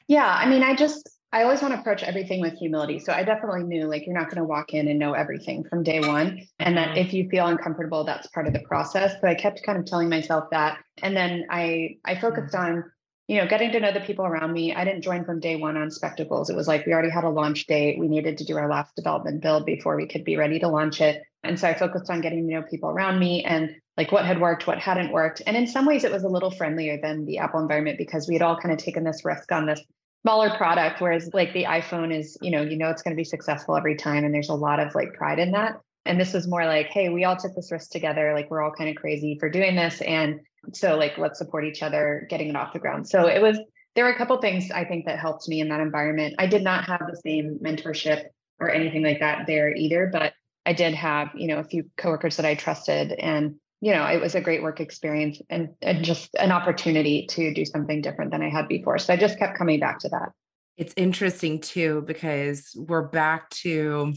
Yeah, 0.08 0.28
I 0.28 0.48
mean, 0.50 0.64
I 0.64 0.76
just 0.76 1.10
I 1.32 1.44
always 1.44 1.62
want 1.62 1.74
to 1.74 1.80
approach 1.80 2.02
everything 2.02 2.42
with 2.42 2.54
humility. 2.54 2.98
So 2.98 3.14
I 3.14 3.24
definitely 3.24 3.64
knew 3.64 3.86
like 3.88 4.06
you're 4.06 4.18
not 4.18 4.30
going 4.30 4.38
to 4.38 4.46
walk 4.46 4.74
in 4.74 4.88
and 4.88 4.98
know 4.98 5.14
everything 5.14 5.64
from 5.66 5.84
day 5.84 6.00
one. 6.00 6.42
And 6.60 6.78
that 6.78 6.90
mm-hmm. 6.90 6.98
if 6.98 7.14
you 7.14 7.30
feel 7.30 7.48
uncomfortable, 7.48 8.04
that's 8.04 8.28
part 8.28 8.48
of 8.48 8.54
the 8.54 8.62
process. 8.62 9.20
So 9.22 9.28
I 9.28 9.36
kept 9.36 9.62
kind 9.64 9.78
of 9.78 9.86
telling 9.86 10.10
myself 10.10 10.46
that. 10.52 10.80
And 11.04 11.16
then 11.16 11.46
I 11.50 11.98
I 12.04 12.20
focused 12.20 12.56
mm-hmm. 12.56 12.78
on, 12.78 12.92
you 13.28 13.38
know, 13.38 13.48
getting 13.48 13.72
to 13.74 13.80
know 13.80 13.92
the 13.92 14.00
people 14.00 14.26
around 14.26 14.54
me. 14.54 14.74
I 14.74 14.86
didn't 14.86 15.02
join 15.02 15.24
from 15.24 15.40
day 15.40 15.56
one 15.56 15.78
on 15.78 15.92
spectacles. 15.92 16.50
It 16.50 16.56
was 16.56 16.68
like 16.68 16.86
we 16.86 16.94
already 16.94 17.12
had 17.12 17.26
a 17.26 17.30
launch 17.30 17.68
date. 17.68 18.00
We 18.00 18.08
needed 18.08 18.38
to 18.40 18.46
do 18.46 18.58
our 18.58 18.70
last 18.70 18.96
development 18.96 19.42
build 19.42 19.66
before 19.66 19.98
we 19.98 20.08
could 20.08 20.24
be 20.24 20.38
ready 20.38 20.58
to 20.60 20.68
launch 20.68 21.00
it. 21.02 21.22
And 21.46 21.60
so 21.60 21.68
I 21.68 21.74
focused 21.74 22.10
on 22.10 22.22
getting 22.22 22.48
to 22.48 22.54
know 22.54 22.64
people 22.64 22.90
around 22.90 23.20
me 23.20 23.44
and 23.44 23.76
like 23.98 24.12
what 24.12 24.26
had 24.26 24.42
worked, 24.42 24.68
what 24.68 24.80
hadn't 24.80 25.12
worked. 25.12 25.42
And 25.48 25.56
in 25.56 25.68
some 25.68 25.86
ways, 25.86 26.04
it 26.04 26.12
was 26.12 26.24
a 26.24 26.28
little 26.28 26.52
friendlier 26.52 27.00
than 27.02 27.26
the 27.26 27.38
Apple 27.38 27.60
environment 27.60 27.98
because 27.98 28.28
we 28.28 28.36
had 28.36 28.42
all 28.42 28.58
kind 28.58 28.74
of 28.74 28.78
taken 28.78 29.04
this 29.04 29.24
risk 29.24 29.52
on 29.52 29.66
this 29.66 29.82
smaller 30.24 30.50
product. 30.58 31.02
Whereas 31.02 31.30
like 31.34 31.54
the 31.54 31.64
iPhone 31.64 32.18
is, 32.18 32.38
you 32.42 32.52
know, 32.52 32.62
you 32.62 32.78
know 32.78 32.90
it's 32.90 33.02
going 33.02 33.16
to 33.16 33.20
be 33.20 33.24
successful 33.24 33.78
every 33.78 33.96
time. 33.96 34.26
And 34.26 34.34
there's 34.34 34.50
a 34.50 34.54
lot 34.54 34.80
of 34.80 34.94
like 34.96 35.14
pride 35.14 35.40
in 35.40 35.52
that. 35.52 35.80
And 36.06 36.20
this 36.20 36.34
was 36.34 36.48
more 36.48 36.66
like, 36.66 36.88
hey, 36.88 37.10
we 37.10 37.24
all 37.24 37.36
took 37.36 37.56
this 37.56 37.72
risk 37.72 37.92
together. 37.92 38.34
Like 38.34 38.52
we're 38.52 38.62
all 38.62 38.72
kind 38.72 38.90
of 38.90 38.96
crazy 38.96 39.38
for 39.40 39.50
doing 39.50 39.76
this. 39.76 40.02
And 40.02 40.42
so 40.74 40.98
like 40.98 41.18
let's 41.18 41.40
support 41.40 41.66
each 41.66 41.84
other 41.84 42.28
getting 42.30 42.50
it 42.50 42.56
off 42.56 42.74
the 42.74 42.80
ground. 42.80 43.08
So 43.08 43.28
it 43.28 43.42
was 43.42 43.60
there 43.96 44.04
were 44.04 44.12
a 44.12 44.18
couple 44.18 44.38
things 44.42 44.72
I 44.72 44.84
think 44.84 45.06
that 45.06 45.20
helped 45.20 45.48
me 45.48 45.62
in 45.62 45.70
that 45.70 45.80
environment. 45.80 46.36
I 46.38 46.48
did 46.48 46.64
not 46.64 46.86
have 46.86 47.02
the 47.10 47.16
same 47.16 47.60
mentorship 47.64 48.26
or 48.60 48.70
anything 48.70 49.04
like 49.04 49.20
that 49.20 49.48
there 49.48 49.74
either, 49.74 50.10
but 50.12 50.34
I 50.66 50.74
did 50.74 50.94
have, 50.94 51.30
you 51.36 51.48
know, 51.48 51.60
a 51.60 51.64
few 51.64 51.90
coworkers 51.98 52.38
that 52.38 52.46
I 52.46 52.56
trusted 52.56 53.12
and 53.14 53.56
you 53.82 53.92
know, 53.92 54.06
it 54.08 54.20
was 54.20 54.34
a 54.34 54.42
great 54.42 54.64
work 54.64 54.80
experience 54.80 55.40
and, 55.50 55.70
and 55.82 56.04
just 56.04 56.34
an 56.40 56.52
opportunity 56.52 57.28
to 57.28 57.54
do 57.54 57.66
something 57.66 58.02
different 58.02 58.32
than 58.32 58.42
I 58.42 58.50
had 58.50 58.68
before. 58.68 58.98
So 58.98 59.14
I 59.14 59.18
just 59.18 59.38
kept 59.38 59.58
coming 59.58 59.80
back 59.80 60.00
to 60.00 60.10
that. 60.10 60.30
It's 60.78 60.94
interesting 60.98 61.62
too, 61.62 62.04
because 62.08 62.72
we're 62.76 63.08
back 63.08 63.50
to 63.62 64.14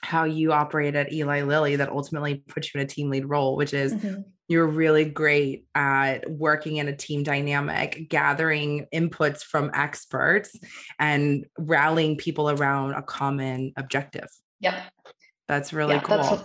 how 0.00 0.24
you 0.24 0.52
operate 0.52 0.94
at 0.94 1.12
Eli 1.12 1.42
Lilly 1.42 1.76
that 1.76 1.90
ultimately 1.90 2.36
puts 2.36 2.72
you 2.72 2.80
in 2.80 2.86
a 2.86 2.88
team 2.88 3.10
lead 3.10 3.28
role, 3.28 3.56
which 3.56 3.74
is 3.74 3.92
mm-hmm. 3.92 4.22
you're 4.46 4.66
really 4.66 5.04
great 5.04 5.66
at 5.74 6.28
working 6.30 6.76
in 6.76 6.88
a 6.88 6.96
team 6.96 7.24
dynamic, 7.24 8.06
gathering 8.08 8.86
inputs 8.94 9.42
from 9.42 9.70
experts 9.74 10.56
and 10.98 11.46
rallying 11.58 12.16
people 12.16 12.48
around 12.48 12.94
a 12.94 13.02
common 13.02 13.72
objective. 13.76 14.28
Yep. 14.60 14.82
That's 15.48 15.72
really 15.72 15.94
yeah, 15.94 16.00
cool. 16.02 16.16
That's, 16.18 16.42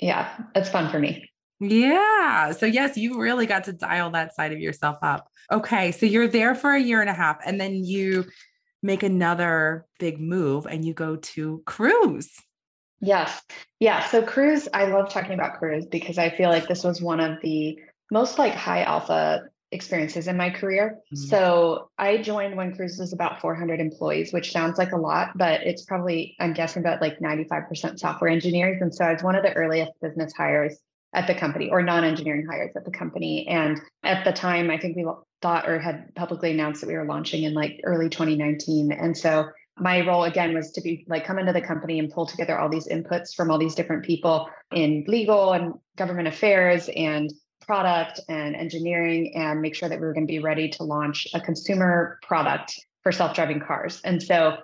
yeah, 0.00 0.36
that's 0.54 0.68
fun 0.68 0.90
for 0.90 0.98
me. 0.98 1.28
Yeah. 1.60 2.52
So, 2.52 2.66
yes, 2.66 2.96
you 2.96 3.20
really 3.20 3.46
got 3.46 3.64
to 3.64 3.72
dial 3.72 4.10
that 4.10 4.34
side 4.34 4.52
of 4.52 4.58
yourself 4.58 4.96
up. 5.02 5.28
Okay. 5.50 5.92
So, 5.92 6.06
you're 6.06 6.28
there 6.28 6.54
for 6.54 6.74
a 6.74 6.80
year 6.80 7.00
and 7.00 7.10
a 7.10 7.14
half, 7.14 7.38
and 7.44 7.60
then 7.60 7.84
you 7.84 8.24
make 8.82 9.02
another 9.02 9.86
big 9.98 10.20
move 10.20 10.66
and 10.66 10.84
you 10.84 10.94
go 10.94 11.16
to 11.16 11.62
Cruise. 11.66 12.30
Yes. 13.00 13.42
Yeah. 13.78 14.04
So, 14.06 14.22
Cruise, 14.22 14.68
I 14.72 14.86
love 14.86 15.10
talking 15.10 15.32
about 15.32 15.58
Cruise 15.58 15.86
because 15.86 16.18
I 16.18 16.30
feel 16.30 16.50
like 16.50 16.66
this 16.66 16.84
was 16.84 17.00
one 17.02 17.20
of 17.20 17.38
the 17.42 17.78
most 18.10 18.38
like 18.38 18.54
high 18.54 18.82
alpha 18.82 19.42
experiences 19.76 20.26
in 20.26 20.36
my 20.36 20.50
career. 20.50 20.98
Mm-hmm. 21.14 21.28
So 21.28 21.90
I 21.96 22.16
joined 22.18 22.56
when 22.56 22.74
Cruise 22.74 22.98
was 22.98 23.12
about 23.12 23.40
400 23.40 23.78
employees, 23.78 24.32
which 24.32 24.50
sounds 24.50 24.78
like 24.78 24.90
a 24.90 24.96
lot, 24.96 25.38
but 25.38 25.62
it's 25.62 25.84
probably, 25.84 26.34
I'm 26.40 26.52
guessing 26.52 26.82
about 26.82 27.00
like 27.00 27.20
95% 27.20 28.00
software 28.00 28.30
engineers. 28.30 28.82
And 28.82 28.92
so 28.92 29.04
I 29.04 29.12
was 29.12 29.22
one 29.22 29.36
of 29.36 29.44
the 29.44 29.52
earliest 29.52 29.92
business 30.02 30.32
hires 30.36 30.76
at 31.14 31.28
the 31.28 31.34
company 31.34 31.70
or 31.70 31.82
non-engineering 31.82 32.46
hires 32.50 32.74
at 32.74 32.84
the 32.84 32.90
company. 32.90 33.46
And 33.46 33.80
at 34.02 34.24
the 34.24 34.32
time, 34.32 34.70
I 34.70 34.78
think 34.78 34.96
we 34.96 35.06
thought 35.40 35.68
or 35.68 35.78
had 35.78 36.14
publicly 36.14 36.50
announced 36.50 36.80
that 36.80 36.88
we 36.88 36.94
were 36.94 37.04
launching 37.04 37.44
in 37.44 37.54
like 37.54 37.80
early 37.84 38.08
2019. 38.08 38.92
And 38.92 39.16
so 39.16 39.48
my 39.78 40.06
role 40.06 40.24
again 40.24 40.54
was 40.54 40.72
to 40.72 40.80
be 40.80 41.04
like 41.08 41.26
come 41.26 41.38
into 41.38 41.52
the 41.52 41.60
company 41.60 41.98
and 41.98 42.10
pull 42.10 42.26
together 42.26 42.58
all 42.58 42.68
these 42.68 42.88
inputs 42.88 43.34
from 43.34 43.50
all 43.50 43.58
these 43.58 43.74
different 43.74 44.04
people 44.04 44.48
in 44.72 45.04
legal 45.06 45.52
and 45.52 45.74
government 45.96 46.28
affairs 46.28 46.88
and 46.94 47.30
product 47.66 48.20
and 48.28 48.54
engineering 48.54 49.32
and 49.34 49.60
make 49.60 49.74
sure 49.74 49.88
that 49.88 50.00
we 50.00 50.06
were 50.06 50.14
going 50.14 50.26
to 50.26 50.32
be 50.32 50.38
ready 50.38 50.68
to 50.70 50.84
launch 50.84 51.26
a 51.34 51.40
consumer 51.40 52.18
product 52.22 52.78
for 53.02 53.12
self-driving 53.12 53.60
cars. 53.60 54.00
And 54.04 54.22
so 54.22 54.58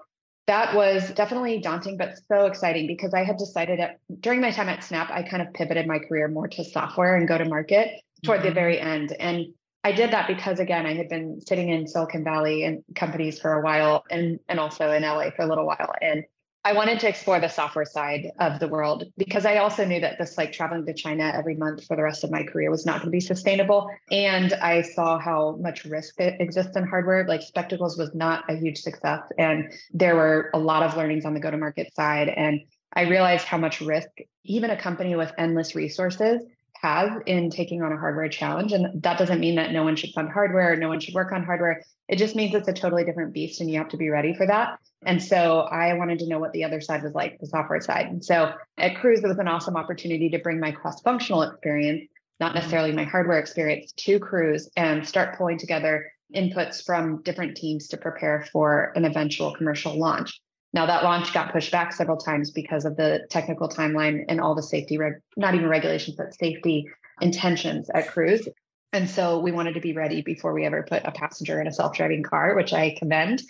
that 0.46 0.74
was 0.74 1.10
definitely 1.12 1.60
daunting, 1.60 1.96
but 1.96 2.18
so 2.28 2.46
exciting 2.46 2.86
because 2.86 3.14
I 3.14 3.24
had 3.24 3.36
decided 3.36 3.78
at, 3.80 3.98
during 4.20 4.40
my 4.40 4.50
time 4.50 4.68
at 4.68 4.82
Snap, 4.82 5.10
I 5.10 5.22
kind 5.22 5.42
of 5.42 5.52
pivoted 5.54 5.86
my 5.86 5.98
career 5.98 6.28
more 6.28 6.48
to 6.48 6.64
software 6.64 7.16
and 7.16 7.28
go 7.28 7.38
to 7.38 7.44
market 7.44 8.00
toward 8.24 8.40
mm-hmm. 8.40 8.48
the 8.48 8.54
very 8.54 8.80
end. 8.80 9.14
And 9.18 9.46
I 9.84 9.92
did 9.92 10.12
that 10.12 10.28
because 10.28 10.60
again, 10.60 10.86
I 10.86 10.94
had 10.94 11.08
been 11.08 11.40
sitting 11.40 11.68
in 11.68 11.86
Silicon 11.86 12.24
Valley 12.24 12.64
and 12.64 12.84
companies 12.94 13.40
for 13.40 13.52
a 13.52 13.62
while 13.62 14.04
and 14.10 14.38
and 14.48 14.60
also 14.60 14.90
in 14.92 15.02
LA 15.02 15.30
for 15.34 15.42
a 15.42 15.46
little 15.46 15.66
while. 15.66 15.92
And 16.00 16.24
I 16.64 16.74
wanted 16.74 17.00
to 17.00 17.08
explore 17.08 17.40
the 17.40 17.48
software 17.48 17.84
side 17.84 18.30
of 18.38 18.60
the 18.60 18.68
world 18.68 19.04
because 19.18 19.44
I 19.44 19.56
also 19.56 19.84
knew 19.84 20.00
that 20.00 20.18
this 20.18 20.38
like 20.38 20.52
traveling 20.52 20.86
to 20.86 20.94
China 20.94 21.32
every 21.34 21.56
month 21.56 21.84
for 21.86 21.96
the 21.96 22.04
rest 22.04 22.22
of 22.22 22.30
my 22.30 22.44
career 22.44 22.70
was 22.70 22.86
not 22.86 22.98
going 22.98 23.06
to 23.06 23.10
be 23.10 23.20
sustainable. 23.20 23.90
And 24.12 24.52
I 24.52 24.82
saw 24.82 25.18
how 25.18 25.56
much 25.60 25.84
risk 25.84 26.14
exists 26.18 26.76
in 26.76 26.86
hardware. 26.86 27.26
Like 27.26 27.42
Spectacles 27.42 27.98
was 27.98 28.14
not 28.14 28.48
a 28.48 28.54
huge 28.54 28.78
success. 28.78 29.22
And 29.38 29.72
there 29.92 30.14
were 30.14 30.50
a 30.54 30.58
lot 30.58 30.84
of 30.84 30.96
learnings 30.96 31.24
on 31.24 31.34
the 31.34 31.40
go 31.40 31.50
to 31.50 31.56
market 31.56 31.92
side. 31.96 32.28
And 32.28 32.60
I 32.92 33.02
realized 33.02 33.46
how 33.46 33.58
much 33.58 33.80
risk 33.80 34.10
even 34.44 34.70
a 34.70 34.80
company 34.80 35.16
with 35.16 35.32
endless 35.38 35.74
resources 35.74 36.42
has 36.82 37.10
in 37.26 37.48
taking 37.48 37.82
on 37.82 37.92
a 37.92 37.96
hardware 37.96 38.28
challenge. 38.28 38.72
And 38.72 39.02
that 39.02 39.18
doesn't 39.18 39.38
mean 39.38 39.54
that 39.54 39.72
no 39.72 39.84
one 39.84 39.94
should 39.94 40.10
fund 40.10 40.30
hardware, 40.30 40.76
no 40.76 40.88
one 40.88 40.98
should 41.00 41.14
work 41.14 41.32
on 41.32 41.44
hardware. 41.44 41.82
It 42.08 42.16
just 42.16 42.34
means 42.34 42.54
it's 42.54 42.68
a 42.68 42.72
totally 42.72 43.04
different 43.04 43.32
beast 43.32 43.60
and 43.60 43.70
you 43.70 43.78
have 43.78 43.88
to 43.90 43.96
be 43.96 44.10
ready 44.10 44.34
for 44.34 44.46
that. 44.46 44.78
And 45.04 45.22
so 45.22 45.60
I 45.60 45.94
wanted 45.94 46.18
to 46.18 46.28
know 46.28 46.40
what 46.40 46.52
the 46.52 46.64
other 46.64 46.80
side 46.80 47.04
was 47.04 47.14
like, 47.14 47.38
the 47.38 47.46
software 47.46 47.80
side. 47.80 48.06
And 48.06 48.24
so 48.24 48.52
at 48.78 48.96
Cruise, 48.96 49.22
it 49.22 49.28
was 49.28 49.38
an 49.38 49.48
awesome 49.48 49.76
opportunity 49.76 50.28
to 50.30 50.38
bring 50.40 50.58
my 50.58 50.72
cross 50.72 51.00
functional 51.02 51.42
experience, 51.42 52.10
not 52.40 52.54
necessarily 52.54 52.92
my 52.92 53.04
hardware 53.04 53.38
experience, 53.38 53.92
to 53.92 54.18
Cruise 54.18 54.68
and 54.76 55.06
start 55.06 55.38
pulling 55.38 55.58
together 55.58 56.10
inputs 56.34 56.84
from 56.84 57.22
different 57.22 57.56
teams 57.56 57.88
to 57.88 57.96
prepare 57.96 58.46
for 58.52 58.92
an 58.96 59.04
eventual 59.04 59.54
commercial 59.54 59.96
launch. 59.96 60.41
Now 60.72 60.86
that 60.86 61.04
launch 61.04 61.32
got 61.32 61.52
pushed 61.52 61.70
back 61.70 61.92
several 61.92 62.16
times 62.16 62.50
because 62.50 62.84
of 62.84 62.96
the 62.96 63.26
technical 63.30 63.68
timeline 63.68 64.24
and 64.28 64.40
all 64.40 64.54
the 64.54 64.62
safety, 64.62 64.98
reg- 64.98 65.20
not 65.36 65.54
even 65.54 65.68
regulations, 65.68 66.16
but 66.16 66.34
safety 66.34 66.88
intentions 67.20 67.90
at 67.94 68.08
Cruise. 68.08 68.48
And 68.92 69.08
so 69.08 69.38
we 69.38 69.52
wanted 69.52 69.74
to 69.74 69.80
be 69.80 69.94
ready 69.94 70.22
before 70.22 70.52
we 70.52 70.64
ever 70.66 70.82
put 70.82 71.02
a 71.04 71.12
passenger 71.12 71.60
in 71.60 71.66
a 71.66 71.72
self-driving 71.72 72.22
car, 72.22 72.54
which 72.54 72.72
I 72.72 72.94
commend. 72.98 73.42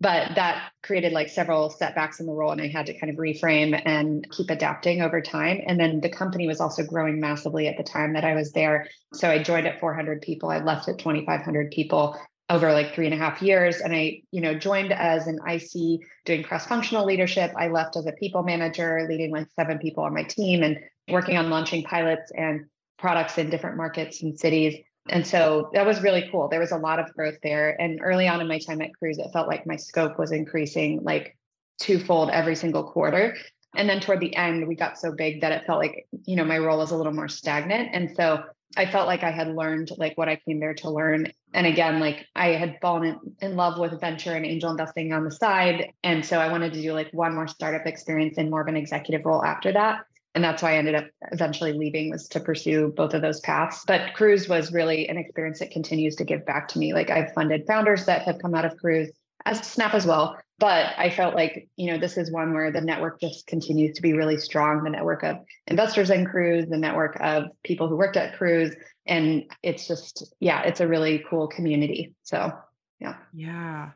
But 0.00 0.34
that 0.34 0.72
created 0.82 1.12
like 1.12 1.28
several 1.28 1.70
setbacks 1.70 2.18
in 2.18 2.26
the 2.26 2.32
role, 2.32 2.50
and 2.50 2.60
I 2.60 2.66
had 2.66 2.86
to 2.86 2.98
kind 2.98 3.12
of 3.12 3.18
reframe 3.18 3.80
and 3.86 4.26
keep 4.32 4.50
adapting 4.50 5.00
over 5.00 5.20
time. 5.20 5.60
And 5.64 5.78
then 5.78 6.00
the 6.00 6.08
company 6.08 6.48
was 6.48 6.60
also 6.60 6.82
growing 6.82 7.20
massively 7.20 7.68
at 7.68 7.76
the 7.76 7.84
time 7.84 8.14
that 8.14 8.24
I 8.24 8.34
was 8.34 8.50
there. 8.50 8.88
So 9.14 9.30
I 9.30 9.40
joined 9.40 9.68
at 9.68 9.78
400 9.78 10.20
people. 10.20 10.50
I 10.50 10.58
left 10.58 10.88
at 10.88 10.98
2,500 10.98 11.70
people 11.70 12.18
over 12.52 12.72
like 12.72 12.94
three 12.94 13.06
and 13.06 13.14
a 13.14 13.18
half 13.18 13.40
years. 13.40 13.80
And 13.80 13.94
I, 13.94 14.22
you 14.30 14.42
know, 14.42 14.54
joined 14.54 14.92
as 14.92 15.26
an 15.26 15.38
IC 15.48 16.00
doing 16.26 16.42
cross-functional 16.42 17.06
leadership. 17.06 17.50
I 17.56 17.68
left 17.68 17.96
as 17.96 18.06
a 18.06 18.12
people 18.12 18.42
manager, 18.42 19.06
leading 19.08 19.32
like 19.32 19.48
seven 19.56 19.78
people 19.78 20.04
on 20.04 20.12
my 20.12 20.22
team 20.22 20.62
and 20.62 20.78
working 21.08 21.38
on 21.38 21.50
launching 21.50 21.82
pilots 21.82 22.30
and 22.36 22.66
products 22.98 23.38
in 23.38 23.48
different 23.50 23.78
markets 23.78 24.22
and 24.22 24.38
cities. 24.38 24.76
And 25.08 25.26
so 25.26 25.70
that 25.72 25.86
was 25.86 26.02
really 26.02 26.28
cool. 26.30 26.48
There 26.48 26.60
was 26.60 26.72
a 26.72 26.76
lot 26.76 27.00
of 27.00 27.12
growth 27.14 27.38
there. 27.42 27.80
And 27.80 28.00
early 28.02 28.28
on 28.28 28.40
in 28.40 28.46
my 28.46 28.58
time 28.58 28.82
at 28.82 28.94
Cruise, 28.94 29.18
it 29.18 29.32
felt 29.32 29.48
like 29.48 29.66
my 29.66 29.76
scope 29.76 30.18
was 30.18 30.30
increasing 30.30 31.02
like 31.02 31.36
twofold 31.80 32.30
every 32.30 32.54
single 32.54 32.84
quarter. 32.84 33.34
And 33.74 33.88
then 33.88 34.00
toward 34.00 34.20
the 34.20 34.36
end, 34.36 34.68
we 34.68 34.76
got 34.76 34.98
so 34.98 35.12
big 35.12 35.40
that 35.40 35.52
it 35.52 35.66
felt 35.66 35.78
like, 35.78 36.06
you 36.26 36.36
know, 36.36 36.44
my 36.44 36.58
role 36.58 36.78
was 36.78 36.90
a 36.90 36.96
little 36.96 37.14
more 37.14 37.28
stagnant. 37.28 37.88
And 37.94 38.14
so 38.14 38.44
I 38.76 38.86
felt 38.86 39.06
like 39.06 39.22
I 39.22 39.30
had 39.30 39.54
learned 39.54 39.90
like 39.98 40.16
what 40.16 40.28
I 40.28 40.36
came 40.36 40.60
there 40.60 40.74
to 40.74 40.90
learn. 40.90 41.32
And 41.52 41.66
again, 41.66 42.00
like 42.00 42.26
I 42.34 42.48
had 42.48 42.78
fallen 42.80 43.18
in, 43.40 43.56
love 43.56 43.78
with 43.78 44.00
venture 44.00 44.32
and 44.32 44.46
angel 44.46 44.70
investing 44.70 45.12
on 45.12 45.24
the 45.24 45.30
side. 45.30 45.92
And 46.02 46.24
so 46.24 46.38
I 46.38 46.50
wanted 46.50 46.72
to 46.74 46.82
do 46.82 46.92
like 46.92 47.10
one 47.12 47.34
more 47.34 47.46
startup 47.46 47.86
experience 47.86 48.38
in 48.38 48.50
more 48.50 48.62
of 48.62 48.68
an 48.68 48.76
executive 48.76 49.24
role 49.26 49.44
after 49.44 49.72
that. 49.72 50.06
And 50.34 50.42
that's 50.42 50.62
why 50.62 50.72
I 50.72 50.76
ended 50.76 50.94
up 50.94 51.06
eventually 51.30 51.74
leaving 51.74 52.10
was 52.10 52.26
to 52.28 52.40
pursue 52.40 52.92
both 52.96 53.12
of 53.12 53.20
those 53.20 53.40
paths. 53.40 53.84
But 53.86 54.14
Cruise 54.14 54.48
was 54.48 54.72
really 54.72 55.08
an 55.08 55.18
experience 55.18 55.58
that 55.58 55.70
continues 55.70 56.16
to 56.16 56.24
give 56.24 56.46
back 56.46 56.68
to 56.68 56.78
me. 56.78 56.94
Like 56.94 57.10
I've 57.10 57.34
funded 57.34 57.66
founders 57.66 58.06
that 58.06 58.22
have 58.22 58.38
come 58.38 58.54
out 58.54 58.64
of 58.64 58.78
Cruise 58.78 59.10
as 59.44 59.60
Snap 59.66 59.92
as 59.92 60.06
well. 60.06 60.38
But 60.62 60.94
I 60.96 61.10
felt 61.10 61.34
like, 61.34 61.68
you 61.74 61.90
know, 61.90 61.98
this 61.98 62.16
is 62.16 62.30
one 62.30 62.54
where 62.54 62.70
the 62.70 62.80
network 62.80 63.20
just 63.20 63.48
continues 63.48 63.96
to 63.96 64.00
be 64.00 64.12
really 64.12 64.36
strong. 64.36 64.84
The 64.84 64.90
network 64.90 65.24
of 65.24 65.38
investors 65.66 66.08
in 66.08 66.24
Cruise, 66.24 66.68
the 66.68 66.78
network 66.78 67.18
of 67.20 67.46
people 67.64 67.88
who 67.88 67.96
worked 67.96 68.16
at 68.16 68.38
Cruise. 68.38 68.72
And 69.04 69.46
it's 69.64 69.88
just, 69.88 70.32
yeah, 70.38 70.62
it's 70.62 70.78
a 70.78 70.86
really 70.86 71.24
cool 71.28 71.48
community. 71.48 72.14
So, 72.22 72.52
yeah. 73.00 73.16
Yeah. 73.34 73.90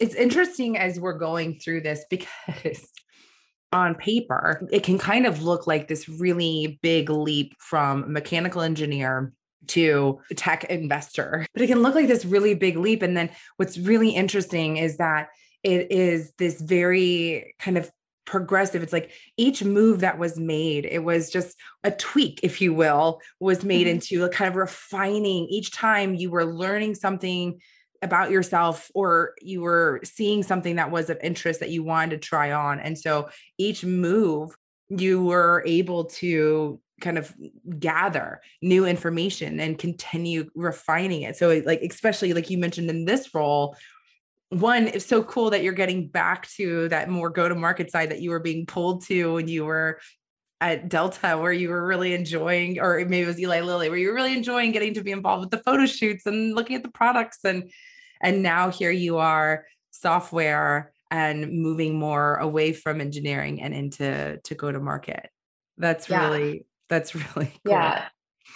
It's 0.00 0.14
interesting 0.14 0.78
as 0.78 0.98
we're 0.98 1.18
going 1.18 1.58
through 1.58 1.82
this 1.82 2.06
because 2.08 2.88
on 3.74 3.94
paper, 3.94 4.66
it 4.72 4.84
can 4.84 4.96
kind 4.96 5.26
of 5.26 5.42
look 5.42 5.66
like 5.66 5.88
this 5.88 6.08
really 6.08 6.78
big 6.80 7.10
leap 7.10 7.52
from 7.58 8.10
mechanical 8.10 8.62
engineer 8.62 9.34
to 9.66 10.20
tech 10.36 10.64
investor, 10.64 11.46
but 11.52 11.60
it 11.60 11.66
can 11.66 11.82
look 11.82 11.94
like 11.94 12.08
this 12.08 12.24
really 12.24 12.54
big 12.54 12.78
leap. 12.78 13.02
And 13.02 13.14
then 13.14 13.28
what's 13.58 13.76
really 13.76 14.08
interesting 14.08 14.78
is 14.78 14.96
that 14.96 15.28
it 15.62 15.92
is 15.92 16.32
this 16.38 16.60
very 16.60 17.54
kind 17.58 17.78
of 17.78 17.90
progressive. 18.24 18.82
It's 18.82 18.92
like 18.92 19.10
each 19.36 19.64
move 19.64 20.00
that 20.00 20.18
was 20.18 20.38
made, 20.38 20.86
it 20.86 21.04
was 21.04 21.30
just 21.30 21.56
a 21.84 21.90
tweak, 21.90 22.40
if 22.42 22.60
you 22.60 22.72
will, 22.72 23.20
was 23.40 23.64
made 23.64 23.86
mm-hmm. 23.86 23.94
into 23.94 24.24
a 24.24 24.28
kind 24.28 24.48
of 24.48 24.56
refining 24.56 25.46
each 25.48 25.72
time 25.72 26.14
you 26.14 26.30
were 26.30 26.44
learning 26.44 26.94
something 26.94 27.60
about 28.00 28.30
yourself 28.30 28.90
or 28.94 29.34
you 29.40 29.60
were 29.60 30.00
seeing 30.02 30.42
something 30.42 30.76
that 30.76 30.90
was 30.90 31.08
of 31.08 31.18
interest 31.22 31.60
that 31.60 31.70
you 31.70 31.84
wanted 31.84 32.10
to 32.10 32.28
try 32.28 32.52
on. 32.52 32.80
And 32.80 32.98
so 32.98 33.28
each 33.58 33.84
move 33.84 34.56
you 34.88 35.24
were 35.24 35.62
able 35.66 36.04
to 36.04 36.80
kind 37.00 37.18
of 37.18 37.34
gather 37.78 38.40
new 38.60 38.84
information 38.84 39.60
and 39.60 39.78
continue 39.78 40.50
refining 40.54 41.22
it. 41.22 41.36
So 41.36 41.62
like 41.64 41.80
especially 41.80 42.32
like 42.32 42.50
you 42.50 42.58
mentioned 42.58 42.90
in 42.90 43.04
this 43.04 43.34
role 43.34 43.76
one 44.52 44.88
it's 44.88 45.06
so 45.06 45.22
cool 45.22 45.50
that 45.50 45.62
you're 45.62 45.72
getting 45.72 46.08
back 46.08 46.46
to 46.46 46.88
that 46.88 47.08
more 47.08 47.30
go 47.30 47.48
to 47.48 47.54
market 47.54 47.90
side 47.90 48.10
that 48.10 48.20
you 48.20 48.30
were 48.30 48.40
being 48.40 48.66
pulled 48.66 49.04
to 49.06 49.34
when 49.34 49.48
you 49.48 49.64
were 49.64 49.98
at 50.60 50.88
Delta 50.88 51.36
where 51.38 51.52
you 51.52 51.70
were 51.70 51.84
really 51.84 52.14
enjoying, 52.14 52.78
or 52.78 52.98
maybe 52.98 53.22
it 53.22 53.26
was 53.26 53.40
Eli 53.40 53.62
Lilly, 53.62 53.88
where 53.88 53.98
you 53.98 54.08
were 54.08 54.14
really 54.14 54.32
enjoying 54.32 54.70
getting 54.70 54.94
to 54.94 55.02
be 55.02 55.10
involved 55.10 55.40
with 55.40 55.50
the 55.50 55.58
photo 55.58 55.86
shoots 55.86 56.24
and 56.24 56.54
looking 56.54 56.76
at 56.76 56.84
the 56.84 56.90
products. 56.90 57.38
And 57.44 57.70
and 58.20 58.44
now 58.44 58.70
here 58.70 58.92
you 58.92 59.18
are, 59.18 59.66
software 59.90 60.92
and 61.10 61.52
moving 61.52 61.98
more 61.98 62.36
away 62.36 62.72
from 62.72 63.00
engineering 63.00 63.60
and 63.60 63.74
into 63.74 64.38
to 64.44 64.54
go 64.54 64.70
to 64.70 64.78
market. 64.78 65.30
That's 65.78 66.08
yeah. 66.08 66.28
really 66.28 66.66
that's 66.88 67.14
really 67.36 67.52
cool. 67.64 67.72
Yeah. 67.72 68.08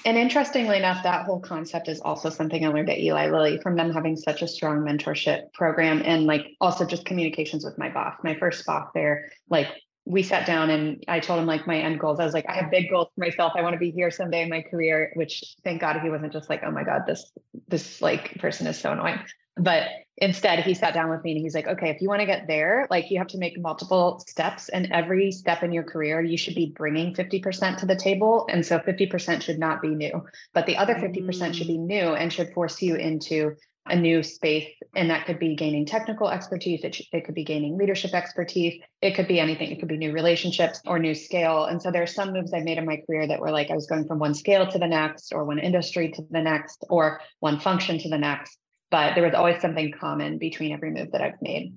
And 0.04 0.16
interestingly 0.16 0.76
enough, 0.76 1.02
that 1.02 1.26
whole 1.26 1.40
concept 1.40 1.88
is 1.88 2.00
also 2.00 2.30
something 2.30 2.64
I 2.64 2.68
learned 2.68 2.90
at 2.90 2.98
Eli 2.98 3.28
Lilly 3.30 3.58
from 3.60 3.76
them 3.76 3.92
having 3.92 4.16
such 4.16 4.42
a 4.42 4.48
strong 4.48 4.80
mentorship 4.80 5.52
program 5.52 6.02
and 6.04 6.26
like 6.26 6.46
also 6.60 6.84
just 6.84 7.04
communications 7.04 7.64
with 7.64 7.76
my 7.76 7.88
boss. 7.88 8.14
My 8.22 8.36
first 8.36 8.64
boss 8.66 8.88
there, 8.94 9.30
like 9.50 9.68
we 10.04 10.22
sat 10.22 10.46
down 10.46 10.70
and 10.70 11.02
I 11.08 11.18
told 11.18 11.40
him 11.40 11.46
like 11.46 11.66
my 11.66 11.78
end 11.78 11.98
goals. 11.98 12.20
I 12.20 12.24
was 12.24 12.34
like, 12.34 12.48
I 12.48 12.54
have 12.54 12.70
big 12.70 12.88
goals 12.88 13.08
for 13.14 13.20
myself. 13.24 13.54
I 13.56 13.62
want 13.62 13.72
to 13.72 13.78
be 13.78 13.90
here 13.90 14.10
someday 14.12 14.42
in 14.42 14.48
my 14.48 14.62
career, 14.62 15.10
which 15.14 15.42
thank 15.64 15.80
God 15.80 16.00
he 16.00 16.08
wasn't 16.08 16.32
just 16.32 16.48
like, 16.48 16.62
oh 16.64 16.70
my 16.70 16.84
God, 16.84 17.02
this 17.06 17.32
this 17.66 18.00
like 18.00 18.36
person 18.38 18.68
is 18.68 18.78
so 18.78 18.92
annoying. 18.92 19.18
But 19.56 19.88
instead, 20.18 20.60
he 20.60 20.74
sat 20.74 20.94
down 20.94 21.10
with 21.10 21.22
me 21.22 21.32
and 21.32 21.40
he's 21.40 21.54
like, 21.54 21.66
okay, 21.66 21.90
if 21.90 22.00
you 22.00 22.08
want 22.08 22.20
to 22.20 22.26
get 22.26 22.46
there, 22.46 22.86
like 22.90 23.10
you 23.10 23.18
have 23.18 23.26
to 23.28 23.38
make 23.38 23.58
multiple 23.60 24.22
steps. 24.26 24.68
And 24.68 24.90
every 24.92 25.30
step 25.32 25.62
in 25.62 25.72
your 25.72 25.84
career, 25.84 26.22
you 26.22 26.38
should 26.38 26.54
be 26.54 26.72
bringing 26.76 27.14
50% 27.14 27.78
to 27.78 27.86
the 27.86 27.96
table. 27.96 28.46
And 28.50 28.64
so 28.64 28.78
50% 28.78 29.42
should 29.42 29.58
not 29.58 29.82
be 29.82 29.88
new, 29.88 30.24
but 30.54 30.66
the 30.66 30.76
other 30.76 30.94
50% 30.94 31.54
should 31.54 31.66
be 31.66 31.78
mm. 31.78 31.86
new 31.86 32.14
and 32.14 32.32
should 32.32 32.52
force 32.52 32.80
you 32.80 32.96
into 32.96 33.56
a 33.88 33.94
new 33.94 34.22
space. 34.22 34.68
And 34.96 35.10
that 35.10 35.26
could 35.26 35.38
be 35.38 35.54
gaining 35.54 35.86
technical 35.86 36.28
expertise, 36.28 36.82
it, 36.82 37.00
it 37.12 37.24
could 37.24 37.34
be 37.34 37.44
gaining 37.44 37.78
leadership 37.78 38.14
expertise, 38.14 38.82
it 39.00 39.14
could 39.14 39.28
be 39.28 39.38
anything. 39.38 39.70
It 39.70 39.78
could 39.78 39.88
be 39.88 39.96
new 39.96 40.12
relationships 40.12 40.80
or 40.86 40.98
new 40.98 41.14
scale. 41.14 41.66
And 41.66 41.80
so 41.80 41.90
there 41.90 42.02
are 42.02 42.08
some 42.08 42.32
moves 42.32 42.52
I 42.52 42.60
made 42.60 42.78
in 42.78 42.86
my 42.86 43.00
career 43.06 43.28
that 43.28 43.38
were 43.38 43.52
like 43.52 43.70
I 43.70 43.74
was 43.74 43.86
going 43.86 44.06
from 44.06 44.18
one 44.18 44.34
scale 44.34 44.66
to 44.66 44.78
the 44.78 44.88
next, 44.88 45.32
or 45.32 45.44
one 45.44 45.60
industry 45.60 46.10
to 46.12 46.22
the 46.30 46.42
next, 46.42 46.84
or 46.88 47.20
one 47.38 47.60
function 47.60 47.98
to 47.98 48.08
the 48.08 48.18
next 48.18 48.58
but 48.90 49.14
there 49.14 49.24
was 49.24 49.34
always 49.34 49.60
something 49.60 49.92
common 49.92 50.38
between 50.38 50.72
every 50.72 50.90
move 50.90 51.12
that 51.12 51.20
I've 51.20 51.40
made. 51.40 51.74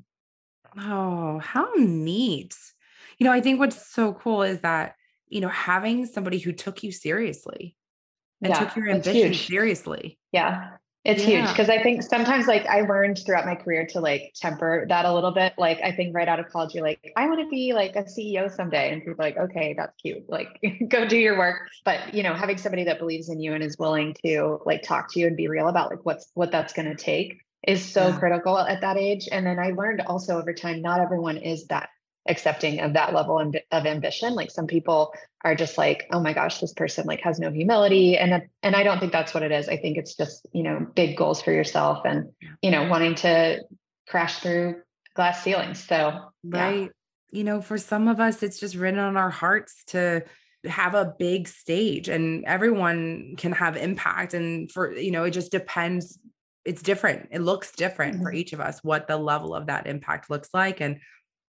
Oh, 0.78 1.40
how 1.40 1.70
neat. 1.76 2.56
You 3.18 3.26
know, 3.26 3.32
I 3.32 3.42
think 3.42 3.60
what's 3.60 3.88
so 3.88 4.14
cool 4.14 4.44
is 4.44 4.62
that, 4.62 4.96
you 5.28 5.42
know, 5.42 5.50
having 5.50 6.06
somebody 6.06 6.40
who 6.40 6.52
took 6.52 6.84
you 6.84 6.92
seriously 6.92 7.76
and 8.42 8.54
yeah, 8.54 8.60
took 8.60 8.76
your 8.76 8.90
ambition 8.90 9.34
seriously. 9.34 10.20
Yeah. 10.32 10.72
It's 11.06 11.24
yeah. 11.24 11.42
huge 11.42 11.50
because 11.50 11.70
I 11.70 11.82
think 11.82 12.04
sometimes 12.04 12.46
like 12.46 12.66
I 12.66 12.82
learned 12.82 13.20
throughout 13.26 13.46
my 13.46 13.56
career 13.56 13.86
to 13.92 14.02
like 14.02 14.34
temper 14.36 14.86
that 14.90 15.06
a 15.06 15.14
little 15.14 15.32
bit. 15.32 15.54
Like 15.58 15.80
I 15.82 15.94
think 15.94 16.14
right 16.14 16.28
out 16.28 16.40
of 16.40 16.50
college, 16.50 16.74
you're 16.76 16.84
like, 16.84 17.14
I 17.16 17.28
want 17.28 17.40
to 17.40 17.48
be 17.48 17.74
like 17.74 17.96
a 17.96 18.04
CEO 18.04 18.54
someday. 18.54 18.92
And 18.92 19.02
people 19.02 19.14
are 19.14 19.26
like, 19.26 19.38
okay, 19.38 19.74
that's 19.78 19.96
cute. 20.02 20.30
Like 20.30 20.60
go 20.90 21.08
do 21.08 21.18
your 21.18 21.38
work. 21.38 21.70
But 21.86 22.14
you 22.14 22.24
know, 22.24 22.34
having 22.34 22.58
somebody 22.58 22.84
that 22.86 23.00
believes 23.00 23.30
in 23.30 23.40
you 23.40 23.54
and 23.54 23.64
is 23.64 23.78
willing 23.78 24.16
to 24.26 24.60
like 24.66 24.84
talk 24.84 25.14
to 25.14 25.20
you 25.20 25.28
and 25.28 25.38
be 25.38 25.48
real 25.48 25.70
about 25.70 25.90
like 25.90 26.06
what's 26.06 26.30
what 26.34 26.52
that's 26.52 26.74
gonna 26.74 26.96
take 26.96 27.42
is 27.66 27.84
so 27.84 28.10
yeah. 28.10 28.20
critical 28.20 28.58
at 28.58 28.82
that 28.82 28.98
age. 28.98 29.30
And 29.32 29.46
then 29.46 29.58
I 29.58 29.70
learned 29.72 30.02
also 30.02 30.38
over 30.38 30.54
time, 30.54 30.82
not 30.82 31.00
everyone 31.00 31.38
is 31.38 31.68
that 31.68 31.90
accepting 32.28 32.80
of 32.80 32.94
that 32.94 33.14
level 33.14 33.40
of 33.72 33.86
ambition. 33.86 34.36
Like 34.36 34.52
some 34.52 34.68
people 34.68 35.14
are 35.44 35.56
just 35.56 35.78
like 35.78 36.06
oh 36.12 36.20
my 36.20 36.34
gosh 36.34 36.60
this 36.60 36.74
person 36.74 37.06
like 37.06 37.22
has 37.22 37.40
no 37.40 37.52
humility. 37.52 38.18
And 38.18 38.44
and 38.62 38.76
i 38.76 38.84
don't 38.84 39.00
think 39.00 39.12
that's 39.12 39.34
what 39.34 39.44
it 39.44 39.52
is. 39.52 39.70
I 39.70 39.78
think 39.78 39.98
it's 39.98 40.16
just 40.16 40.46
you 40.54 40.64
know 40.64 40.86
big 40.96 41.18
goals 41.18 41.42
for 41.42 41.52
yourself 41.52 42.06
and 42.06 42.30
you 42.62 42.72
know 42.72 42.88
wanting 42.88 43.16
to 43.16 43.64
crash 44.08 44.40
through 44.40 44.82
glass 45.16 45.44
ceilings. 45.44 45.84
So 45.84 46.32
right. 46.44 46.82
Yeah. 46.82 46.88
you 47.32 47.44
know 47.44 47.62
for 47.62 47.78
some 47.78 48.08
of 48.08 48.20
us 48.20 48.44
it's 48.44 48.60
just 48.60 48.76
written 48.76 49.00
on 49.00 49.18
our 49.18 49.30
hearts 49.30 49.84
to 49.88 50.24
have 50.66 50.94
a 50.94 51.14
big 51.18 51.48
stage 51.48 52.10
and 52.10 52.44
everyone 52.46 53.36
can 53.38 53.54
have 53.54 53.78
impact. 53.78 54.34
And 54.34 54.72
for 54.72 54.96
you 54.96 55.12
know 55.12 55.24
it 55.24 55.32
just 55.32 55.52
depends. 55.52 56.20
It's 56.66 56.82
different. 56.82 57.30
It 57.32 57.40
looks 57.40 57.72
different 57.72 58.16
mm-hmm. 58.16 58.24
for 58.24 58.34
each 58.34 58.52
of 58.54 58.60
us 58.60 58.84
what 58.84 59.08
the 59.08 59.18
level 59.18 59.56
of 59.56 59.68
that 59.68 59.88
impact 59.88 60.30
looks 60.30 60.50
like 60.54 60.82
and 60.82 61.00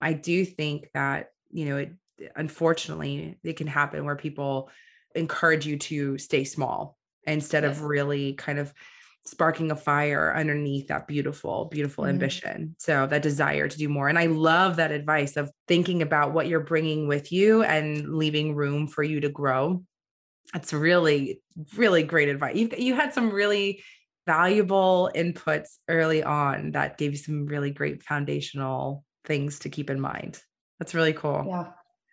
I 0.02 0.14
do 0.14 0.46
think 0.46 0.90
that, 0.94 1.32
you 1.52 1.66
know, 1.66 1.78
it 1.78 1.94
unfortunately 2.36 3.38
it 3.44 3.58
can 3.58 3.68
happen 3.68 4.06
where 4.06 4.16
people 4.16 4.70
encourage 5.16 5.66
you 5.66 5.78
to 5.78 6.18
stay 6.18 6.44
small 6.44 6.98
instead 7.26 7.64
of 7.64 7.84
really 7.84 8.34
kind 8.34 8.60
of 8.60 8.74
sparking 9.26 9.70
a 9.72 9.76
fire 9.76 10.34
underneath 10.36 10.88
that 10.88 11.08
beautiful 11.08 11.66
beautiful 11.66 12.04
mm-hmm. 12.04 12.12
ambition. 12.12 12.76
So 12.80 13.08
that 13.08 13.22
desire 13.22 13.68
to 13.68 13.78
do 13.78 13.90
more. 13.90 14.10
And 14.10 14.18
i 14.18 14.26
love 14.26 14.78
that 14.78 14.92
advice 14.92 15.38
of 15.38 15.52
thinking 15.68 16.02
about 16.02 16.34
what 16.34 16.48
you're 16.48 16.60
bringing 16.60 17.08
with 17.08 17.32
you 17.32 17.64
and 17.64 18.16
leaving 18.16 18.56
room 18.56 18.88
for 18.88 19.04
you 19.04 19.22
to 19.22 19.30
grow. 19.30 19.84
That's 20.54 20.74
really 20.74 21.42
really 21.76 22.04
great 22.04 22.30
advice. 22.30 22.56
You 22.56 22.70
you 22.78 22.96
had 22.96 23.14
some 23.14 23.32
really 23.32 23.84
valuable 24.26 25.12
inputs 25.16 25.78
early 25.88 26.24
on 26.24 26.72
that 26.72 26.98
gave 26.98 27.12
you 27.12 27.18
some 27.18 27.46
really 27.46 27.72
great 27.72 28.04
foundational 28.04 29.04
things 29.26 29.60
to 29.60 29.70
keep 29.70 29.90
in 29.90 30.00
mind. 30.00 30.42
That's 30.80 30.96
really 30.96 31.14
cool. 31.14 31.46
Yeah. 31.48 31.68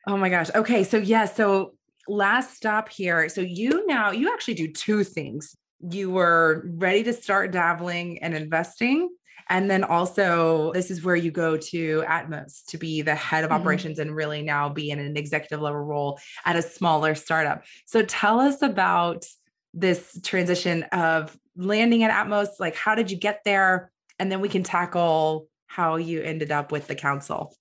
Oh 0.07 0.17
my 0.17 0.29
gosh. 0.29 0.51
Okay. 0.55 0.85
So, 0.85 0.99
yeah. 0.99 1.25
So, 1.25 1.73
last 2.09 2.55
stop 2.55 2.89
here. 2.89 3.29
So, 3.29 3.41
you 3.41 3.87
now, 3.87 4.11
you 4.11 4.33
actually 4.33 4.55
do 4.55 4.73
two 4.73 5.05
things. 5.05 5.57
You 5.81 6.11
were 6.11 6.65
ready 6.75 7.03
to 7.05 7.13
start 7.13 7.53
dabbling 7.53 8.23
and 8.23 8.35
investing. 8.35 9.11
And 9.49 9.71
then 9.71 9.85
also, 9.85 10.73
this 10.73 10.91
is 10.91 11.05
where 11.05 11.15
you 11.15 11.31
go 11.31 11.57
to 11.57 12.03
Atmos 12.09 12.65
to 12.69 12.79
be 12.79 13.03
the 13.03 13.15
head 13.15 13.45
of 13.45 13.51
mm-hmm. 13.51 13.61
operations 13.61 13.99
and 13.99 14.15
really 14.15 14.43
now 14.43 14.69
be 14.69 14.91
in 14.91 14.99
an 14.99 15.17
executive 15.17 15.61
level 15.61 15.81
role 15.81 16.19
at 16.45 16.57
a 16.57 16.63
smaller 16.63 17.15
startup. 17.15 17.65
So, 17.87 18.03
tell 18.03 18.41
us 18.41 18.63
about 18.63 19.25
this 19.75 20.19
transition 20.25 20.85
of 20.85 21.37
landing 21.57 22.03
at 22.03 22.11
Atmos. 22.11 22.49
Like, 22.59 22.75
how 22.75 22.95
did 22.95 23.11
you 23.11 23.17
get 23.17 23.43
there? 23.45 23.91
And 24.19 24.33
then 24.33 24.41
we 24.41 24.49
can 24.49 24.63
tackle 24.63 25.49
how 25.67 25.97
you 25.97 26.23
ended 26.23 26.51
up 26.51 26.73
with 26.73 26.87
the 26.87 26.95
council. 26.95 27.55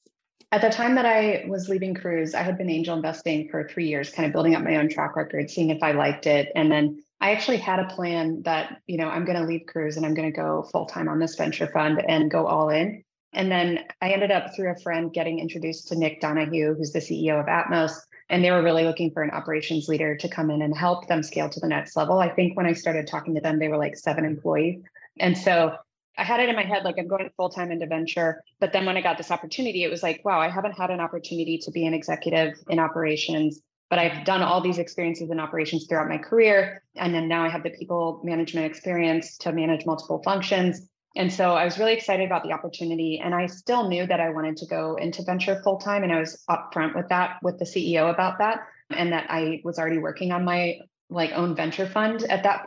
At 0.51 0.61
the 0.61 0.69
time 0.69 0.95
that 0.95 1.05
I 1.05 1.45
was 1.49 1.67
leaving 1.67 1.93
Cruise, 1.93 2.33
I 2.33 2.41
had 2.41 2.57
been 2.57 2.69
angel 2.69 2.95
investing 2.95 3.49
for 3.49 3.67
three 3.67 3.87
years, 3.87 4.11
kind 4.11 4.25
of 4.25 4.31
building 4.31 4.55
up 4.55 4.63
my 4.63 4.77
own 4.77 4.89
track 4.89 5.15
record, 5.15 5.49
seeing 5.49 5.69
if 5.69 5.83
I 5.83 5.91
liked 5.91 6.27
it. 6.27 6.51
And 6.55 6.71
then 6.71 7.03
I 7.19 7.31
actually 7.31 7.57
had 7.57 7.79
a 7.79 7.87
plan 7.87 8.43
that, 8.43 8.81
you 8.87 8.97
know, 8.97 9.07
I'm 9.07 9.25
going 9.25 9.37
to 9.37 9.45
leave 9.45 9.65
Cruise 9.67 9.97
and 9.97 10.05
I'm 10.05 10.13
going 10.13 10.31
to 10.31 10.35
go 10.35 10.63
full 10.71 10.85
time 10.85 11.09
on 11.09 11.19
this 11.19 11.35
venture 11.35 11.67
fund 11.67 12.01
and 12.07 12.29
go 12.29 12.45
all 12.45 12.69
in. 12.69 13.03
And 13.33 13.51
then 13.51 13.79
I 14.01 14.11
ended 14.11 14.31
up 14.31 14.55
through 14.55 14.71
a 14.71 14.79
friend 14.79 15.11
getting 15.11 15.39
introduced 15.39 15.89
to 15.89 15.95
Nick 15.95 16.21
Donahue, 16.21 16.73
who's 16.75 16.93
the 16.93 16.99
CEO 16.99 17.39
of 17.39 17.47
Atmos. 17.47 17.93
And 18.29 18.43
they 18.43 18.51
were 18.51 18.63
really 18.63 18.85
looking 18.85 19.11
for 19.11 19.23
an 19.23 19.31
operations 19.31 19.87
leader 19.87 20.15
to 20.15 20.29
come 20.29 20.49
in 20.49 20.61
and 20.61 20.75
help 20.75 21.07
them 21.07 21.21
scale 21.21 21.49
to 21.49 21.59
the 21.59 21.67
next 21.67 21.95
level. 21.95 22.19
I 22.19 22.29
think 22.29 22.55
when 22.55 22.65
I 22.65 22.73
started 22.73 23.07
talking 23.07 23.35
to 23.35 23.41
them, 23.41 23.59
they 23.59 23.67
were 23.67 23.77
like 23.77 23.97
seven 23.97 24.23
employees. 24.23 24.81
And 25.19 25.37
so 25.37 25.75
I 26.17 26.23
had 26.23 26.39
it 26.39 26.49
in 26.49 26.55
my 26.55 26.63
head 26.63 26.83
like 26.83 26.95
I'm 26.97 27.07
going 27.07 27.29
full 27.35 27.49
time 27.49 27.71
into 27.71 27.87
venture. 27.87 28.43
But 28.59 28.73
then 28.73 28.85
when 28.85 28.97
I 28.97 29.01
got 29.01 29.17
this 29.17 29.31
opportunity, 29.31 29.83
it 29.83 29.91
was 29.91 30.03
like, 30.03 30.23
wow, 30.23 30.39
I 30.39 30.49
haven't 30.49 30.73
had 30.73 30.89
an 30.89 30.99
opportunity 30.99 31.57
to 31.59 31.71
be 31.71 31.85
an 31.85 31.93
executive 31.93 32.55
in 32.69 32.79
operations, 32.79 33.61
but 33.89 33.99
I've 33.99 34.25
done 34.25 34.41
all 34.41 34.61
these 34.61 34.77
experiences 34.77 35.29
in 35.29 35.39
operations 35.39 35.85
throughout 35.87 36.09
my 36.09 36.17
career. 36.17 36.83
And 36.95 37.13
then 37.13 37.27
now 37.27 37.43
I 37.43 37.49
have 37.49 37.63
the 37.63 37.69
people 37.69 38.21
management 38.23 38.65
experience 38.65 39.37
to 39.39 39.51
manage 39.51 39.85
multiple 39.85 40.21
functions. 40.23 40.87
And 41.17 41.31
so 41.31 41.51
I 41.51 41.63
was 41.63 41.77
really 41.77 41.93
excited 41.93 42.25
about 42.25 42.43
the 42.43 42.51
opportunity. 42.51 43.21
And 43.23 43.33
I 43.33 43.45
still 43.45 43.87
knew 43.87 44.05
that 44.07 44.19
I 44.19 44.29
wanted 44.29 44.57
to 44.57 44.65
go 44.65 44.95
into 44.95 45.23
venture 45.23 45.61
full 45.63 45.77
time. 45.77 46.03
And 46.03 46.11
I 46.11 46.19
was 46.19 46.43
upfront 46.49 46.95
with 46.95 47.09
that 47.09 47.37
with 47.41 47.59
the 47.59 47.65
CEO 47.65 48.11
about 48.13 48.39
that. 48.39 48.67
And 48.89 49.13
that 49.13 49.27
I 49.29 49.61
was 49.63 49.79
already 49.79 49.97
working 49.97 50.31
on 50.31 50.43
my 50.43 50.79
like 51.09 51.31
own 51.31 51.55
venture 51.55 51.87
fund 51.87 52.23
at 52.23 52.43
that. 52.43 52.65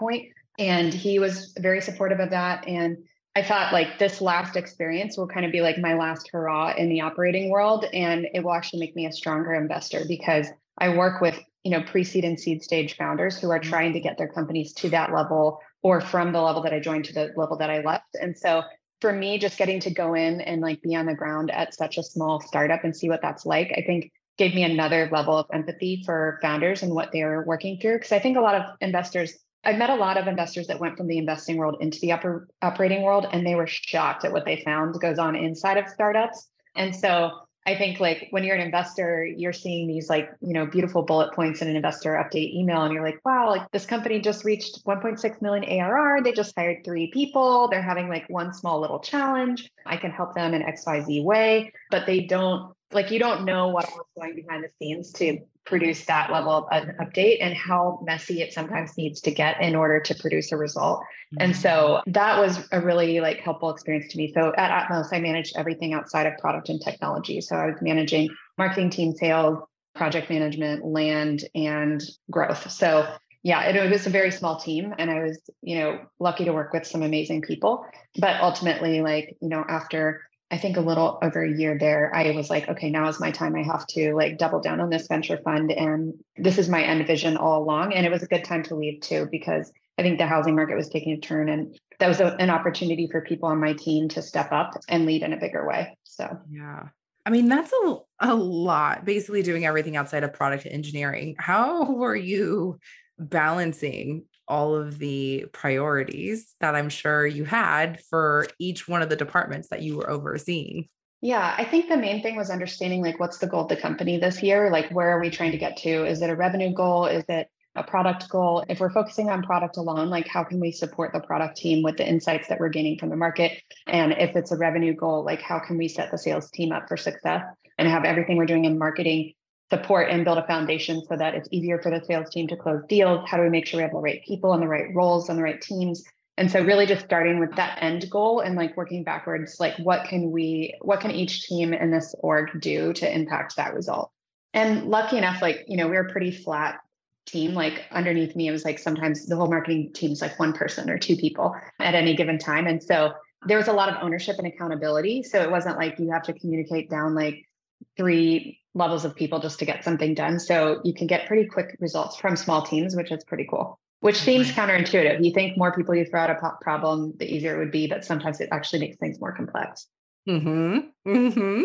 And 0.58 0.92
he 0.92 1.18
was 1.18 1.54
very 1.58 1.80
supportive 1.80 2.20
of 2.20 2.30
that. 2.30 2.66
And 2.66 2.98
I 3.38 3.42
thought 3.44 3.72
like 3.72 4.00
this 4.00 4.20
last 4.20 4.56
experience 4.56 5.16
will 5.16 5.28
kind 5.28 5.46
of 5.46 5.52
be 5.52 5.60
like 5.60 5.78
my 5.78 5.94
last 5.94 6.28
hurrah 6.32 6.74
in 6.76 6.88
the 6.88 7.02
operating 7.02 7.50
world. 7.50 7.84
And 7.92 8.26
it 8.34 8.42
will 8.42 8.52
actually 8.52 8.80
make 8.80 8.96
me 8.96 9.06
a 9.06 9.12
stronger 9.12 9.54
investor 9.54 10.02
because 10.08 10.48
I 10.76 10.96
work 10.96 11.20
with, 11.20 11.38
you 11.62 11.70
know, 11.70 11.84
pre-seed 11.84 12.24
and 12.24 12.38
seed 12.38 12.64
stage 12.64 12.96
founders 12.96 13.38
who 13.38 13.48
are 13.50 13.60
mm-hmm. 13.60 13.70
trying 13.70 13.92
to 13.92 14.00
get 14.00 14.18
their 14.18 14.26
companies 14.26 14.72
to 14.74 14.90
that 14.90 15.14
level 15.14 15.60
or 15.82 16.00
from 16.00 16.32
the 16.32 16.40
level 16.40 16.62
that 16.62 16.72
I 16.72 16.80
joined 16.80 17.04
to 17.04 17.12
the 17.12 17.32
level 17.36 17.56
that 17.58 17.70
I 17.70 17.80
left. 17.82 18.16
And 18.20 18.36
so 18.36 18.64
for 19.00 19.12
me, 19.12 19.38
just 19.38 19.56
getting 19.56 19.78
to 19.80 19.90
go 19.90 20.14
in 20.14 20.40
and 20.40 20.60
like 20.60 20.82
be 20.82 20.96
on 20.96 21.06
the 21.06 21.14
ground 21.14 21.52
at 21.52 21.74
such 21.74 21.96
a 21.96 22.02
small 22.02 22.40
startup 22.40 22.82
and 22.82 22.96
see 22.96 23.08
what 23.08 23.22
that's 23.22 23.46
like, 23.46 23.72
I 23.76 23.82
think 23.86 24.10
gave 24.36 24.52
me 24.52 24.64
another 24.64 25.08
level 25.12 25.38
of 25.38 25.46
empathy 25.52 26.02
for 26.04 26.40
founders 26.42 26.82
and 26.82 26.92
what 26.92 27.10
they're 27.12 27.44
working 27.46 27.78
through. 27.80 27.98
Because 27.98 28.10
I 28.10 28.18
think 28.18 28.36
a 28.36 28.40
lot 28.40 28.56
of 28.56 28.64
investors, 28.80 29.38
I've 29.64 29.78
met 29.78 29.90
a 29.90 29.94
lot 29.94 30.16
of 30.16 30.26
investors 30.26 30.68
that 30.68 30.80
went 30.80 30.96
from 30.96 31.08
the 31.08 31.18
investing 31.18 31.56
world 31.56 31.76
into 31.80 31.98
the 32.00 32.12
upper 32.12 32.48
operating 32.62 33.02
world, 33.02 33.26
and 33.32 33.46
they 33.46 33.54
were 33.54 33.66
shocked 33.66 34.24
at 34.24 34.32
what 34.32 34.44
they 34.44 34.62
found 34.64 34.98
goes 35.00 35.18
on 35.18 35.36
inside 35.36 35.76
of 35.76 35.88
startups. 35.88 36.48
And 36.76 36.94
so 36.94 37.32
I 37.66 37.76
think 37.76 38.00
like 38.00 38.28
when 38.30 38.44
you're 38.44 38.56
an 38.56 38.62
investor, 38.62 39.26
you're 39.26 39.52
seeing 39.52 39.88
these 39.88 40.08
like, 40.08 40.30
you 40.40 40.54
know, 40.54 40.64
beautiful 40.64 41.02
bullet 41.02 41.34
points 41.34 41.60
in 41.60 41.68
an 41.68 41.76
investor 41.76 42.12
update 42.12 42.54
email, 42.54 42.82
and 42.82 42.94
you're 42.94 43.04
like, 43.04 43.20
wow, 43.26 43.50
like 43.50 43.70
this 43.72 43.84
company 43.84 44.20
just 44.20 44.44
reached 44.44 44.84
1.6 44.86 45.42
million 45.42 45.64
ARR. 45.64 46.22
They 46.22 46.32
just 46.32 46.54
hired 46.56 46.82
three 46.82 47.10
people. 47.10 47.68
They're 47.68 47.82
having 47.82 48.08
like 48.08 48.24
one 48.30 48.54
small 48.54 48.80
little 48.80 49.00
challenge. 49.00 49.70
I 49.84 49.98
can 49.98 50.12
help 50.12 50.34
them 50.34 50.54
in 50.54 50.62
XYZ 50.62 51.22
way, 51.24 51.72
but 51.90 52.06
they 52.06 52.20
don't 52.20 52.72
like 52.90 53.10
you 53.10 53.18
don't 53.18 53.44
know 53.44 53.68
what 53.68 53.86
going 54.18 54.34
behind 54.34 54.64
the 54.64 54.70
scenes 54.78 55.12
to 55.12 55.38
produce 55.68 56.04
that 56.06 56.32
level 56.32 56.52
of 56.52 56.66
an 56.70 56.96
update 57.00 57.38
and 57.40 57.54
how 57.54 58.00
messy 58.04 58.40
it 58.40 58.52
sometimes 58.52 58.96
needs 58.96 59.20
to 59.20 59.30
get 59.30 59.60
in 59.60 59.76
order 59.76 60.00
to 60.00 60.14
produce 60.14 60.50
a 60.52 60.56
result. 60.56 61.00
Mm-hmm. 61.00 61.42
And 61.42 61.56
so 61.56 62.00
that 62.06 62.40
was 62.40 62.66
a 62.72 62.80
really 62.80 63.20
like 63.20 63.38
helpful 63.40 63.70
experience 63.70 64.10
to 64.12 64.18
me. 64.18 64.32
So 64.32 64.52
at 64.56 64.88
Atmos, 64.88 65.08
I 65.12 65.20
managed 65.20 65.56
everything 65.56 65.92
outside 65.94 66.26
of 66.26 66.38
product 66.38 66.68
and 66.68 66.80
technology. 66.80 67.40
So 67.40 67.56
I 67.56 67.66
was 67.66 67.76
managing 67.82 68.30
marketing 68.56 68.90
team 68.90 69.12
sales, 69.12 69.58
project 69.94 70.30
management, 70.30 70.84
land, 70.84 71.44
and 71.54 72.02
growth. 72.30 72.70
So 72.70 73.06
yeah, 73.42 73.62
it, 73.68 73.76
it 73.76 73.90
was 73.90 74.06
a 74.06 74.10
very 74.10 74.30
small 74.30 74.58
team 74.58 74.94
and 74.98 75.10
I 75.10 75.22
was, 75.22 75.38
you 75.62 75.78
know, 75.78 76.00
lucky 76.18 76.44
to 76.44 76.52
work 76.52 76.72
with 76.72 76.86
some 76.86 77.02
amazing 77.02 77.42
people. 77.42 77.84
But 78.18 78.40
ultimately, 78.40 79.00
like, 79.00 79.36
you 79.40 79.48
know, 79.48 79.64
after 79.68 80.22
I 80.50 80.56
think 80.56 80.78
a 80.78 80.80
little 80.80 81.18
over 81.22 81.42
a 81.42 81.58
year 81.58 81.76
there, 81.78 82.14
I 82.14 82.30
was 82.30 82.48
like, 82.48 82.68
okay, 82.68 82.88
now 82.88 83.08
is 83.08 83.20
my 83.20 83.30
time. 83.30 83.54
I 83.54 83.62
have 83.62 83.86
to 83.88 84.14
like 84.14 84.38
double 84.38 84.60
down 84.60 84.80
on 84.80 84.88
this 84.88 85.06
venture 85.06 85.36
fund. 85.36 85.70
And 85.70 86.14
this 86.36 86.56
is 86.56 86.70
my 86.70 86.82
end 86.82 87.06
vision 87.06 87.36
all 87.36 87.62
along. 87.62 87.92
And 87.92 88.06
it 88.06 88.10
was 88.10 88.22
a 88.22 88.28
good 88.28 88.44
time 88.44 88.62
to 88.64 88.74
leave 88.74 89.02
too, 89.02 89.28
because 89.30 89.70
I 89.98 90.02
think 90.02 90.18
the 90.18 90.26
housing 90.26 90.56
market 90.56 90.76
was 90.76 90.88
taking 90.88 91.12
a 91.12 91.20
turn 91.20 91.50
and 91.50 91.78
that 91.98 92.08
was 92.08 92.20
a, 92.20 92.34
an 92.36 92.48
opportunity 92.48 93.08
for 93.10 93.20
people 93.20 93.48
on 93.48 93.60
my 93.60 93.74
team 93.74 94.08
to 94.10 94.22
step 94.22 94.50
up 94.52 94.72
and 94.88 95.04
lead 95.04 95.22
in 95.22 95.32
a 95.32 95.36
bigger 95.36 95.66
way. 95.66 95.98
So, 96.04 96.38
yeah. 96.50 96.88
I 97.26 97.30
mean, 97.30 97.48
that's 97.48 97.72
a, 97.84 97.96
a 98.20 98.34
lot, 98.34 99.04
basically 99.04 99.42
doing 99.42 99.66
everything 99.66 99.96
outside 99.96 100.24
of 100.24 100.32
product 100.32 100.66
engineering. 100.70 101.36
How 101.38 101.84
were 101.92 102.16
you 102.16 102.78
balancing 103.18 104.24
all 104.48 104.74
of 104.74 104.98
the 104.98 105.46
priorities 105.52 106.54
that 106.60 106.74
I'm 106.74 106.88
sure 106.88 107.26
you 107.26 107.44
had 107.44 108.00
for 108.10 108.46
each 108.58 108.88
one 108.88 109.02
of 109.02 109.08
the 109.08 109.16
departments 109.16 109.68
that 109.68 109.82
you 109.82 109.96
were 109.96 110.10
overseeing. 110.10 110.88
Yeah, 111.20 111.54
I 111.56 111.64
think 111.64 111.88
the 111.88 111.96
main 111.96 112.22
thing 112.22 112.36
was 112.36 112.50
understanding 112.50 113.02
like 113.02 113.18
what's 113.18 113.38
the 113.38 113.48
goal 113.48 113.62
of 113.62 113.68
the 113.68 113.76
company 113.76 114.18
this 114.18 114.42
year? 114.42 114.70
Like 114.70 114.90
where 114.90 115.10
are 115.10 115.20
we 115.20 115.30
trying 115.30 115.52
to 115.52 115.58
get 115.58 115.76
to? 115.78 116.04
Is 116.06 116.22
it 116.22 116.30
a 116.30 116.36
revenue 116.36 116.72
goal? 116.72 117.06
Is 117.06 117.24
it 117.28 117.48
a 117.74 117.82
product 117.82 118.28
goal? 118.28 118.64
If 118.68 118.80
we're 118.80 118.92
focusing 118.92 119.28
on 119.28 119.42
product 119.42 119.76
alone, 119.76 120.10
like 120.10 120.28
how 120.28 120.44
can 120.44 120.60
we 120.60 120.70
support 120.70 121.12
the 121.12 121.20
product 121.20 121.56
team 121.56 121.82
with 121.82 121.96
the 121.96 122.08
insights 122.08 122.48
that 122.48 122.60
we're 122.60 122.68
gaining 122.68 122.98
from 122.98 123.10
the 123.10 123.16
market? 123.16 123.60
And 123.86 124.12
if 124.12 124.36
it's 124.36 124.52
a 124.52 124.56
revenue 124.56 124.94
goal, 124.94 125.24
like 125.24 125.42
how 125.42 125.58
can 125.58 125.76
we 125.76 125.88
set 125.88 126.10
the 126.10 126.18
sales 126.18 126.50
team 126.50 126.72
up 126.72 126.88
for 126.88 126.96
success 126.96 127.44
and 127.78 127.88
have 127.88 128.04
everything 128.04 128.36
we're 128.36 128.46
doing 128.46 128.64
in 128.64 128.78
marketing 128.78 129.34
support 129.70 130.08
and 130.10 130.24
build 130.24 130.38
a 130.38 130.46
foundation 130.46 131.02
so 131.06 131.16
that 131.16 131.34
it's 131.34 131.48
easier 131.50 131.80
for 131.80 131.90
the 131.90 132.04
sales 132.04 132.30
team 132.30 132.48
to 132.48 132.56
close 132.56 132.82
deals? 132.88 133.28
How 133.28 133.36
do 133.36 133.42
we 133.42 133.50
make 133.50 133.66
sure 133.66 133.78
we 133.78 133.82
have 133.82 133.92
the 133.92 133.98
right 133.98 134.22
people 134.26 134.52
and 134.52 134.62
the 134.62 134.68
right 134.68 134.94
roles 134.94 135.28
and 135.28 135.38
the 135.38 135.42
right 135.42 135.60
teams? 135.60 136.04
And 136.36 136.50
so 136.50 136.62
really 136.62 136.86
just 136.86 137.04
starting 137.04 137.40
with 137.40 137.54
that 137.56 137.78
end 137.82 138.08
goal 138.08 138.40
and 138.40 138.54
like 138.54 138.76
working 138.76 139.02
backwards, 139.02 139.58
like 139.58 139.76
what 139.78 140.04
can 140.04 140.30
we, 140.30 140.74
what 140.80 141.00
can 141.00 141.10
each 141.10 141.42
team 141.42 141.74
in 141.74 141.90
this 141.90 142.14
org 142.20 142.60
do 142.60 142.92
to 142.92 143.12
impact 143.12 143.56
that 143.56 143.74
result? 143.74 144.12
And 144.54 144.84
lucky 144.86 145.18
enough, 145.18 145.42
like, 145.42 145.64
you 145.66 145.76
know, 145.76 145.88
we 145.88 145.96
were 145.96 146.06
a 146.06 146.12
pretty 146.12 146.30
flat 146.30 146.78
team. 147.26 147.54
Like 147.54 147.84
underneath 147.90 148.36
me, 148.36 148.46
it 148.46 148.52
was 148.52 148.64
like 148.64 148.78
sometimes 148.78 149.26
the 149.26 149.36
whole 149.36 149.48
marketing 149.48 149.92
team 149.92 150.12
is 150.12 150.22
like 150.22 150.38
one 150.38 150.52
person 150.52 150.88
or 150.88 150.96
two 150.96 151.16
people 151.16 151.54
at 151.80 151.94
any 151.94 152.14
given 152.14 152.38
time. 152.38 152.66
And 152.66 152.82
so 152.82 153.12
there 153.46 153.58
was 153.58 153.68
a 153.68 153.72
lot 153.72 153.88
of 153.88 153.96
ownership 154.02 154.36
and 154.38 154.46
accountability. 154.46 155.24
So 155.24 155.42
it 155.42 155.50
wasn't 155.50 155.76
like 155.76 155.98
you 155.98 156.10
have 156.12 156.22
to 156.24 156.32
communicate 156.32 156.88
down 156.88 157.14
like 157.14 157.47
three 157.96 158.60
levels 158.74 159.04
of 159.04 159.14
people 159.14 159.40
just 159.40 159.58
to 159.58 159.64
get 159.64 159.84
something 159.84 160.14
done. 160.14 160.38
So 160.38 160.80
you 160.84 160.94
can 160.94 161.06
get 161.06 161.26
pretty 161.26 161.48
quick 161.48 161.76
results 161.80 162.16
from 162.16 162.36
small 162.36 162.62
teams, 162.62 162.94
which 162.94 163.10
is 163.10 163.24
pretty 163.24 163.46
cool. 163.48 163.78
Which 164.00 164.16
seems 164.16 164.52
counterintuitive. 164.52 165.24
You 165.24 165.32
think 165.32 165.58
more 165.58 165.74
people 165.74 165.94
you 165.94 166.04
throw 166.04 166.20
out 166.20 166.30
a 166.30 166.36
problem, 166.60 167.14
the 167.16 167.26
easier 167.26 167.56
it 167.56 167.58
would 167.58 167.72
be, 167.72 167.88
but 167.88 168.04
sometimes 168.04 168.40
it 168.40 168.48
actually 168.52 168.78
makes 168.78 168.96
things 168.96 169.20
more 169.20 169.32
complex. 169.32 169.88
Hmm. 170.24 170.78
Hmm. 171.04 171.62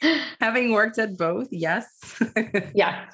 Having 0.40 0.72
worked 0.72 0.98
at 0.98 1.16
both, 1.16 1.48
yes. 1.52 2.20
yeah. 2.74 3.06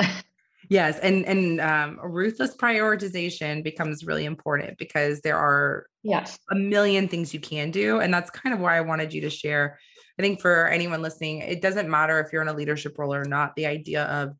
Yes, 0.70 1.00
and 1.00 1.26
and 1.26 1.60
um, 1.60 1.98
ruthless 2.00 2.56
prioritization 2.56 3.64
becomes 3.64 4.04
really 4.04 4.24
important 4.24 4.78
because 4.78 5.20
there 5.20 5.36
are 5.36 5.86
yes 6.04 6.38
a 6.48 6.54
million 6.54 7.08
things 7.08 7.34
you 7.34 7.40
can 7.40 7.72
do, 7.72 7.98
and 7.98 8.14
that's 8.14 8.30
kind 8.30 8.54
of 8.54 8.60
why 8.60 8.76
I 8.76 8.80
wanted 8.80 9.12
you 9.12 9.20
to 9.22 9.30
share 9.30 9.80
I 10.20 10.22
think 10.22 10.42
for 10.42 10.68
anyone 10.68 11.00
listening, 11.00 11.38
it 11.38 11.62
doesn't 11.62 11.88
matter 11.88 12.20
if 12.20 12.30
you're 12.30 12.42
in 12.42 12.48
a 12.48 12.52
leadership 12.52 12.98
role 12.98 13.14
or 13.14 13.24
not, 13.24 13.56
the 13.56 13.64
idea 13.64 14.04
of 14.04 14.36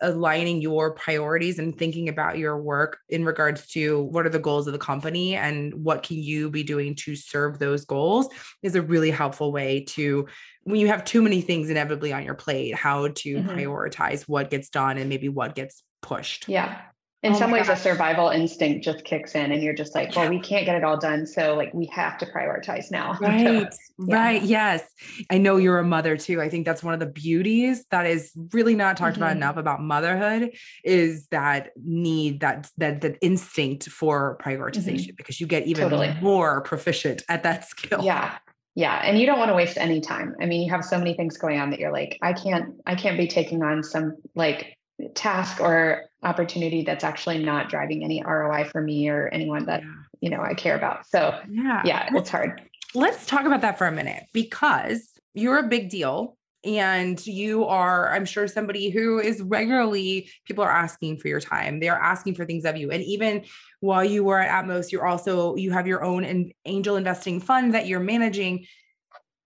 aligning 0.00 0.60
your 0.60 0.92
priorities 0.94 1.60
and 1.60 1.78
thinking 1.78 2.08
about 2.08 2.36
your 2.36 2.60
work 2.60 2.98
in 3.08 3.24
regards 3.24 3.68
to 3.68 4.02
what 4.02 4.26
are 4.26 4.30
the 4.30 4.40
goals 4.40 4.66
of 4.66 4.72
the 4.72 4.78
company 4.80 5.36
and 5.36 5.72
what 5.72 6.02
can 6.02 6.16
you 6.16 6.50
be 6.50 6.64
doing 6.64 6.96
to 6.96 7.14
serve 7.14 7.60
those 7.60 7.84
goals 7.84 8.28
is 8.64 8.74
a 8.74 8.82
really 8.82 9.12
helpful 9.12 9.52
way 9.52 9.84
to 9.84 10.26
when 10.64 10.80
you 10.80 10.88
have 10.88 11.04
too 11.04 11.22
many 11.22 11.40
things 11.40 11.70
inevitably 11.70 12.12
on 12.12 12.24
your 12.24 12.34
plate 12.34 12.74
how 12.74 13.06
to 13.08 13.36
mm-hmm. 13.36 13.50
prioritize 13.50 14.22
what 14.22 14.50
gets 14.50 14.68
done 14.68 14.98
and 14.98 15.08
maybe 15.08 15.28
what 15.28 15.54
gets 15.54 15.84
pushed 16.02 16.48
yeah 16.48 16.80
in 17.22 17.34
oh 17.34 17.38
some 17.38 17.50
ways 17.50 17.66
gosh. 17.66 17.78
a 17.78 17.82
survival 17.82 18.30
instinct 18.30 18.82
just 18.82 19.04
kicks 19.04 19.34
in 19.34 19.52
and 19.52 19.62
you're 19.62 19.74
just 19.74 19.94
like 19.94 20.14
well 20.16 20.28
we 20.28 20.40
can't 20.40 20.64
get 20.64 20.76
it 20.76 20.84
all 20.84 20.96
done 20.96 21.26
so 21.26 21.54
like 21.54 21.72
we 21.74 21.86
have 21.86 22.16
to 22.18 22.26
prioritize 22.26 22.90
now 22.90 23.16
right 23.20 23.68
yeah. 23.98 24.16
right 24.16 24.42
yes 24.42 24.82
i 25.30 25.36
know 25.36 25.56
you're 25.56 25.78
a 25.78 25.84
mother 25.84 26.16
too 26.16 26.40
i 26.40 26.48
think 26.48 26.64
that's 26.64 26.82
one 26.82 26.94
of 26.94 27.00
the 27.00 27.06
beauties 27.06 27.84
that 27.90 28.06
is 28.06 28.32
really 28.52 28.74
not 28.74 28.96
talked 28.96 29.14
mm-hmm. 29.14 29.22
about 29.22 29.36
enough 29.36 29.56
about 29.56 29.82
motherhood 29.82 30.50
is 30.84 31.26
that 31.28 31.70
need 31.76 32.40
that 32.40 32.70
that 32.78 33.00
that 33.00 33.16
instinct 33.20 33.88
for 33.88 34.38
prioritization 34.42 35.08
mm-hmm. 35.08 35.16
because 35.16 35.40
you 35.40 35.46
get 35.46 35.66
even 35.66 35.84
totally. 35.84 36.14
more 36.22 36.62
proficient 36.62 37.22
at 37.28 37.42
that 37.42 37.66
skill 37.66 38.02
yeah 38.02 38.38
yeah 38.74 39.00
and 39.04 39.18
you 39.18 39.26
don't 39.26 39.38
want 39.38 39.50
to 39.50 39.54
waste 39.54 39.76
any 39.76 40.00
time 40.00 40.34
i 40.40 40.46
mean 40.46 40.62
you 40.62 40.70
have 40.70 40.84
so 40.84 40.96
many 40.96 41.14
things 41.14 41.36
going 41.36 41.58
on 41.60 41.70
that 41.70 41.80
you're 41.80 41.92
like 41.92 42.18
i 42.22 42.32
can't 42.32 42.74
i 42.86 42.94
can't 42.94 43.18
be 43.18 43.26
taking 43.26 43.62
on 43.62 43.82
some 43.82 44.16
like 44.34 44.76
task 45.14 45.60
or 45.60 46.09
opportunity 46.22 46.82
that's 46.84 47.04
actually 47.04 47.42
not 47.42 47.68
driving 47.68 48.04
any 48.04 48.22
ROI 48.22 48.64
for 48.64 48.80
me 48.80 49.08
or 49.08 49.28
anyone 49.28 49.66
that 49.66 49.82
you 50.20 50.30
know 50.30 50.40
I 50.40 50.54
care 50.54 50.76
about. 50.76 51.06
So 51.06 51.38
yeah, 51.50 51.82
yeah, 51.84 52.08
it's 52.12 52.30
hard. 52.30 52.60
Let's 52.94 53.26
talk 53.26 53.46
about 53.46 53.60
that 53.62 53.78
for 53.78 53.86
a 53.86 53.92
minute 53.92 54.24
because 54.32 55.08
you're 55.34 55.58
a 55.58 55.68
big 55.68 55.88
deal 55.90 56.36
and 56.64 57.26
you 57.26 57.64
are 57.64 58.12
i'm 58.12 58.26
sure 58.26 58.46
somebody 58.46 58.90
who 58.90 59.18
is 59.18 59.40
regularly 59.40 60.28
people 60.44 60.62
are 60.62 60.70
asking 60.70 61.16
for 61.16 61.28
your 61.28 61.40
time. 61.40 61.80
They're 61.80 61.94
asking 61.94 62.34
for 62.34 62.44
things 62.44 62.64
of 62.66 62.76
you. 62.76 62.90
And 62.90 63.02
even 63.02 63.44
while 63.80 64.04
you 64.04 64.24
were 64.24 64.38
at 64.38 64.64
atmos 64.64 64.92
you're 64.92 65.06
also 65.06 65.56
you 65.56 65.70
have 65.70 65.86
your 65.86 66.04
own 66.04 66.24
an 66.24 66.52
angel 66.66 66.96
investing 66.96 67.40
fund 67.40 67.74
that 67.74 67.86
you're 67.86 68.00
managing. 68.00 68.66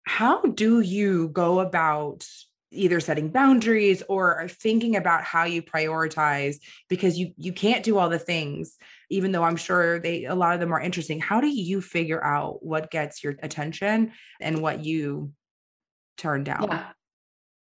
How 0.05 0.41
do 0.41 0.82
you 0.82 1.30
go 1.30 1.59
about 1.59 2.26
either 2.74 2.99
setting 2.99 3.30
boundaries 3.30 4.03
or 4.09 4.47
thinking 4.49 4.95
about 4.95 5.24
how 5.24 5.45
you 5.45 5.61
prioritize 5.61 6.57
because 6.89 7.17
you 7.17 7.34
you 7.38 7.53
can't 7.53 7.84
do 7.84 7.97
all 7.97 8.09
the 8.09 8.19
things 8.19 8.78
even 9.09 9.32
though 9.32 9.43
i'm 9.43 9.55
sure 9.55 9.99
they 9.99 10.26
a 10.26 10.36
lot 10.36 10.53
of 10.53 10.59
them 10.59 10.74
are 10.74 10.82
interesting. 10.82 11.19
How 11.19 11.39
do 11.41 11.47
you 11.47 11.82
figure 11.82 12.24
out 12.24 12.63
what 12.65 12.91
gets 12.91 13.24
your 13.24 13.36
attention 13.41 14.13
and 14.41 14.61
what 14.61 14.84
you 14.84 15.32
turn 16.17 16.43
down? 16.43 16.67
Yeah 16.69 16.86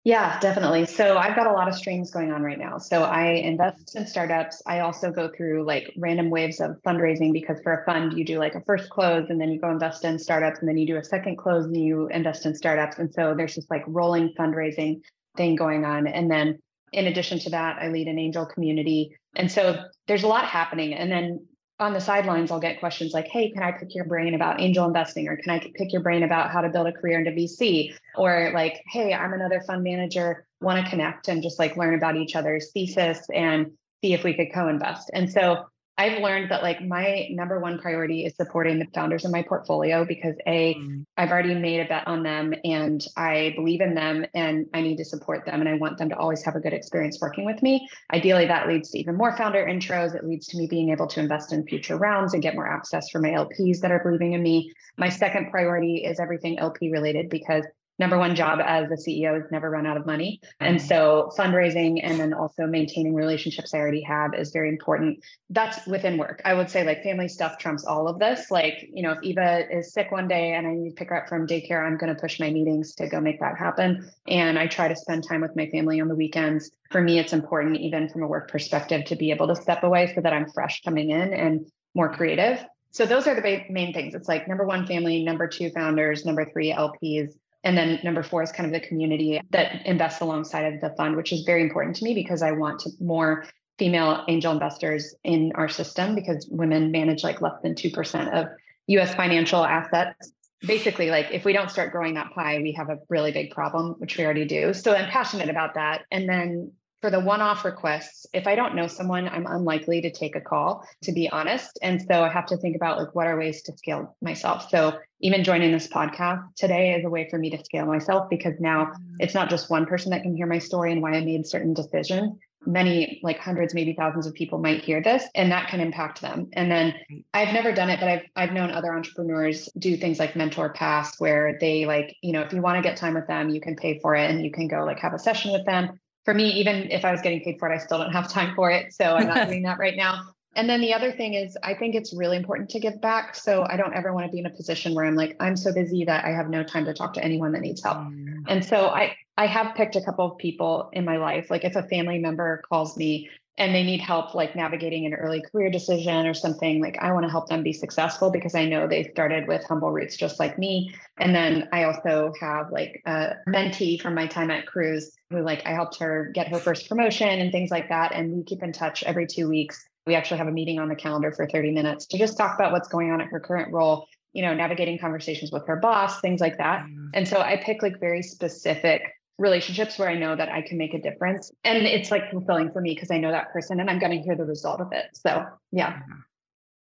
yeah, 0.07 0.39
definitely. 0.39 0.87
So 0.87 1.19
I've 1.19 1.35
got 1.35 1.49
a 1.49 1.53
lot 1.53 1.67
of 1.67 1.75
streams 1.75 2.13
going 2.13 2.31
on 2.31 2.45
right 2.45 2.61
now. 2.61 2.79
So 2.79 3.03
I 3.03 3.31
invest 3.31 3.97
in 3.97 4.07
startups. 4.07 4.63
I 4.65 4.79
also 4.79 5.11
go 5.11 5.29
through 5.37 5.67
like 5.67 5.93
random 5.97 6.31
waves 6.31 6.61
of 6.61 6.81
fundraising 6.87 7.33
because 7.33 7.59
for 7.65 7.81
a 7.81 7.85
fund, 7.85 8.17
you 8.17 8.25
do 8.25 8.39
like 8.39 8.55
a 8.55 8.61
first 8.61 8.89
close 8.89 9.29
and 9.31 9.41
then 9.41 9.51
you 9.51 9.61
go 9.61 9.69
invest 9.69 10.05
in 10.05 10.21
startups 10.21 10.61
and 10.61 10.69
then 10.69 10.77
you 10.77 10.87
do 10.87 10.97
a 10.97 11.03
second 11.03 11.39
close 11.39 11.65
and 11.65 11.77
you 11.77 12.07
invest 12.07 12.47
in 12.47 12.55
startups. 12.55 12.99
And 12.99 13.13
so 13.13 13.35
there's 13.37 13.57
just 13.57 13.69
like 13.69 13.83
rolling 13.89 14.33
fundraising 14.39 15.01
thing 15.37 15.57
going 15.57 15.85
on. 15.85 16.07
And 16.07 16.31
then 16.31 16.61
in 16.93 17.09
addition 17.09 17.41
to 17.41 17.51
that, 17.51 17.79
I 17.83 17.89
lead 17.89 18.07
an 18.07 18.21
angel 18.21 18.47
community. 18.47 19.11
And 19.35 19.51
so 19.51 19.77
there's 20.07 20.23
a 20.23 20.29
lot 20.29 20.45
happening. 20.45 20.95
And 20.95 21.11
then 21.11 21.49
on 21.79 21.93
the 21.93 22.01
sidelines, 22.01 22.51
I'll 22.51 22.61
get 22.61 22.81
questions 22.81 23.13
like, 23.13 23.29
hey, 23.29 23.51
can 23.51 23.63
I 23.63 23.73
pick 23.73 23.95
your 23.95 24.07
brain 24.07 24.35
about 24.35 24.61
angel 24.61 24.87
investing? 24.87 25.29
Or 25.29 25.37
can 25.37 25.51
I 25.51 25.59
pick 25.59 25.93
your 25.93 26.03
brain 26.03 26.23
about 26.23 26.51
how 26.51 26.63
to 26.63 26.71
build 26.71 26.87
a 26.87 26.93
career 26.93 27.19
into 27.19 27.33
VC? 27.33 27.95
Or 28.17 28.51
like, 28.55 28.83
hey, 28.91 29.13
I'm 29.13 29.35
another 29.35 29.61
fund 29.61 29.85
manager, 29.85 30.47
want 30.61 30.83
to 30.83 30.91
connect 30.91 31.29
and 31.29 31.43
just 31.43 31.59
like 31.59 31.77
learn 31.77 31.95
about 31.95 32.17
each 32.17 32.35
other's 32.35 32.71
thesis 32.73 33.27
and 33.35 33.73
see 34.03 34.15
if 34.15 34.25
we 34.25 34.35
could 34.35 34.53
co 34.55 34.69
invest. 34.69 35.11
And 35.13 35.31
so 35.31 35.67
I've 35.99 36.21
learned 36.21 36.51
that 36.51 36.63
like 36.63 36.83
my 36.83 37.27
number 37.31 37.59
one 37.59 37.79
priority 37.79 38.27
is 38.27 38.37
supporting 38.37 38.79
the 38.79 38.87
founders 38.95 39.25
in 39.25 39.31
my 39.31 39.43
portfolio 39.43 40.05
because 40.05 40.35
A, 40.47 40.75
mm. 40.75 41.07
I've 41.17 41.31
already 41.31 41.55
made 41.55 41.81
a 41.81 41.89
bet 41.89 42.07
on 42.07 42.23
them 42.23 42.53
and 42.65 43.03
I 43.17 43.55
believe 43.57 43.81
in 43.81 43.95
them 43.95 44.27
and 44.35 44.67
I 44.75 44.83
need 44.83 44.97
to 44.99 45.07
support 45.07 45.47
them 45.47 45.61
and 45.61 45.69
I 45.69 45.75
want 45.75 45.97
them 45.97 46.11
to 46.11 46.17
always 46.17 46.45
have 46.45 46.55
a 46.55 46.61
good 46.61 46.75
experience 46.75 47.19
working 47.21 47.47
with 47.47 47.63
me. 47.63 47.89
Ideally, 48.13 48.47
that 48.47 48.69
leads 48.69 48.91
to 48.91 48.99
even 48.99 49.17
more 49.17 49.35
founder 49.39 49.65
intros. 49.65 50.15
It 50.15 50.27
leads 50.27 50.47
to 50.49 50.59
me 50.59 50.67
being 50.67 50.91
able 50.91 51.07
to 51.07 51.21
invest 51.21 51.55
in 51.55 51.67
future 51.67 51.97
rounds 51.97 52.35
and 52.35 52.43
get 52.43 52.55
more 52.55 52.69
access 52.69 53.09
for 53.09 53.19
my 53.19 53.31
LPs 53.31 53.81
that 53.81 53.91
are 53.91 54.03
believing 54.03 54.35
in 54.35 54.43
me. 54.43 54.73
My 54.99 55.09
second 55.09 55.51
priority 55.51 56.05
is 56.05 56.21
everything 56.21 56.59
LP 56.59 56.91
related 56.91 57.31
because 57.31 57.65
number 57.99 58.19
one 58.19 58.35
job 58.35 58.61
as 58.63 58.91
a 58.91 58.95
CEO 58.95 59.43
is 59.43 59.51
never 59.51 59.71
run 59.71 59.87
out 59.87 59.97
of 59.97 60.07
money. 60.07 60.41
And 60.61 60.79
mm-hmm. 60.79 60.87
so 60.87 61.31
fundraising 61.37 62.01
and 62.03 62.21
then 62.21 62.35
also 62.35 62.67
maintaining 62.67 63.15
relationships 63.15 63.73
I 63.73 63.79
already 63.79 64.03
have 64.03 64.35
is 64.35 64.51
very 64.51 64.69
important. 64.69 65.25
That's 65.51 65.87
within 65.87 66.19
work. 66.19 66.43
I 66.45 66.55
would 66.55 66.71
say 66.71 66.85
like 66.85 67.03
family 67.03 67.29
stuff 67.29 67.59
trumps 67.59 67.85
all 67.85 68.09
of 68.09 68.19
this. 68.19 68.51
Like, 68.51 68.89
you 68.93 69.03
know, 69.03 69.13
if 69.13 69.23
Eva 69.23 69.65
is 69.71 69.93
sick 69.93 70.13
one 70.13 70.29
day 70.29 70.53
and 70.53 70.67
I 70.67 70.75
need 70.75 70.91
to 70.91 70.95
pick 70.95 71.09
her 71.09 71.23
up 71.23 71.29
from 71.29 71.47
daycare, 71.47 71.87
I'm 71.87 71.97
going 71.97 72.15
to 72.15 72.21
push 72.21 72.39
my 72.39 72.51
meetings 72.51 72.95
to 72.97 73.09
go 73.09 73.21
make 73.21 73.41
that 73.41 73.57
happen. 73.57 74.11
And 74.29 74.59
I 74.59 74.67
try 74.67 74.89
to 74.89 74.97
spend 74.97 75.27
time 75.27 75.41
with 75.41 75.57
my 75.57 75.69
family 75.71 76.01
on 76.01 76.09
the 76.09 76.15
weekends. 76.15 76.71
For 76.91 77.01
me, 77.01 77.19
it's 77.19 77.33
important, 77.33 77.77
even 77.79 78.09
from 78.09 78.23
a 78.23 78.27
work 78.27 78.51
perspective, 78.51 79.07
to 79.07 79.17
be 79.17 79.31
able 79.31 79.49
to 79.49 79.57
step 79.57 79.83
away 79.83 80.13
so 80.15 80.21
that 80.21 80.33
I'm 80.33 80.51
fresh 80.51 80.83
coming 80.83 81.11
in 81.11 81.33
and 81.33 81.67
more 81.95 82.13
creative. 82.13 82.65
So 82.91 83.05
those 83.05 83.27
are 83.27 83.35
the 83.35 83.63
main 83.69 83.93
things. 83.93 84.15
It's 84.15 84.29
like 84.29 84.49
number 84.49 84.65
one, 84.65 84.87
family, 84.87 85.23
number 85.23 85.47
two, 85.47 85.71
founders, 85.71 86.25
number 86.25 86.47
three, 86.51 86.73
LPs, 86.73 87.35
and 87.67 87.77
then 87.77 87.99
number 88.05 88.23
four 88.23 88.45
is 88.45 88.53
kind 88.53 88.73
of 88.73 88.81
the 88.81 88.87
community 88.87 89.41
that 89.51 89.85
invests 89.85 90.21
alongside 90.21 90.73
of 90.73 90.81
the 90.81 90.91
fund, 90.97 91.17
which 91.17 91.33
is 91.33 91.43
very 91.43 91.63
important 91.63 91.97
to 91.97 92.05
me 92.05 92.15
because 92.15 92.41
I 92.41 92.53
want 92.53 92.79
to 92.81 92.91
more 93.01 93.45
female 93.77 94.25
angel 94.29 94.53
investors 94.53 95.17
in 95.25 95.51
our 95.57 95.69
system 95.69 96.15
because 96.15 96.47
women 96.49 96.93
manage 96.93 97.25
like 97.25 97.41
less 97.41 97.57
than 97.65 97.75
2% 97.75 98.33
of 98.33 98.47
US 98.87 99.15
financial 99.17 99.65
assets. 99.65 100.33
Basically, 100.61 101.11
like 101.11 101.33
if 101.33 101.45
we 101.45 101.53
don't 101.53 101.69
start 101.69 101.91
growing 101.91 102.15
that 102.15 102.31
pie, 102.33 102.61
we 102.63 102.73
have 102.75 102.89
a 102.89 102.99
really 103.09 103.33
big 103.33 103.51
problem, 103.51 103.97
which 103.99 104.17
we 104.17 104.25
already 104.25 104.47
do. 104.47 104.73
So 104.73 104.95
I'm 104.95 105.11
passionate 105.11 105.51
about 105.51 105.75
that. 105.75 106.03
And 106.13 106.29
then 106.29 106.71
for 107.07 107.11
the 107.13 107.21
one-off 107.21 107.65
requests 107.65 108.27
if 108.33 108.49
i 108.49 108.57
don't 108.57 108.75
know 108.75 108.89
someone 108.89 109.29
i'm 109.29 109.47
unlikely 109.47 110.01
to 110.01 110.11
take 110.11 110.35
a 110.35 110.41
call 110.41 110.85
to 111.05 111.13
be 111.13 111.29
honest. 111.31 111.79
And 111.81 112.03
so 112.03 112.25
i 112.25 112.29
have 112.29 112.47
to 112.47 112.57
think 112.57 112.75
about 112.75 112.99
like 112.99 113.15
what 113.15 113.29
are 113.29 113.39
ways 113.39 113.63
to 113.63 113.77
scale 113.77 114.17
myself. 114.21 114.69
So 114.71 114.99
even 115.21 115.45
joining 115.45 115.71
this 115.71 115.87
podcast 115.87 116.43
today 116.57 116.95
is 116.95 117.05
a 117.05 117.09
way 117.09 117.29
for 117.31 117.39
me 117.39 117.51
to 117.51 117.65
scale 117.65 117.87
myself 117.87 118.29
because 118.29 118.55
now 118.59 118.87
mm. 118.87 118.97
it's 119.21 119.35
not 119.35 119.51
just 119.51 119.71
one 119.71 119.87
person 119.87 120.11
that 120.11 120.23
can 120.23 120.35
hear 120.35 120.49
my 120.49 120.59
story 120.59 120.91
and 120.91 121.01
why 121.01 121.13
i 121.13 121.21
made 121.21 121.47
certain 121.47 121.75
decisions. 121.75 122.37
Many 122.67 123.21
like 123.23 123.39
hundreds 123.39 123.73
maybe 123.73 123.93
thousands 123.93 124.27
of 124.27 124.35
people 124.35 124.59
might 124.59 124.83
hear 124.83 125.01
this 125.01 125.23
and 125.37 125.53
that 125.53 125.69
can 125.69 125.79
impact 125.79 126.21
them. 126.21 126.49
And 126.55 126.69
then 126.69 126.93
i've 127.33 127.55
never 127.55 127.71
done 127.71 127.89
it 127.89 128.01
but 128.01 128.09
i've 128.09 128.23
i've 128.35 128.53
known 128.53 128.73
other 128.73 128.93
entrepreneurs 128.93 129.69
do 129.79 129.97
things 129.97 130.19
like 130.19 130.35
mentor 130.35 130.71
pass 130.71 131.21
where 131.21 131.57
they 131.61 131.87
like 131.87 132.17
you 132.21 132.33
know 132.33 132.41
if 132.41 132.53
you 132.53 132.61
want 132.61 132.77
to 132.77 132.89
get 132.89 132.97
time 132.97 133.15
with 133.15 133.29
them 133.29 133.51
you 133.51 133.61
can 133.61 133.77
pay 133.77 134.01
for 134.01 134.17
it 134.17 134.29
and 134.29 134.45
you 134.45 134.51
can 134.51 134.67
go 134.67 134.85
like 134.85 134.99
have 134.99 135.15
a 135.15 135.19
session 135.21 135.53
with 135.53 135.65
them 135.65 136.01
for 136.27 136.35
me, 136.35 136.51
even 136.51 136.91
if 136.91 137.05
I 137.05 137.13
was 137.13 137.23
getting 137.23 137.41
paid 137.41 137.59
for 137.59 137.71
it, 137.71 137.75
I 137.75 137.79
still 137.79 137.99
don't 137.99 138.13
have 138.13 138.29
time 138.29 138.55
for 138.57 138.69
it. 138.69 138.93
So 138.93 139.05
I'm 139.05 139.29
not 139.29 139.47
doing 139.47 139.63
that 139.63 139.79
right 139.79 139.97
now. 139.97 140.23
And 140.57 140.69
then 140.69 140.81
the 140.81 140.93
other 140.93 141.13
thing 141.13 141.35
is, 141.35 141.57
I 141.63 141.75
think 141.75 141.95
it's 141.95 142.13
really 142.13 142.37
important 142.37 142.69
to 142.71 142.81
give 142.81 143.01
back. 143.01 143.37
So 143.37 143.65
I 143.69 143.77
don't 143.77 143.95
ever 143.95 144.13
want 144.13 144.27
to 144.27 144.33
be 144.33 144.41
in 144.41 144.47
a 144.47 144.51
position 144.51 144.95
where 144.95 145.05
I'm 145.05 145.15
like, 145.15 145.37
I'm 145.39 145.57
so 145.57 145.73
busy 145.73 146.05
that 146.07 146.25
I 146.25 146.31
have 146.31 146.49
no 146.49 146.65
time 146.65 146.85
to 146.87 146.95
talk 146.95 147.15
to 147.15 147.23
anyone 147.23 147.53
that 147.53 147.61
needs 147.61 147.83
help. 147.83 147.99
Mm. 147.99 148.43
And 148.49 148.65
so 148.65 148.89
I, 148.89 149.15
I 149.37 149.47
have 149.47 149.77
picked 149.77 149.95
a 149.95 150.01
couple 150.01 150.33
of 150.33 150.39
people 150.39 150.89
in 150.93 151.05
my 151.05 151.19
life. 151.19 151.49
Like 151.49 151.65
if 151.65 151.77
a 151.77 151.83
family 151.85 152.19
member 152.19 152.63
calls 152.69 152.97
me 152.97 153.29
and 153.59 153.75
they 153.75 153.83
need 153.83 154.01
help 154.01 154.35
like 154.35 154.55
navigating 154.55 155.07
an 155.07 155.15
early 155.15 155.41
career 155.41 155.71
decision 155.71 156.27
or 156.27 156.35
something 156.35 156.81
like 156.81 156.97
i 157.01 157.13
want 157.13 157.25
to 157.25 157.31
help 157.31 157.49
them 157.49 157.63
be 157.63 157.73
successful 157.73 158.31
because 158.31 158.55
i 158.55 158.65
know 158.67 158.87
they 158.87 159.05
started 159.05 159.47
with 159.49 159.65
humble 159.65 159.91
roots 159.91 160.17
just 160.17 160.39
like 160.39 160.59
me. 160.59 160.95
And 161.19 161.35
then 161.35 161.69
i 161.73 161.85
also 161.85 162.33
have 162.41 162.71
like 162.71 163.03
a 163.07 163.35
mentee 163.49 164.01
from 164.01 164.15
my 164.15 164.27
time 164.27 164.51
at 164.51 164.67
cruise 164.67 165.13
who 165.31 165.41
like 165.43 165.63
i 165.67 165.71
helped 165.71 165.99
her 165.99 166.31
get 166.35 166.49
her 166.49 166.59
first 166.59 166.89
promotion 166.89 167.29
and 167.29 167.51
things 167.51 167.71
like 167.71 167.89
that 167.89 168.13
and 168.13 168.33
we 168.33 168.45
keep 168.45 168.63
in 168.63 168.73
touch 168.73 169.03
every 169.05 169.27
two 169.27 169.49
weeks. 169.49 169.87
We 170.07 170.15
actually 170.15 170.39
have 170.39 170.47
a 170.47 170.53
meeting 170.53 170.79
on 170.79 170.89
the 170.89 170.95
calendar 170.95 171.33
for 171.33 171.49
30 171.49 171.73
minutes 171.73 172.07
to 172.07 172.19
just 172.19 172.39
talk 172.39 172.55
about 172.55 172.71
what's 172.71 172.89
going 172.89 173.11
on 173.11 173.21
at 173.21 173.29
her 173.29 173.41
current 173.41 173.73
role 173.73 174.07
you 174.33 174.43
know 174.43 174.53
navigating 174.55 174.99
conversations 174.99 175.51
with 175.51 175.67
her 175.67 175.77
boss 175.77 176.21
things 176.21 176.41
like 176.41 176.59
that. 176.59 176.85
Mm. 176.85 177.11
and 177.15 177.27
so 177.27 177.39
i 177.41 177.57
pick 177.57 177.83
like 177.83 177.99
very 177.99 178.23
specific 178.23 179.03
relationships 179.39 179.99
where 179.99 180.09
I 180.09 180.19
know 180.19 180.35
that 180.35 180.49
I 180.49 180.63
can 180.63 180.79
make 180.79 180.95
a 180.95 181.01
difference. 181.01 181.53
And 181.65 181.87
it's 181.87 182.11
like 182.11 182.31
fulfilling 182.31 182.73
for 182.73 182.81
me 182.81 182.95
because 182.95 183.11
I 183.11 183.19
know 183.19 183.31
that 183.31 183.53
person 183.53 183.81
and 183.81 183.91
I'm 183.91 183.99
going 183.99 184.13
to 184.13 184.23
hear 184.23 184.37
the 184.37 184.45
result 184.45 184.81
of 184.81 184.93
it. 184.93 185.07
So, 185.13 185.45
yeah. 185.73 186.01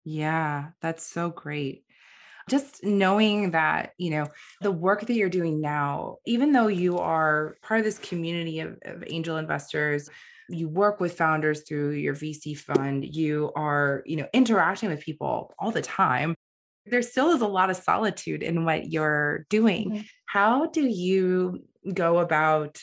Yeah, 0.06 0.70
that's 0.82 1.06
so 1.06 1.30
great. 1.30 1.84
Just 2.50 2.84
knowing 2.84 3.52
that, 3.52 3.92
you 3.98 4.12
know, 4.12 4.28
the 4.62 4.72
work 4.72 5.02
that 5.02 5.14
you're 5.14 5.30
doing 5.30 5.60
now, 5.60 6.18
even 6.26 6.52
though 6.52 6.68
you 6.68 7.00
are 7.00 7.58
part 7.64 7.80
of 7.80 7.86
this 7.86 7.98
community 7.98 8.60
of, 8.60 8.78
of 8.86 9.04
angel 9.08 9.38
investors, 9.38 10.10
you 10.48 10.70
work 10.70 11.00
with 11.00 11.18
founders 11.18 11.64
through 11.68 11.92
your 11.92 12.14
VC 12.14 12.56
fund, 12.56 13.04
you 13.04 13.52
are, 13.56 14.04
you 14.06 14.16
know, 14.16 14.28
interacting 14.32 14.90
with 14.90 15.02
people 15.02 15.54
all 15.58 15.72
the 15.72 15.82
time 15.82 16.36
there 16.86 17.02
still 17.02 17.32
is 17.32 17.42
a 17.42 17.48
lot 17.48 17.70
of 17.70 17.78
solitude 17.78 18.44
in 18.44 18.66
what 18.66 18.92
you're 18.92 19.46
doing. 19.50 19.90
Mm-hmm. 19.90 20.02
How 20.28 20.68
do 20.68 20.86
you 20.86 21.64
go 21.94 22.20
about 22.20 22.80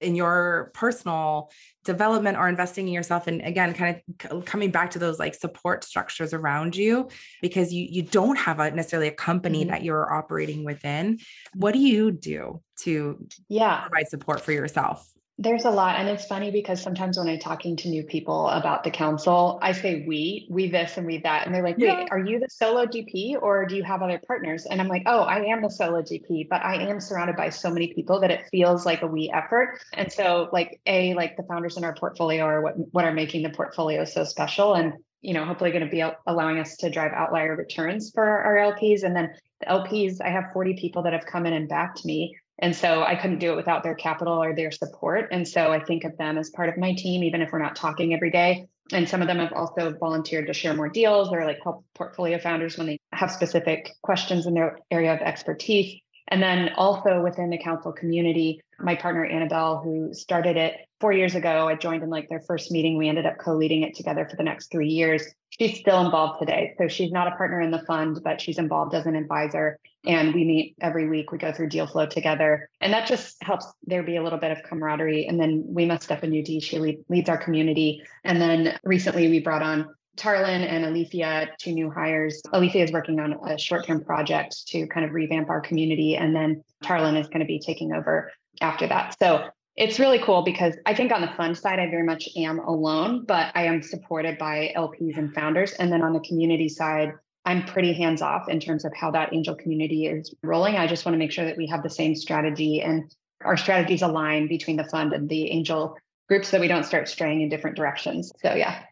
in 0.00 0.14
your 0.14 0.70
personal 0.74 1.50
development 1.84 2.36
or 2.36 2.48
investing 2.48 2.86
in 2.86 2.94
yourself 2.94 3.26
and 3.26 3.40
again 3.42 3.72
kind 3.74 4.00
of 4.30 4.44
coming 4.44 4.70
back 4.70 4.90
to 4.90 4.98
those 4.98 5.18
like 5.18 5.34
support 5.34 5.84
structures 5.84 6.32
around 6.32 6.76
you 6.76 7.08
because 7.40 7.72
you 7.72 7.86
you 7.90 8.02
don't 8.02 8.36
have 8.36 8.60
a 8.60 8.70
necessarily 8.70 9.08
a 9.08 9.12
company 9.12 9.60
mm-hmm. 9.60 9.70
that 9.70 9.82
you're 9.82 10.12
operating 10.12 10.64
within 10.64 11.18
what 11.54 11.72
do 11.72 11.78
you 11.78 12.10
do 12.10 12.60
to 12.76 13.26
yeah 13.48 13.82
provide 13.82 14.08
support 14.08 14.40
for 14.40 14.52
yourself 14.52 15.08
there's 15.36 15.64
a 15.64 15.70
lot. 15.70 15.96
And 15.96 16.08
it's 16.08 16.26
funny 16.26 16.52
because 16.52 16.80
sometimes 16.80 17.18
when 17.18 17.28
I'm 17.28 17.40
talking 17.40 17.76
to 17.78 17.88
new 17.88 18.04
people 18.04 18.48
about 18.48 18.84
the 18.84 18.90
council, 18.90 19.58
I 19.60 19.72
say 19.72 20.04
we, 20.06 20.46
we 20.48 20.70
this 20.70 20.96
and 20.96 21.06
we 21.06 21.18
that. 21.18 21.44
And 21.44 21.54
they're 21.54 21.62
like, 21.62 21.76
wait, 21.76 22.08
are 22.12 22.20
you 22.20 22.38
the 22.38 22.48
solo 22.48 22.86
GP 22.86 23.42
or 23.42 23.66
do 23.66 23.74
you 23.74 23.82
have 23.82 24.00
other 24.00 24.20
partners? 24.24 24.64
And 24.64 24.80
I'm 24.80 24.86
like, 24.86 25.02
oh, 25.06 25.22
I 25.22 25.46
am 25.46 25.62
the 25.62 25.70
solo 25.70 26.02
GP, 26.02 26.48
but 26.48 26.64
I 26.64 26.88
am 26.88 27.00
surrounded 27.00 27.34
by 27.34 27.48
so 27.48 27.70
many 27.70 27.92
people 27.92 28.20
that 28.20 28.30
it 28.30 28.46
feels 28.52 28.86
like 28.86 29.02
a 29.02 29.08
we 29.08 29.28
effort. 29.34 29.80
And 29.92 30.12
so 30.12 30.48
like 30.52 30.80
A, 30.86 31.14
like 31.14 31.36
the 31.36 31.42
founders 31.42 31.76
in 31.76 31.84
our 31.84 31.94
portfolio 31.94 32.44
are 32.44 32.62
what, 32.62 32.74
what 32.92 33.04
are 33.04 33.12
making 33.12 33.42
the 33.42 33.50
portfolio 33.50 34.04
so 34.04 34.22
special. 34.22 34.74
And 34.74 34.94
you 35.20 35.32
know, 35.32 35.46
hopefully 35.46 35.70
going 35.70 35.84
to 35.84 35.90
be 35.90 36.04
allowing 36.26 36.58
us 36.58 36.76
to 36.76 36.90
drive 36.90 37.10
outlier 37.12 37.56
returns 37.56 38.10
for 38.10 38.22
our 38.22 38.56
LPs. 38.74 39.04
And 39.04 39.16
then 39.16 39.30
the 39.60 39.66
LPs, 39.66 40.20
I 40.20 40.28
have 40.28 40.52
40 40.52 40.74
people 40.74 41.02
that 41.04 41.14
have 41.14 41.24
come 41.24 41.46
in 41.46 41.54
and 41.54 41.66
backed 41.66 42.04
me 42.04 42.36
and 42.58 42.74
so 42.74 43.02
I 43.02 43.16
couldn't 43.16 43.38
do 43.38 43.52
it 43.52 43.56
without 43.56 43.82
their 43.82 43.94
capital 43.94 44.42
or 44.42 44.54
their 44.54 44.70
support. 44.70 45.28
And 45.32 45.46
so 45.46 45.72
I 45.72 45.82
think 45.82 46.04
of 46.04 46.16
them 46.16 46.38
as 46.38 46.50
part 46.50 46.68
of 46.68 46.76
my 46.76 46.94
team, 46.94 47.24
even 47.24 47.42
if 47.42 47.52
we're 47.52 47.62
not 47.62 47.76
talking 47.76 48.14
every 48.14 48.30
day. 48.30 48.66
And 48.92 49.08
some 49.08 49.22
of 49.22 49.28
them 49.28 49.38
have 49.38 49.52
also 49.52 49.94
volunteered 49.98 50.46
to 50.46 50.52
share 50.52 50.74
more 50.74 50.88
deals 50.88 51.32
or 51.32 51.44
like 51.44 51.58
help 51.62 51.84
portfolio 51.94 52.38
founders 52.38 52.76
when 52.76 52.86
they 52.86 52.98
have 53.12 53.30
specific 53.30 53.92
questions 54.02 54.46
in 54.46 54.54
their 54.54 54.78
area 54.90 55.14
of 55.14 55.20
expertise. 55.20 56.00
And 56.28 56.42
then 56.42 56.70
also 56.76 57.20
within 57.22 57.50
the 57.50 57.58
council 57.58 57.92
community, 57.92 58.60
my 58.78 58.94
partner 58.94 59.24
Annabelle, 59.24 59.80
who 59.82 60.12
started 60.14 60.56
it 60.56 60.76
four 61.00 61.12
years 61.12 61.34
ago, 61.34 61.68
I 61.68 61.74
joined 61.74 62.02
in 62.02 62.10
like 62.10 62.28
their 62.28 62.40
first 62.40 62.70
meeting. 62.70 62.96
We 62.96 63.08
ended 63.08 63.26
up 63.26 63.38
co-leading 63.38 63.82
it 63.82 63.94
together 63.94 64.26
for 64.28 64.36
the 64.36 64.42
next 64.42 64.70
three 64.70 64.88
years. 64.88 65.22
She's 65.50 65.78
still 65.78 66.04
involved 66.04 66.40
today. 66.40 66.74
So 66.78 66.88
she's 66.88 67.12
not 67.12 67.28
a 67.28 67.36
partner 67.36 67.60
in 67.60 67.70
the 67.70 67.84
fund, 67.86 68.20
but 68.24 68.40
she's 68.40 68.58
involved 68.58 68.94
as 68.94 69.06
an 69.06 69.14
advisor. 69.14 69.78
And 70.06 70.34
we 70.34 70.44
meet 70.44 70.76
every 70.80 71.08
week. 71.08 71.30
We 71.30 71.38
go 71.38 71.52
through 71.52 71.68
deal 71.68 71.86
flow 71.86 72.06
together. 72.06 72.68
And 72.80 72.92
that 72.92 73.06
just 73.06 73.36
helps 73.42 73.66
there 73.86 74.02
be 74.02 74.16
a 74.16 74.22
little 74.22 74.38
bit 74.38 74.50
of 74.50 74.62
camaraderie. 74.62 75.26
And 75.26 75.38
then 75.38 75.64
we 75.66 75.84
must 75.84 76.04
step 76.04 76.22
a 76.22 76.26
D. 76.26 76.60
She 76.60 76.78
lead, 76.78 77.04
leads 77.08 77.28
our 77.28 77.38
community. 77.38 78.02
And 78.24 78.40
then 78.40 78.78
recently 78.82 79.28
we 79.28 79.40
brought 79.40 79.62
on 79.62 79.88
Tarlin 80.16 80.66
and 80.66 80.84
Alethea, 80.84 81.50
two 81.58 81.72
new 81.72 81.90
hires. 81.90 82.40
Alethea 82.52 82.84
is 82.84 82.92
working 82.92 83.20
on 83.20 83.32
a 83.48 83.58
short 83.58 83.86
term 83.86 84.04
project 84.04 84.66
to 84.68 84.86
kind 84.86 85.04
of 85.04 85.12
revamp 85.12 85.50
our 85.50 85.60
community. 85.60 86.16
And 86.16 86.34
then 86.34 86.62
Tarlin 86.82 87.18
is 87.18 87.26
going 87.28 87.40
to 87.40 87.46
be 87.46 87.58
taking 87.58 87.92
over 87.92 88.30
after 88.60 88.86
that. 88.86 89.16
So 89.18 89.48
it's 89.76 89.98
really 89.98 90.20
cool 90.20 90.42
because 90.42 90.76
I 90.86 90.94
think 90.94 91.10
on 91.10 91.20
the 91.20 91.32
fund 91.36 91.58
side, 91.58 91.80
I 91.80 91.90
very 91.90 92.04
much 92.04 92.28
am 92.36 92.60
alone, 92.60 93.24
but 93.26 93.50
I 93.54 93.64
am 93.64 93.82
supported 93.82 94.38
by 94.38 94.72
LPs 94.76 95.18
and 95.18 95.34
founders. 95.34 95.72
And 95.72 95.92
then 95.92 96.02
on 96.02 96.12
the 96.12 96.20
community 96.20 96.68
side, 96.68 97.12
I'm 97.44 97.64
pretty 97.64 97.92
hands 97.92 98.22
off 98.22 98.48
in 98.48 98.60
terms 98.60 98.84
of 98.84 98.92
how 98.94 99.10
that 99.10 99.34
angel 99.34 99.54
community 99.54 100.06
is 100.06 100.32
rolling. 100.42 100.76
I 100.76 100.86
just 100.86 101.04
want 101.04 101.14
to 101.14 101.18
make 101.18 101.32
sure 101.32 101.44
that 101.44 101.56
we 101.56 101.66
have 101.66 101.82
the 101.82 101.90
same 101.90 102.14
strategy 102.14 102.80
and 102.80 103.12
our 103.44 103.56
strategies 103.56 104.00
align 104.00 104.48
between 104.48 104.76
the 104.76 104.84
fund 104.84 105.12
and 105.12 105.28
the 105.28 105.50
angel 105.50 105.96
groups 106.28 106.48
so 106.48 106.56
that 106.56 106.60
we 106.60 106.68
don't 106.68 106.84
start 106.84 107.08
straying 107.08 107.42
in 107.42 107.48
different 107.48 107.76
directions. 107.76 108.32
So, 108.40 108.54
yeah. 108.54 108.82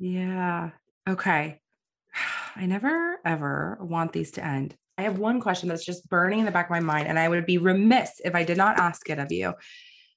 Yeah. 0.00 0.70
Okay. 1.08 1.60
I 2.56 2.66
never 2.66 3.18
ever 3.24 3.78
want 3.80 4.12
these 4.12 4.32
to 4.32 4.44
end. 4.44 4.74
I 4.98 5.02
have 5.02 5.18
one 5.18 5.40
question 5.40 5.68
that's 5.68 5.84
just 5.84 6.08
burning 6.08 6.40
in 6.40 6.44
the 6.46 6.50
back 6.50 6.66
of 6.66 6.70
my 6.70 6.80
mind, 6.80 7.06
and 7.06 7.18
I 7.18 7.28
would 7.28 7.46
be 7.46 7.58
remiss 7.58 8.20
if 8.24 8.34
I 8.34 8.42
did 8.42 8.56
not 8.56 8.78
ask 8.78 9.08
it 9.08 9.18
of 9.18 9.30
you. 9.30 9.54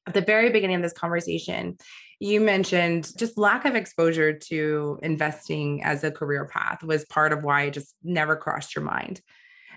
at 0.07 0.13
the 0.13 0.21
very 0.21 0.49
beginning 0.49 0.75
of 0.77 0.81
this 0.81 0.93
conversation, 0.93 1.77
you 2.19 2.41
mentioned 2.41 3.11
just 3.17 3.37
lack 3.37 3.65
of 3.65 3.75
exposure 3.75 4.33
to 4.33 4.99
investing 5.03 5.83
as 5.83 6.03
a 6.03 6.11
career 6.11 6.45
path 6.45 6.83
was 6.83 7.05
part 7.05 7.31
of 7.31 7.43
why 7.43 7.63
it 7.63 7.71
just 7.71 7.95
never 8.03 8.35
crossed 8.35 8.75
your 8.75 8.83
mind. 8.83 9.21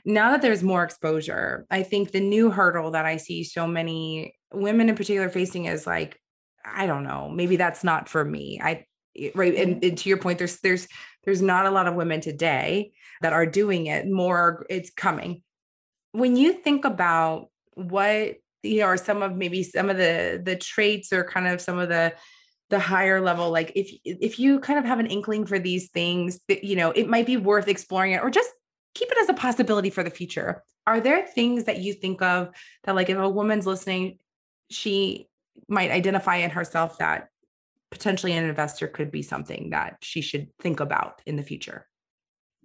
Now 0.04 0.30
that 0.30 0.42
there's 0.42 0.62
more 0.62 0.82
exposure, 0.82 1.66
I 1.70 1.82
think 1.82 2.10
the 2.10 2.20
new 2.20 2.50
hurdle 2.50 2.92
that 2.92 3.06
I 3.06 3.16
see 3.18 3.44
so 3.44 3.66
many 3.66 4.34
women 4.52 4.88
in 4.88 4.96
particular 4.96 5.28
facing 5.28 5.66
is 5.66 5.86
like, 5.86 6.20
I 6.64 6.86
don't 6.86 7.04
know, 7.04 7.28
maybe 7.28 7.56
that's 7.56 7.84
not 7.84 8.08
for 8.08 8.24
me. 8.24 8.60
I 8.62 8.86
right 9.34 9.54
and, 9.54 9.76
mm-hmm. 9.76 9.88
and 9.88 9.98
to 9.98 10.08
your 10.08 10.18
point 10.18 10.38
there's 10.38 10.58
there's 10.60 10.88
there's 11.24 11.42
not 11.42 11.66
a 11.66 11.70
lot 11.70 11.86
of 11.86 11.94
women 11.94 12.20
today 12.20 12.92
that 13.20 13.32
are 13.32 13.46
doing 13.46 13.86
it 13.86 14.06
more 14.08 14.66
it's 14.70 14.90
coming 14.90 15.42
when 16.12 16.36
you 16.36 16.52
think 16.54 16.84
about 16.84 17.48
what 17.74 18.36
you 18.62 18.80
know 18.80 18.86
are 18.86 18.96
some 18.96 19.22
of 19.22 19.36
maybe 19.36 19.62
some 19.62 19.90
of 19.90 19.96
the 19.96 20.40
the 20.42 20.56
traits 20.56 21.12
or 21.12 21.24
kind 21.24 21.46
of 21.46 21.60
some 21.60 21.78
of 21.78 21.88
the 21.88 22.14
the 22.68 22.78
higher 22.78 23.20
level 23.20 23.50
like 23.50 23.72
if 23.74 23.90
if 24.04 24.38
you 24.38 24.58
kind 24.58 24.78
of 24.78 24.84
have 24.84 24.98
an 24.98 25.06
inkling 25.06 25.46
for 25.46 25.58
these 25.58 25.90
things 25.90 26.40
that 26.48 26.64
you 26.64 26.74
know 26.74 26.90
it 26.90 27.08
might 27.08 27.26
be 27.26 27.36
worth 27.36 27.68
exploring 27.68 28.12
it 28.12 28.22
or 28.22 28.30
just 28.30 28.50
keep 28.94 29.10
it 29.10 29.18
as 29.18 29.28
a 29.28 29.34
possibility 29.34 29.90
for 29.90 30.02
the 30.02 30.10
future 30.10 30.62
are 30.86 31.00
there 31.00 31.26
things 31.26 31.64
that 31.64 31.80
you 31.80 31.92
think 31.92 32.22
of 32.22 32.48
that 32.84 32.94
like 32.94 33.08
if 33.08 33.18
a 33.18 33.28
woman's 33.28 33.66
listening 33.66 34.18
she 34.70 35.28
might 35.68 35.90
identify 35.90 36.36
in 36.36 36.50
herself 36.50 36.98
that 36.98 37.28
potentially 37.96 38.32
an 38.32 38.44
investor 38.44 38.86
could 38.86 39.10
be 39.10 39.22
something 39.22 39.70
that 39.70 39.96
she 40.02 40.20
should 40.20 40.48
think 40.60 40.80
about 40.80 41.22
in 41.26 41.36
the 41.36 41.42
future 41.42 41.86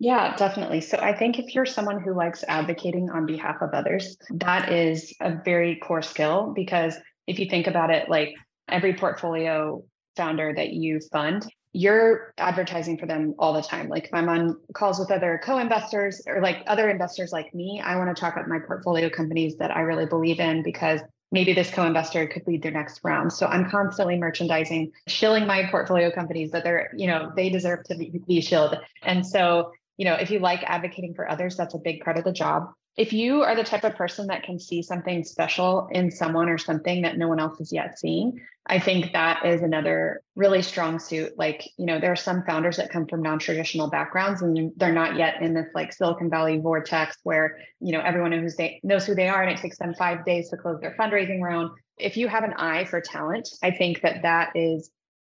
yeah, 0.03 0.35
definitely. 0.35 0.81
So 0.81 0.97
I 0.97 1.15
think 1.15 1.37
if 1.37 1.53
you're 1.53 1.67
someone 1.67 2.01
who 2.01 2.15
likes 2.15 2.43
advocating 2.47 3.11
on 3.11 3.27
behalf 3.27 3.57
of 3.61 3.69
others, 3.71 4.17
that 4.31 4.71
is 4.71 5.13
a 5.21 5.35
very 5.45 5.75
core 5.75 6.01
skill 6.01 6.53
because 6.55 6.97
if 7.27 7.37
you 7.37 7.45
think 7.47 7.67
about 7.67 7.91
it, 7.91 8.09
like 8.09 8.33
every 8.67 8.95
portfolio 8.95 9.83
founder 10.17 10.55
that 10.55 10.73
you 10.73 11.01
fund, 11.11 11.45
you're 11.73 12.33
advertising 12.39 12.97
for 12.97 13.05
them 13.05 13.35
all 13.37 13.53
the 13.53 13.61
time. 13.61 13.89
Like 13.89 14.05
if 14.05 14.13
I'm 14.15 14.27
on 14.27 14.57
calls 14.73 14.99
with 14.99 15.11
other 15.11 15.39
co-investors 15.43 16.23
or 16.25 16.41
like 16.41 16.63
other 16.65 16.89
investors 16.89 17.31
like 17.31 17.53
me, 17.53 17.79
I 17.85 17.95
want 17.95 18.15
to 18.15 18.19
talk 18.19 18.33
about 18.33 18.49
my 18.49 18.57
portfolio 18.57 19.07
companies 19.07 19.57
that 19.57 19.69
I 19.69 19.81
really 19.81 20.07
believe 20.07 20.39
in 20.39 20.63
because 20.63 20.99
maybe 21.31 21.53
this 21.53 21.71
co-investor 21.71 22.27
could 22.27 22.45
lead 22.47 22.61
their 22.61 22.71
next 22.71 23.01
round. 23.03 23.31
So 23.31 23.47
I'm 23.47 23.69
constantly 23.69 24.17
merchandising, 24.17 24.91
shilling 25.07 25.47
my 25.47 25.67
portfolio 25.71 26.11
companies 26.11 26.51
that 26.51 26.63
they're, 26.63 26.91
you 26.95 27.07
know, 27.07 27.31
they 27.35 27.49
deserve 27.49 27.83
to 27.85 27.95
be, 27.95 28.21
be 28.27 28.41
shilled. 28.41 28.77
And 29.03 29.25
so 29.25 29.71
you 30.01 30.05
know, 30.05 30.15
if 30.15 30.31
you 30.31 30.39
like 30.39 30.63
advocating 30.63 31.13
for 31.13 31.29
others, 31.29 31.55
that's 31.55 31.75
a 31.75 31.77
big 31.77 32.03
part 32.03 32.17
of 32.17 32.23
the 32.23 32.31
job. 32.31 32.71
If 33.01 33.13
you 33.13 33.41
are 33.41 33.55
the 33.55 33.63
type 33.63 33.83
of 33.83 33.95
person 33.95 34.27
that 34.27 34.43
can 34.43 34.59
see 34.59 34.83
something 34.83 35.23
special 35.23 35.87
in 35.91 36.11
someone 36.11 36.49
or 36.49 36.59
something 36.59 37.01
that 37.01 37.17
no 37.17 37.27
one 37.27 37.39
else 37.39 37.59
is 37.59 37.73
yet 37.73 37.97
seeing, 37.97 38.39
I 38.67 38.77
think 38.77 39.13
that 39.13 39.43
is 39.43 39.63
another 39.63 40.21
really 40.35 40.61
strong 40.61 40.99
suit. 40.99 41.35
Like, 41.35 41.67
you 41.77 41.87
know, 41.87 41.99
there 41.99 42.11
are 42.11 42.15
some 42.15 42.43
founders 42.43 42.77
that 42.77 42.91
come 42.91 43.07
from 43.07 43.23
non-traditional 43.23 43.89
backgrounds 43.89 44.43
and 44.43 44.71
they're 44.77 44.93
not 44.93 45.15
yet 45.15 45.41
in 45.41 45.55
this 45.55 45.65
like 45.73 45.93
Silicon 45.93 46.29
Valley 46.29 46.59
vortex 46.59 47.17
where, 47.23 47.57
you 47.79 47.91
know, 47.91 48.01
everyone 48.01 48.29
knows 48.29 48.55
they 48.55 48.79
knows 48.83 49.07
who 49.07 49.15
they 49.15 49.29
are 49.29 49.41
and 49.41 49.51
it 49.51 49.59
takes 49.59 49.79
them 49.79 49.95
five 49.95 50.23
days 50.23 50.51
to 50.51 50.57
close 50.57 50.79
their 50.79 50.95
fundraising 50.95 51.41
round. 51.41 51.71
If 51.97 52.17
you 52.17 52.27
have 52.27 52.43
an 52.43 52.53
eye 52.53 52.85
for 52.85 53.01
talent, 53.01 53.49
I 53.63 53.71
think 53.71 54.01
that 54.01 54.21
that 54.21 54.51
is 54.53 54.91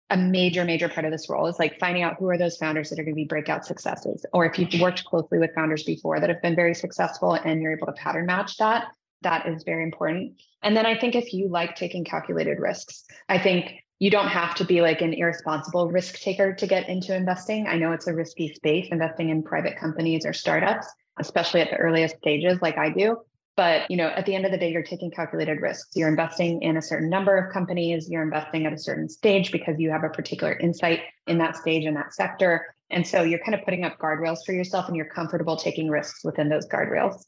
a 0.09 0.17
major, 0.17 0.63
major 0.63 0.89
part 0.89 1.05
of 1.05 1.11
this 1.11 1.29
role 1.29 1.47
is 1.47 1.57
like 1.59 1.79
finding 1.79 2.03
out 2.03 2.17
who 2.19 2.29
are 2.29 2.37
those 2.37 2.57
founders 2.57 2.89
that 2.89 2.99
are 2.99 3.03
going 3.03 3.15
to 3.15 3.21
be 3.21 3.25
breakout 3.25 3.65
successes. 3.65 4.25
Or 4.33 4.45
if 4.45 4.59
you've 4.59 4.81
worked 4.81 5.05
closely 5.05 5.39
with 5.39 5.55
founders 5.55 5.83
before 5.83 6.19
that 6.19 6.29
have 6.29 6.41
been 6.41 6.55
very 6.55 6.75
successful 6.75 7.33
and 7.33 7.61
you're 7.61 7.75
able 7.75 7.87
to 7.87 7.93
pattern 7.93 8.25
match 8.25 8.57
that, 8.57 8.87
that 9.21 9.47
is 9.47 9.63
very 9.63 9.83
important. 9.83 10.33
And 10.61 10.77
then 10.77 10.85
I 10.85 10.97
think 10.97 11.15
if 11.15 11.33
you 11.33 11.49
like 11.49 11.75
taking 11.75 12.03
calculated 12.03 12.59
risks, 12.59 13.05
I 13.27 13.39
think 13.39 13.73
you 13.99 14.11
don't 14.11 14.27
have 14.27 14.53
to 14.55 14.65
be 14.65 14.81
like 14.81 15.01
an 15.01 15.13
irresponsible 15.13 15.89
risk 15.89 16.19
taker 16.19 16.53
to 16.53 16.67
get 16.67 16.89
into 16.89 17.15
investing. 17.15 17.67
I 17.67 17.77
know 17.77 17.93
it's 17.93 18.07
a 18.07 18.13
risky 18.13 18.53
space, 18.53 18.89
investing 18.91 19.29
in 19.29 19.43
private 19.43 19.77
companies 19.77 20.25
or 20.25 20.33
startups, 20.33 20.87
especially 21.19 21.61
at 21.61 21.69
the 21.69 21.77
earliest 21.77 22.17
stages, 22.17 22.61
like 22.61 22.77
I 22.77 22.89
do. 22.89 23.17
But 23.55 23.89
you 23.91 23.97
know, 23.97 24.07
at 24.07 24.25
the 24.25 24.33
end 24.33 24.45
of 24.45 24.51
the 24.51 24.57
day, 24.57 24.71
you're 24.71 24.83
taking 24.83 25.11
calculated 25.11 25.61
risks. 25.61 25.91
You're 25.95 26.09
investing 26.09 26.61
in 26.63 26.77
a 26.77 26.81
certain 26.81 27.09
number 27.09 27.37
of 27.37 27.53
companies. 27.53 28.09
You're 28.09 28.23
investing 28.23 28.65
at 28.65 28.73
a 28.73 28.77
certain 28.77 29.07
stage 29.07 29.51
because 29.51 29.79
you 29.79 29.91
have 29.91 30.03
a 30.03 30.09
particular 30.09 30.53
insight 30.53 31.01
in 31.27 31.37
that 31.37 31.55
stage 31.55 31.85
in 31.85 31.93
that 31.93 32.13
sector. 32.13 32.75
And 32.89 33.05
so 33.05 33.23
you're 33.23 33.39
kind 33.39 33.55
of 33.55 33.63
putting 33.63 33.83
up 33.83 33.97
guardrails 33.99 34.39
for 34.45 34.53
yourself, 34.53 34.87
and 34.87 34.95
you're 34.95 35.05
comfortable 35.05 35.55
taking 35.55 35.89
risks 35.89 36.23
within 36.23 36.49
those 36.49 36.67
guardrails. 36.67 37.23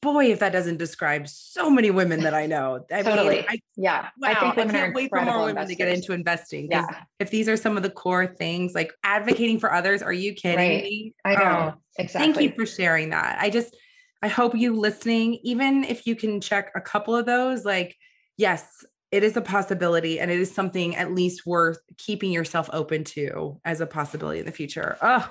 Boy, 0.00 0.32
if 0.32 0.40
that 0.40 0.52
doesn't 0.52 0.78
describe 0.78 1.28
so 1.28 1.70
many 1.70 1.92
women 1.92 2.20
that 2.22 2.34
I 2.34 2.46
know. 2.46 2.84
I 2.90 3.02
totally. 3.02 3.36
Mean, 3.36 3.44
I, 3.48 3.60
yeah. 3.76 4.08
Wow. 4.18 4.28
I, 4.30 4.34
think 4.34 4.58
I 4.58 4.72
can't 4.72 4.94
wait 4.94 5.10
for 5.10 5.22
more 5.22 5.44
women 5.44 5.68
to 5.68 5.74
get 5.76 5.88
into 5.88 6.12
investing. 6.12 6.68
Yeah. 6.70 6.86
If 7.20 7.30
these 7.30 7.48
are 7.48 7.56
some 7.56 7.76
of 7.76 7.84
the 7.84 7.90
core 7.90 8.26
things, 8.26 8.74
like 8.74 8.92
advocating 9.04 9.60
for 9.60 9.72
others, 9.72 10.02
are 10.02 10.12
you 10.12 10.34
kidding 10.34 10.58
right. 10.58 10.82
me? 10.82 11.14
I 11.24 11.34
know. 11.36 11.74
Oh, 11.74 11.80
exactly. 11.98 12.32
Thank 12.32 12.42
you 12.42 12.56
for 12.56 12.66
sharing 12.66 13.10
that. 13.10 13.38
I 13.40 13.48
just, 13.48 13.76
I 14.22 14.28
hope 14.28 14.54
you 14.54 14.78
listening, 14.78 15.40
even 15.42 15.84
if 15.84 16.06
you 16.06 16.14
can 16.14 16.40
check 16.40 16.70
a 16.76 16.80
couple 16.80 17.16
of 17.16 17.26
those, 17.26 17.64
like, 17.64 17.96
yes, 18.36 18.84
it 19.10 19.22
is 19.24 19.36
a 19.36 19.42
possibility 19.42 20.20
and 20.20 20.30
it 20.30 20.40
is 20.40 20.54
something 20.54 20.96
at 20.96 21.12
least 21.12 21.44
worth 21.44 21.78
keeping 21.98 22.32
yourself 22.32 22.70
open 22.72 23.04
to 23.04 23.60
as 23.64 23.80
a 23.80 23.86
possibility 23.86 24.40
in 24.40 24.46
the 24.46 24.52
future. 24.52 24.96
Oh, 25.02 25.28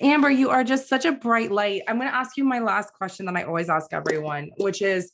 Amber, 0.00 0.30
you 0.30 0.50
are 0.50 0.62
just 0.62 0.88
such 0.88 1.06
a 1.06 1.12
bright 1.12 1.50
light. 1.50 1.82
I'm 1.88 1.96
going 1.96 2.08
to 2.08 2.14
ask 2.14 2.36
you 2.36 2.44
my 2.44 2.58
last 2.58 2.92
question 2.92 3.26
that 3.26 3.36
I 3.36 3.44
always 3.44 3.70
ask 3.70 3.92
everyone, 3.92 4.50
which 4.58 4.82
is 4.82 5.10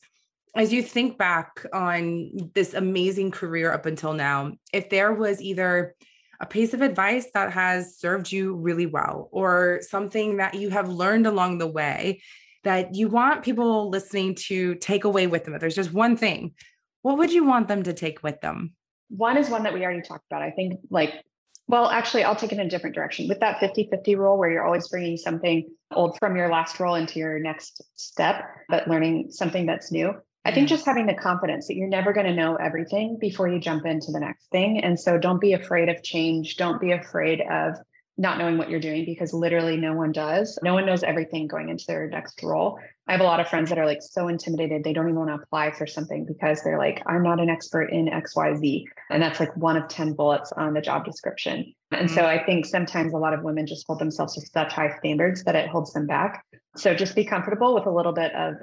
as 0.56 0.72
you 0.72 0.82
think 0.82 1.16
back 1.16 1.64
on 1.72 2.50
this 2.54 2.74
amazing 2.74 3.30
career 3.30 3.72
up 3.72 3.86
until 3.86 4.12
now, 4.12 4.52
if 4.72 4.90
there 4.90 5.14
was 5.14 5.40
either 5.40 5.94
a 6.40 6.46
piece 6.46 6.74
of 6.74 6.82
advice 6.82 7.28
that 7.32 7.52
has 7.52 7.96
served 7.96 8.30
you 8.30 8.56
really 8.56 8.86
well 8.86 9.28
or 9.30 9.80
something 9.82 10.38
that 10.38 10.54
you 10.54 10.68
have 10.70 10.88
learned 10.88 11.26
along 11.26 11.58
the 11.58 11.66
way 11.66 12.20
that 12.64 12.94
you 12.94 13.08
want 13.08 13.42
people 13.42 13.90
listening 13.90 14.34
to 14.34 14.74
take 14.76 15.04
away 15.04 15.26
with 15.26 15.44
them? 15.44 15.54
If 15.54 15.60
there's 15.60 15.74
just 15.74 15.92
one 15.92 16.16
thing, 16.16 16.54
what 17.02 17.18
would 17.18 17.32
you 17.32 17.44
want 17.44 17.68
them 17.68 17.82
to 17.82 17.92
take 17.92 18.22
with 18.22 18.40
them? 18.40 18.74
One 19.08 19.36
is 19.36 19.50
one 19.50 19.64
that 19.64 19.74
we 19.74 19.84
already 19.84 20.02
talked 20.02 20.24
about. 20.30 20.42
I 20.42 20.50
think, 20.50 20.80
like, 20.90 21.22
well, 21.68 21.88
actually, 21.88 22.24
I'll 22.24 22.36
take 22.36 22.52
it 22.52 22.58
in 22.58 22.66
a 22.66 22.70
different 22.70 22.94
direction. 22.94 23.28
With 23.28 23.40
that 23.40 23.60
50 23.60 23.88
50 23.90 24.14
rule, 24.16 24.38
where 24.38 24.50
you're 24.50 24.64
always 24.64 24.88
bringing 24.88 25.16
something 25.16 25.68
old 25.92 26.18
from 26.18 26.36
your 26.36 26.50
last 26.50 26.78
role 26.80 26.94
into 26.94 27.18
your 27.18 27.38
next 27.38 27.82
step, 27.94 28.44
but 28.68 28.88
learning 28.88 29.30
something 29.30 29.66
that's 29.66 29.92
new. 29.92 30.14
I 30.44 30.52
think 30.52 30.68
just 30.68 30.84
having 30.84 31.06
the 31.06 31.14
confidence 31.14 31.68
that 31.68 31.76
you're 31.76 31.88
never 31.88 32.12
going 32.12 32.26
to 32.26 32.34
know 32.34 32.56
everything 32.56 33.16
before 33.20 33.48
you 33.48 33.60
jump 33.60 33.86
into 33.86 34.10
the 34.10 34.18
next 34.18 34.50
thing. 34.50 34.80
And 34.82 34.98
so 34.98 35.16
don't 35.16 35.40
be 35.40 35.52
afraid 35.52 35.88
of 35.88 36.02
change. 36.02 36.56
Don't 36.56 36.80
be 36.80 36.90
afraid 36.90 37.40
of 37.40 37.76
not 38.18 38.38
knowing 38.38 38.58
what 38.58 38.68
you're 38.68 38.80
doing 38.80 39.04
because 39.04 39.32
literally 39.32 39.76
no 39.76 39.94
one 39.94 40.12
does. 40.12 40.58
No 40.62 40.74
one 40.74 40.84
knows 40.84 41.02
everything 41.02 41.46
going 41.46 41.70
into 41.70 41.84
their 41.86 42.08
next 42.08 42.42
role. 42.42 42.78
I 43.08 43.12
have 43.12 43.20
a 43.20 43.24
lot 43.24 43.40
of 43.40 43.48
friends 43.48 43.70
that 43.70 43.78
are 43.78 43.86
like 43.86 44.02
so 44.02 44.28
intimidated 44.28 44.84
they 44.84 44.92
don't 44.92 45.08
even 45.08 45.18
want 45.18 45.30
to 45.30 45.42
apply 45.42 45.72
for 45.72 45.86
something 45.86 46.26
because 46.26 46.62
they're 46.62 46.78
like, 46.78 47.02
I'm 47.06 47.22
not 47.22 47.40
an 47.40 47.48
expert 47.48 47.90
in 47.90 48.06
XYZ. 48.06 48.84
And 49.10 49.22
that's 49.22 49.40
like 49.40 49.56
one 49.56 49.76
of 49.76 49.88
10 49.88 50.12
bullets 50.12 50.52
on 50.52 50.74
the 50.74 50.80
job 50.80 51.04
description. 51.04 51.74
And 51.90 52.08
mm-hmm. 52.08 52.14
so 52.14 52.26
I 52.26 52.44
think 52.44 52.66
sometimes 52.66 53.14
a 53.14 53.18
lot 53.18 53.34
of 53.34 53.42
women 53.42 53.66
just 53.66 53.86
hold 53.86 53.98
themselves 53.98 54.34
to 54.34 54.40
such 54.42 54.72
high 54.72 54.96
standards 54.98 55.44
that 55.44 55.56
it 55.56 55.68
holds 55.68 55.92
them 55.92 56.06
back. 56.06 56.44
So 56.76 56.94
just 56.94 57.16
be 57.16 57.24
comfortable 57.24 57.74
with 57.74 57.86
a 57.86 57.90
little 57.90 58.12
bit 58.12 58.34
of, 58.34 58.54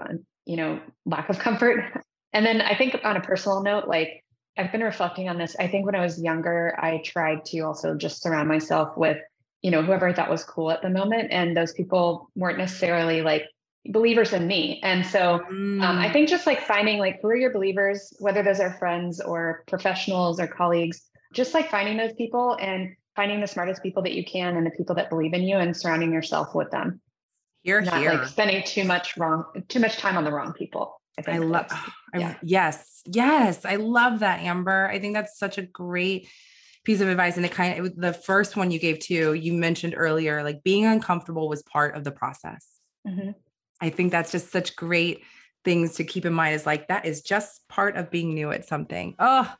you 0.46 0.58
know, 0.58 0.80
lack 1.06 1.30
of 1.30 1.40
comfort. 1.40 1.84
And 2.32 2.46
then 2.46 2.62
I 2.62 2.76
think 2.76 2.96
on 3.04 3.18
a 3.18 3.22
personal 3.22 3.64
note, 3.64 3.88
like 3.88 4.24
I've 4.56 4.72
been 4.72 4.82
reflecting 4.82 5.30
on 5.30 5.38
this. 5.38 5.56
I 5.58 5.68
think 5.68 5.86
when 5.86 5.96
I 5.96 6.02
was 6.02 6.22
younger, 6.22 6.76
I 6.78 7.02
tried 7.04 7.46
to 7.46 7.62
also 7.62 7.96
just 7.96 8.22
surround 8.22 8.48
myself 8.48 8.98
with 8.98 9.18
you 9.62 9.72
know, 9.72 9.82
whoever 9.82 10.08
I 10.08 10.14
thought 10.14 10.30
was 10.30 10.44
cool 10.44 10.72
at 10.72 10.82
the 10.82 10.90
moment. 10.90 11.32
And 11.32 11.56
those 11.56 11.74
people 11.74 12.30
weren't 12.36 12.58
necessarily 12.58 13.22
like 13.22 13.46
believers 13.86 14.34
in 14.34 14.48
me. 14.48 14.80
And 14.84 15.06
so 15.06 15.42
mm. 15.52 15.84
um, 15.84 15.98
I 15.98 16.08
mm. 16.08 16.14
think 16.14 16.30
just 16.30 16.46
like 16.46 16.62
finding 16.62 17.00
like 17.00 17.20
who 17.22 17.30
are 17.30 17.36
your 17.36 17.52
believers, 17.52 18.14
whether 18.20 18.44
those 18.44 18.60
are 18.60 18.74
friends 18.74 19.20
or 19.20 19.64
professionals 19.68 20.40
or 20.40 20.48
colleagues, 20.48 21.02
just 21.34 21.54
like 21.54 21.70
finding 21.70 21.98
those 21.98 22.14
people 22.14 22.58
and 22.60 22.96
finding 23.16 23.42
the 23.42 23.48
smartest 23.48 23.84
people 23.84 24.04
that 24.04 24.14
you 24.14 24.24
can 24.24 24.56
and 24.56 24.66
the 24.66 24.72
people 24.72 24.96
that 24.96 25.10
believe 25.10 25.34
in 25.34 25.44
you 25.44 25.58
and 25.58 25.76
surrounding 25.76 26.14
yourself 26.14 26.56
with 26.56 26.72
them. 26.72 27.02
You're 27.64 27.82
Not 27.82 28.00
here. 28.00 28.14
like 28.14 28.28
spending 28.28 28.64
too 28.64 28.86
much 28.86 29.18
wrong, 29.18 29.44
too 29.68 29.82
much 29.82 29.98
time 29.98 30.16
on 30.18 30.24
the 30.24 30.32
wrong 30.32 30.54
people. 30.54 31.02
I, 31.28 31.34
I 31.34 31.38
love, 31.40 31.70
yeah. 32.18 32.36
yes, 32.42 33.02
yes. 33.06 33.66
I 33.66 33.76
love 33.76 34.20
that, 34.20 34.40
Amber. 34.40 34.88
I 34.88 35.00
think 35.00 35.16
that's 35.16 35.38
such 35.38 35.58
a 35.58 35.64
great 35.64 36.30
piece 36.84 37.02
of 37.02 37.10
advice 37.10 37.38
and 37.38 37.46
it 37.46 37.52
kind 37.52 37.80
of 37.80 37.96
the 37.96 38.14
first 38.14 38.56
one 38.56 38.72
you 38.72 38.80
gave 38.80 39.00
too 39.00 39.34
you 39.34 39.54
mentioned 39.54 39.94
earlier 39.98 40.44
like 40.44 40.64
being 40.64 40.86
uncomfortable 40.86 41.50
was 41.50 41.62
part 41.64 41.96
of 41.96 42.04
the 42.04 42.12
process 42.12 42.80
mm-hmm. 43.08 43.32
i 43.82 43.90
think 43.90 44.12
that's 44.12 44.32
just 44.32 44.52
such 44.52 44.76
great 44.76 45.22
things 45.66 45.96
to 45.96 46.04
keep 46.04 46.26
in 46.26 46.34
mind 46.34 46.56
is 46.56 46.66
like 46.66 46.88
that 46.88 47.06
is 47.06 47.22
just 47.22 47.68
part 47.68 47.98
of 47.98 48.10
being 48.10 48.34
new 48.34 48.52
at 48.52 48.66
something 48.66 49.16
oh 49.20 49.54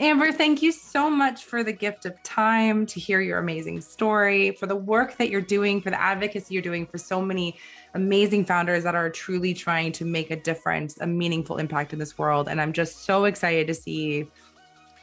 Amber, 0.00 0.32
thank 0.32 0.62
you 0.62 0.72
so 0.72 1.10
much 1.10 1.44
for 1.44 1.62
the 1.62 1.74
gift 1.74 2.06
of 2.06 2.22
time 2.22 2.86
to 2.86 2.98
hear 2.98 3.20
your 3.20 3.36
amazing 3.36 3.82
story, 3.82 4.52
for 4.52 4.66
the 4.66 4.74
work 4.74 5.18
that 5.18 5.28
you're 5.28 5.42
doing, 5.42 5.82
for 5.82 5.90
the 5.90 6.00
advocacy 6.00 6.54
you're 6.54 6.62
doing 6.62 6.86
for 6.86 6.96
so 6.96 7.20
many 7.20 7.58
amazing 7.92 8.46
founders 8.46 8.82
that 8.84 8.94
are 8.94 9.10
truly 9.10 9.52
trying 9.52 9.92
to 9.92 10.06
make 10.06 10.30
a 10.30 10.36
difference, 10.36 10.98
a 11.02 11.06
meaningful 11.06 11.58
impact 11.58 11.92
in 11.92 11.98
this 11.98 12.16
world. 12.16 12.48
And 12.48 12.62
I'm 12.62 12.72
just 12.72 13.04
so 13.04 13.26
excited 13.26 13.66
to 13.66 13.74
see 13.74 14.26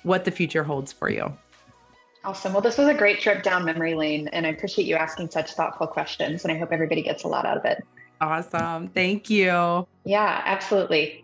what 0.03 0.25
the 0.25 0.31
future 0.31 0.63
holds 0.63 0.91
for 0.91 1.09
you. 1.09 1.31
Awesome. 2.23 2.51
Well, 2.51 2.61
this 2.61 2.77
was 2.77 2.87
a 2.87 2.93
great 2.93 3.21
trip 3.21 3.43
down 3.43 3.63
memory 3.63 3.95
lane, 3.95 4.27
and 4.29 4.45
I 4.45 4.49
appreciate 4.49 4.85
you 4.85 4.95
asking 4.95 5.29
such 5.29 5.53
thoughtful 5.53 5.87
questions. 5.87 6.43
And 6.43 6.51
I 6.51 6.57
hope 6.57 6.71
everybody 6.71 7.01
gets 7.01 7.23
a 7.23 7.27
lot 7.27 7.45
out 7.45 7.57
of 7.57 7.65
it. 7.65 7.85
Awesome. 8.19 8.89
Thank 8.89 9.29
you. 9.29 9.87
Yeah, 10.03 10.41
absolutely. 10.45 11.23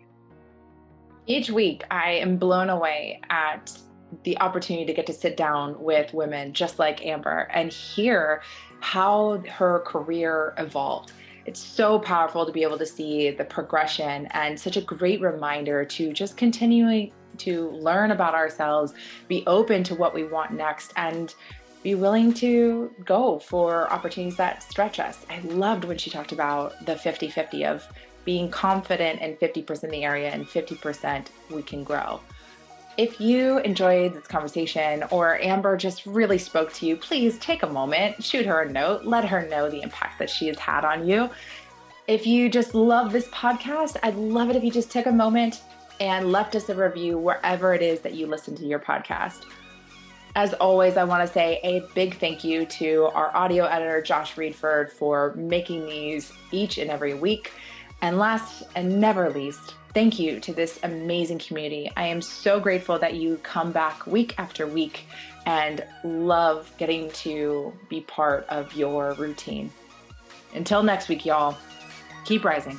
Each 1.26 1.50
week, 1.50 1.84
I 1.90 2.12
am 2.12 2.36
blown 2.36 2.70
away 2.70 3.20
at 3.28 3.76
the 4.22 4.38
opportunity 4.40 4.86
to 4.86 4.94
get 4.94 5.06
to 5.06 5.12
sit 5.12 5.36
down 5.36 5.78
with 5.82 6.14
women 6.14 6.52
just 6.52 6.78
like 6.78 7.04
Amber 7.04 7.48
and 7.52 7.72
hear 7.72 8.42
how 8.80 9.42
her 9.48 9.80
career 9.80 10.54
evolved. 10.58 11.12
It's 11.46 11.60
so 11.60 11.98
powerful 11.98 12.46
to 12.46 12.52
be 12.52 12.62
able 12.62 12.78
to 12.78 12.86
see 12.86 13.30
the 13.30 13.44
progression 13.44 14.26
and 14.30 14.58
such 14.58 14.76
a 14.76 14.80
great 14.80 15.20
reminder 15.20 15.84
to 15.84 16.12
just 16.12 16.36
continuing 16.36 17.12
to 17.38 17.70
learn 17.70 18.10
about 18.10 18.34
ourselves, 18.34 18.94
be 19.28 19.44
open 19.46 19.84
to 19.84 19.94
what 19.94 20.14
we 20.14 20.24
want 20.24 20.52
next, 20.52 20.92
and 20.96 21.34
be 21.82 21.94
willing 21.94 22.32
to 22.32 22.90
go 23.04 23.38
for 23.38 23.92
opportunities 23.92 24.36
that 24.38 24.62
stretch 24.62 24.98
us. 24.98 25.24
I 25.28 25.40
loved 25.40 25.84
when 25.84 25.98
she 25.98 26.10
talked 26.10 26.32
about 26.32 26.84
the 26.86 26.96
50 26.96 27.28
50 27.28 27.66
of 27.66 27.86
being 28.24 28.50
confident 28.50 29.20
in 29.20 29.36
50% 29.36 29.84
in 29.84 29.90
the 29.90 30.02
area 30.02 30.30
and 30.30 30.46
50% 30.46 31.26
we 31.50 31.62
can 31.62 31.84
grow. 31.84 32.20
If 32.96 33.20
you 33.20 33.58
enjoyed 33.58 34.14
this 34.14 34.26
conversation 34.26 35.04
or 35.10 35.40
Amber 35.42 35.76
just 35.76 36.06
really 36.06 36.38
spoke 36.38 36.72
to 36.74 36.86
you, 36.86 36.96
please 36.96 37.38
take 37.38 37.64
a 37.64 37.66
moment, 37.66 38.22
shoot 38.22 38.46
her 38.46 38.62
a 38.62 38.72
note, 38.72 39.04
let 39.04 39.24
her 39.24 39.46
know 39.48 39.68
the 39.68 39.82
impact 39.82 40.18
that 40.20 40.30
she 40.30 40.46
has 40.46 40.58
had 40.58 40.84
on 40.84 41.06
you. 41.06 41.28
If 42.06 42.26
you 42.26 42.48
just 42.48 42.74
love 42.74 43.12
this 43.12 43.26
podcast, 43.28 43.96
I'd 44.02 44.14
love 44.14 44.48
it 44.48 44.56
if 44.56 44.62
you 44.62 44.70
just 44.70 44.90
took 44.90 45.06
a 45.06 45.12
moment 45.12 45.62
and 46.00 46.32
left 46.32 46.54
us 46.56 46.68
a 46.68 46.74
review 46.74 47.18
wherever 47.18 47.74
it 47.74 47.82
is 47.82 48.00
that 48.00 48.14
you 48.14 48.26
listen 48.26 48.54
to 48.56 48.64
your 48.64 48.78
podcast. 48.78 49.44
As 50.36 50.52
always, 50.54 50.96
I 50.96 51.04
want 51.04 51.26
to 51.26 51.32
say 51.32 51.60
a 51.62 51.80
big 51.94 52.18
thank 52.18 52.42
you 52.42 52.66
to 52.66 53.04
our 53.14 53.34
audio 53.36 53.64
editor, 53.66 54.02
Josh 54.02 54.34
Reedford, 54.34 54.90
for 54.90 55.32
making 55.36 55.86
these 55.86 56.32
each 56.50 56.78
and 56.78 56.90
every 56.90 57.14
week. 57.14 57.52
And 58.02 58.18
last 58.18 58.64
and 58.74 59.00
never 59.00 59.30
least, 59.30 59.74
thank 59.94 60.18
you 60.18 60.40
to 60.40 60.52
this 60.52 60.80
amazing 60.82 61.38
community. 61.38 61.90
I 61.96 62.06
am 62.06 62.20
so 62.20 62.58
grateful 62.58 62.98
that 62.98 63.14
you 63.14 63.36
come 63.44 63.70
back 63.70 64.06
week 64.08 64.34
after 64.36 64.66
week 64.66 65.06
and 65.46 65.84
love 66.02 66.72
getting 66.78 67.10
to 67.12 67.72
be 67.88 68.00
part 68.00 68.44
of 68.48 68.74
your 68.74 69.12
routine. 69.14 69.70
Until 70.54 70.82
next 70.82 71.08
week, 71.08 71.24
y'all, 71.24 71.56
keep 72.24 72.44
rising. 72.44 72.78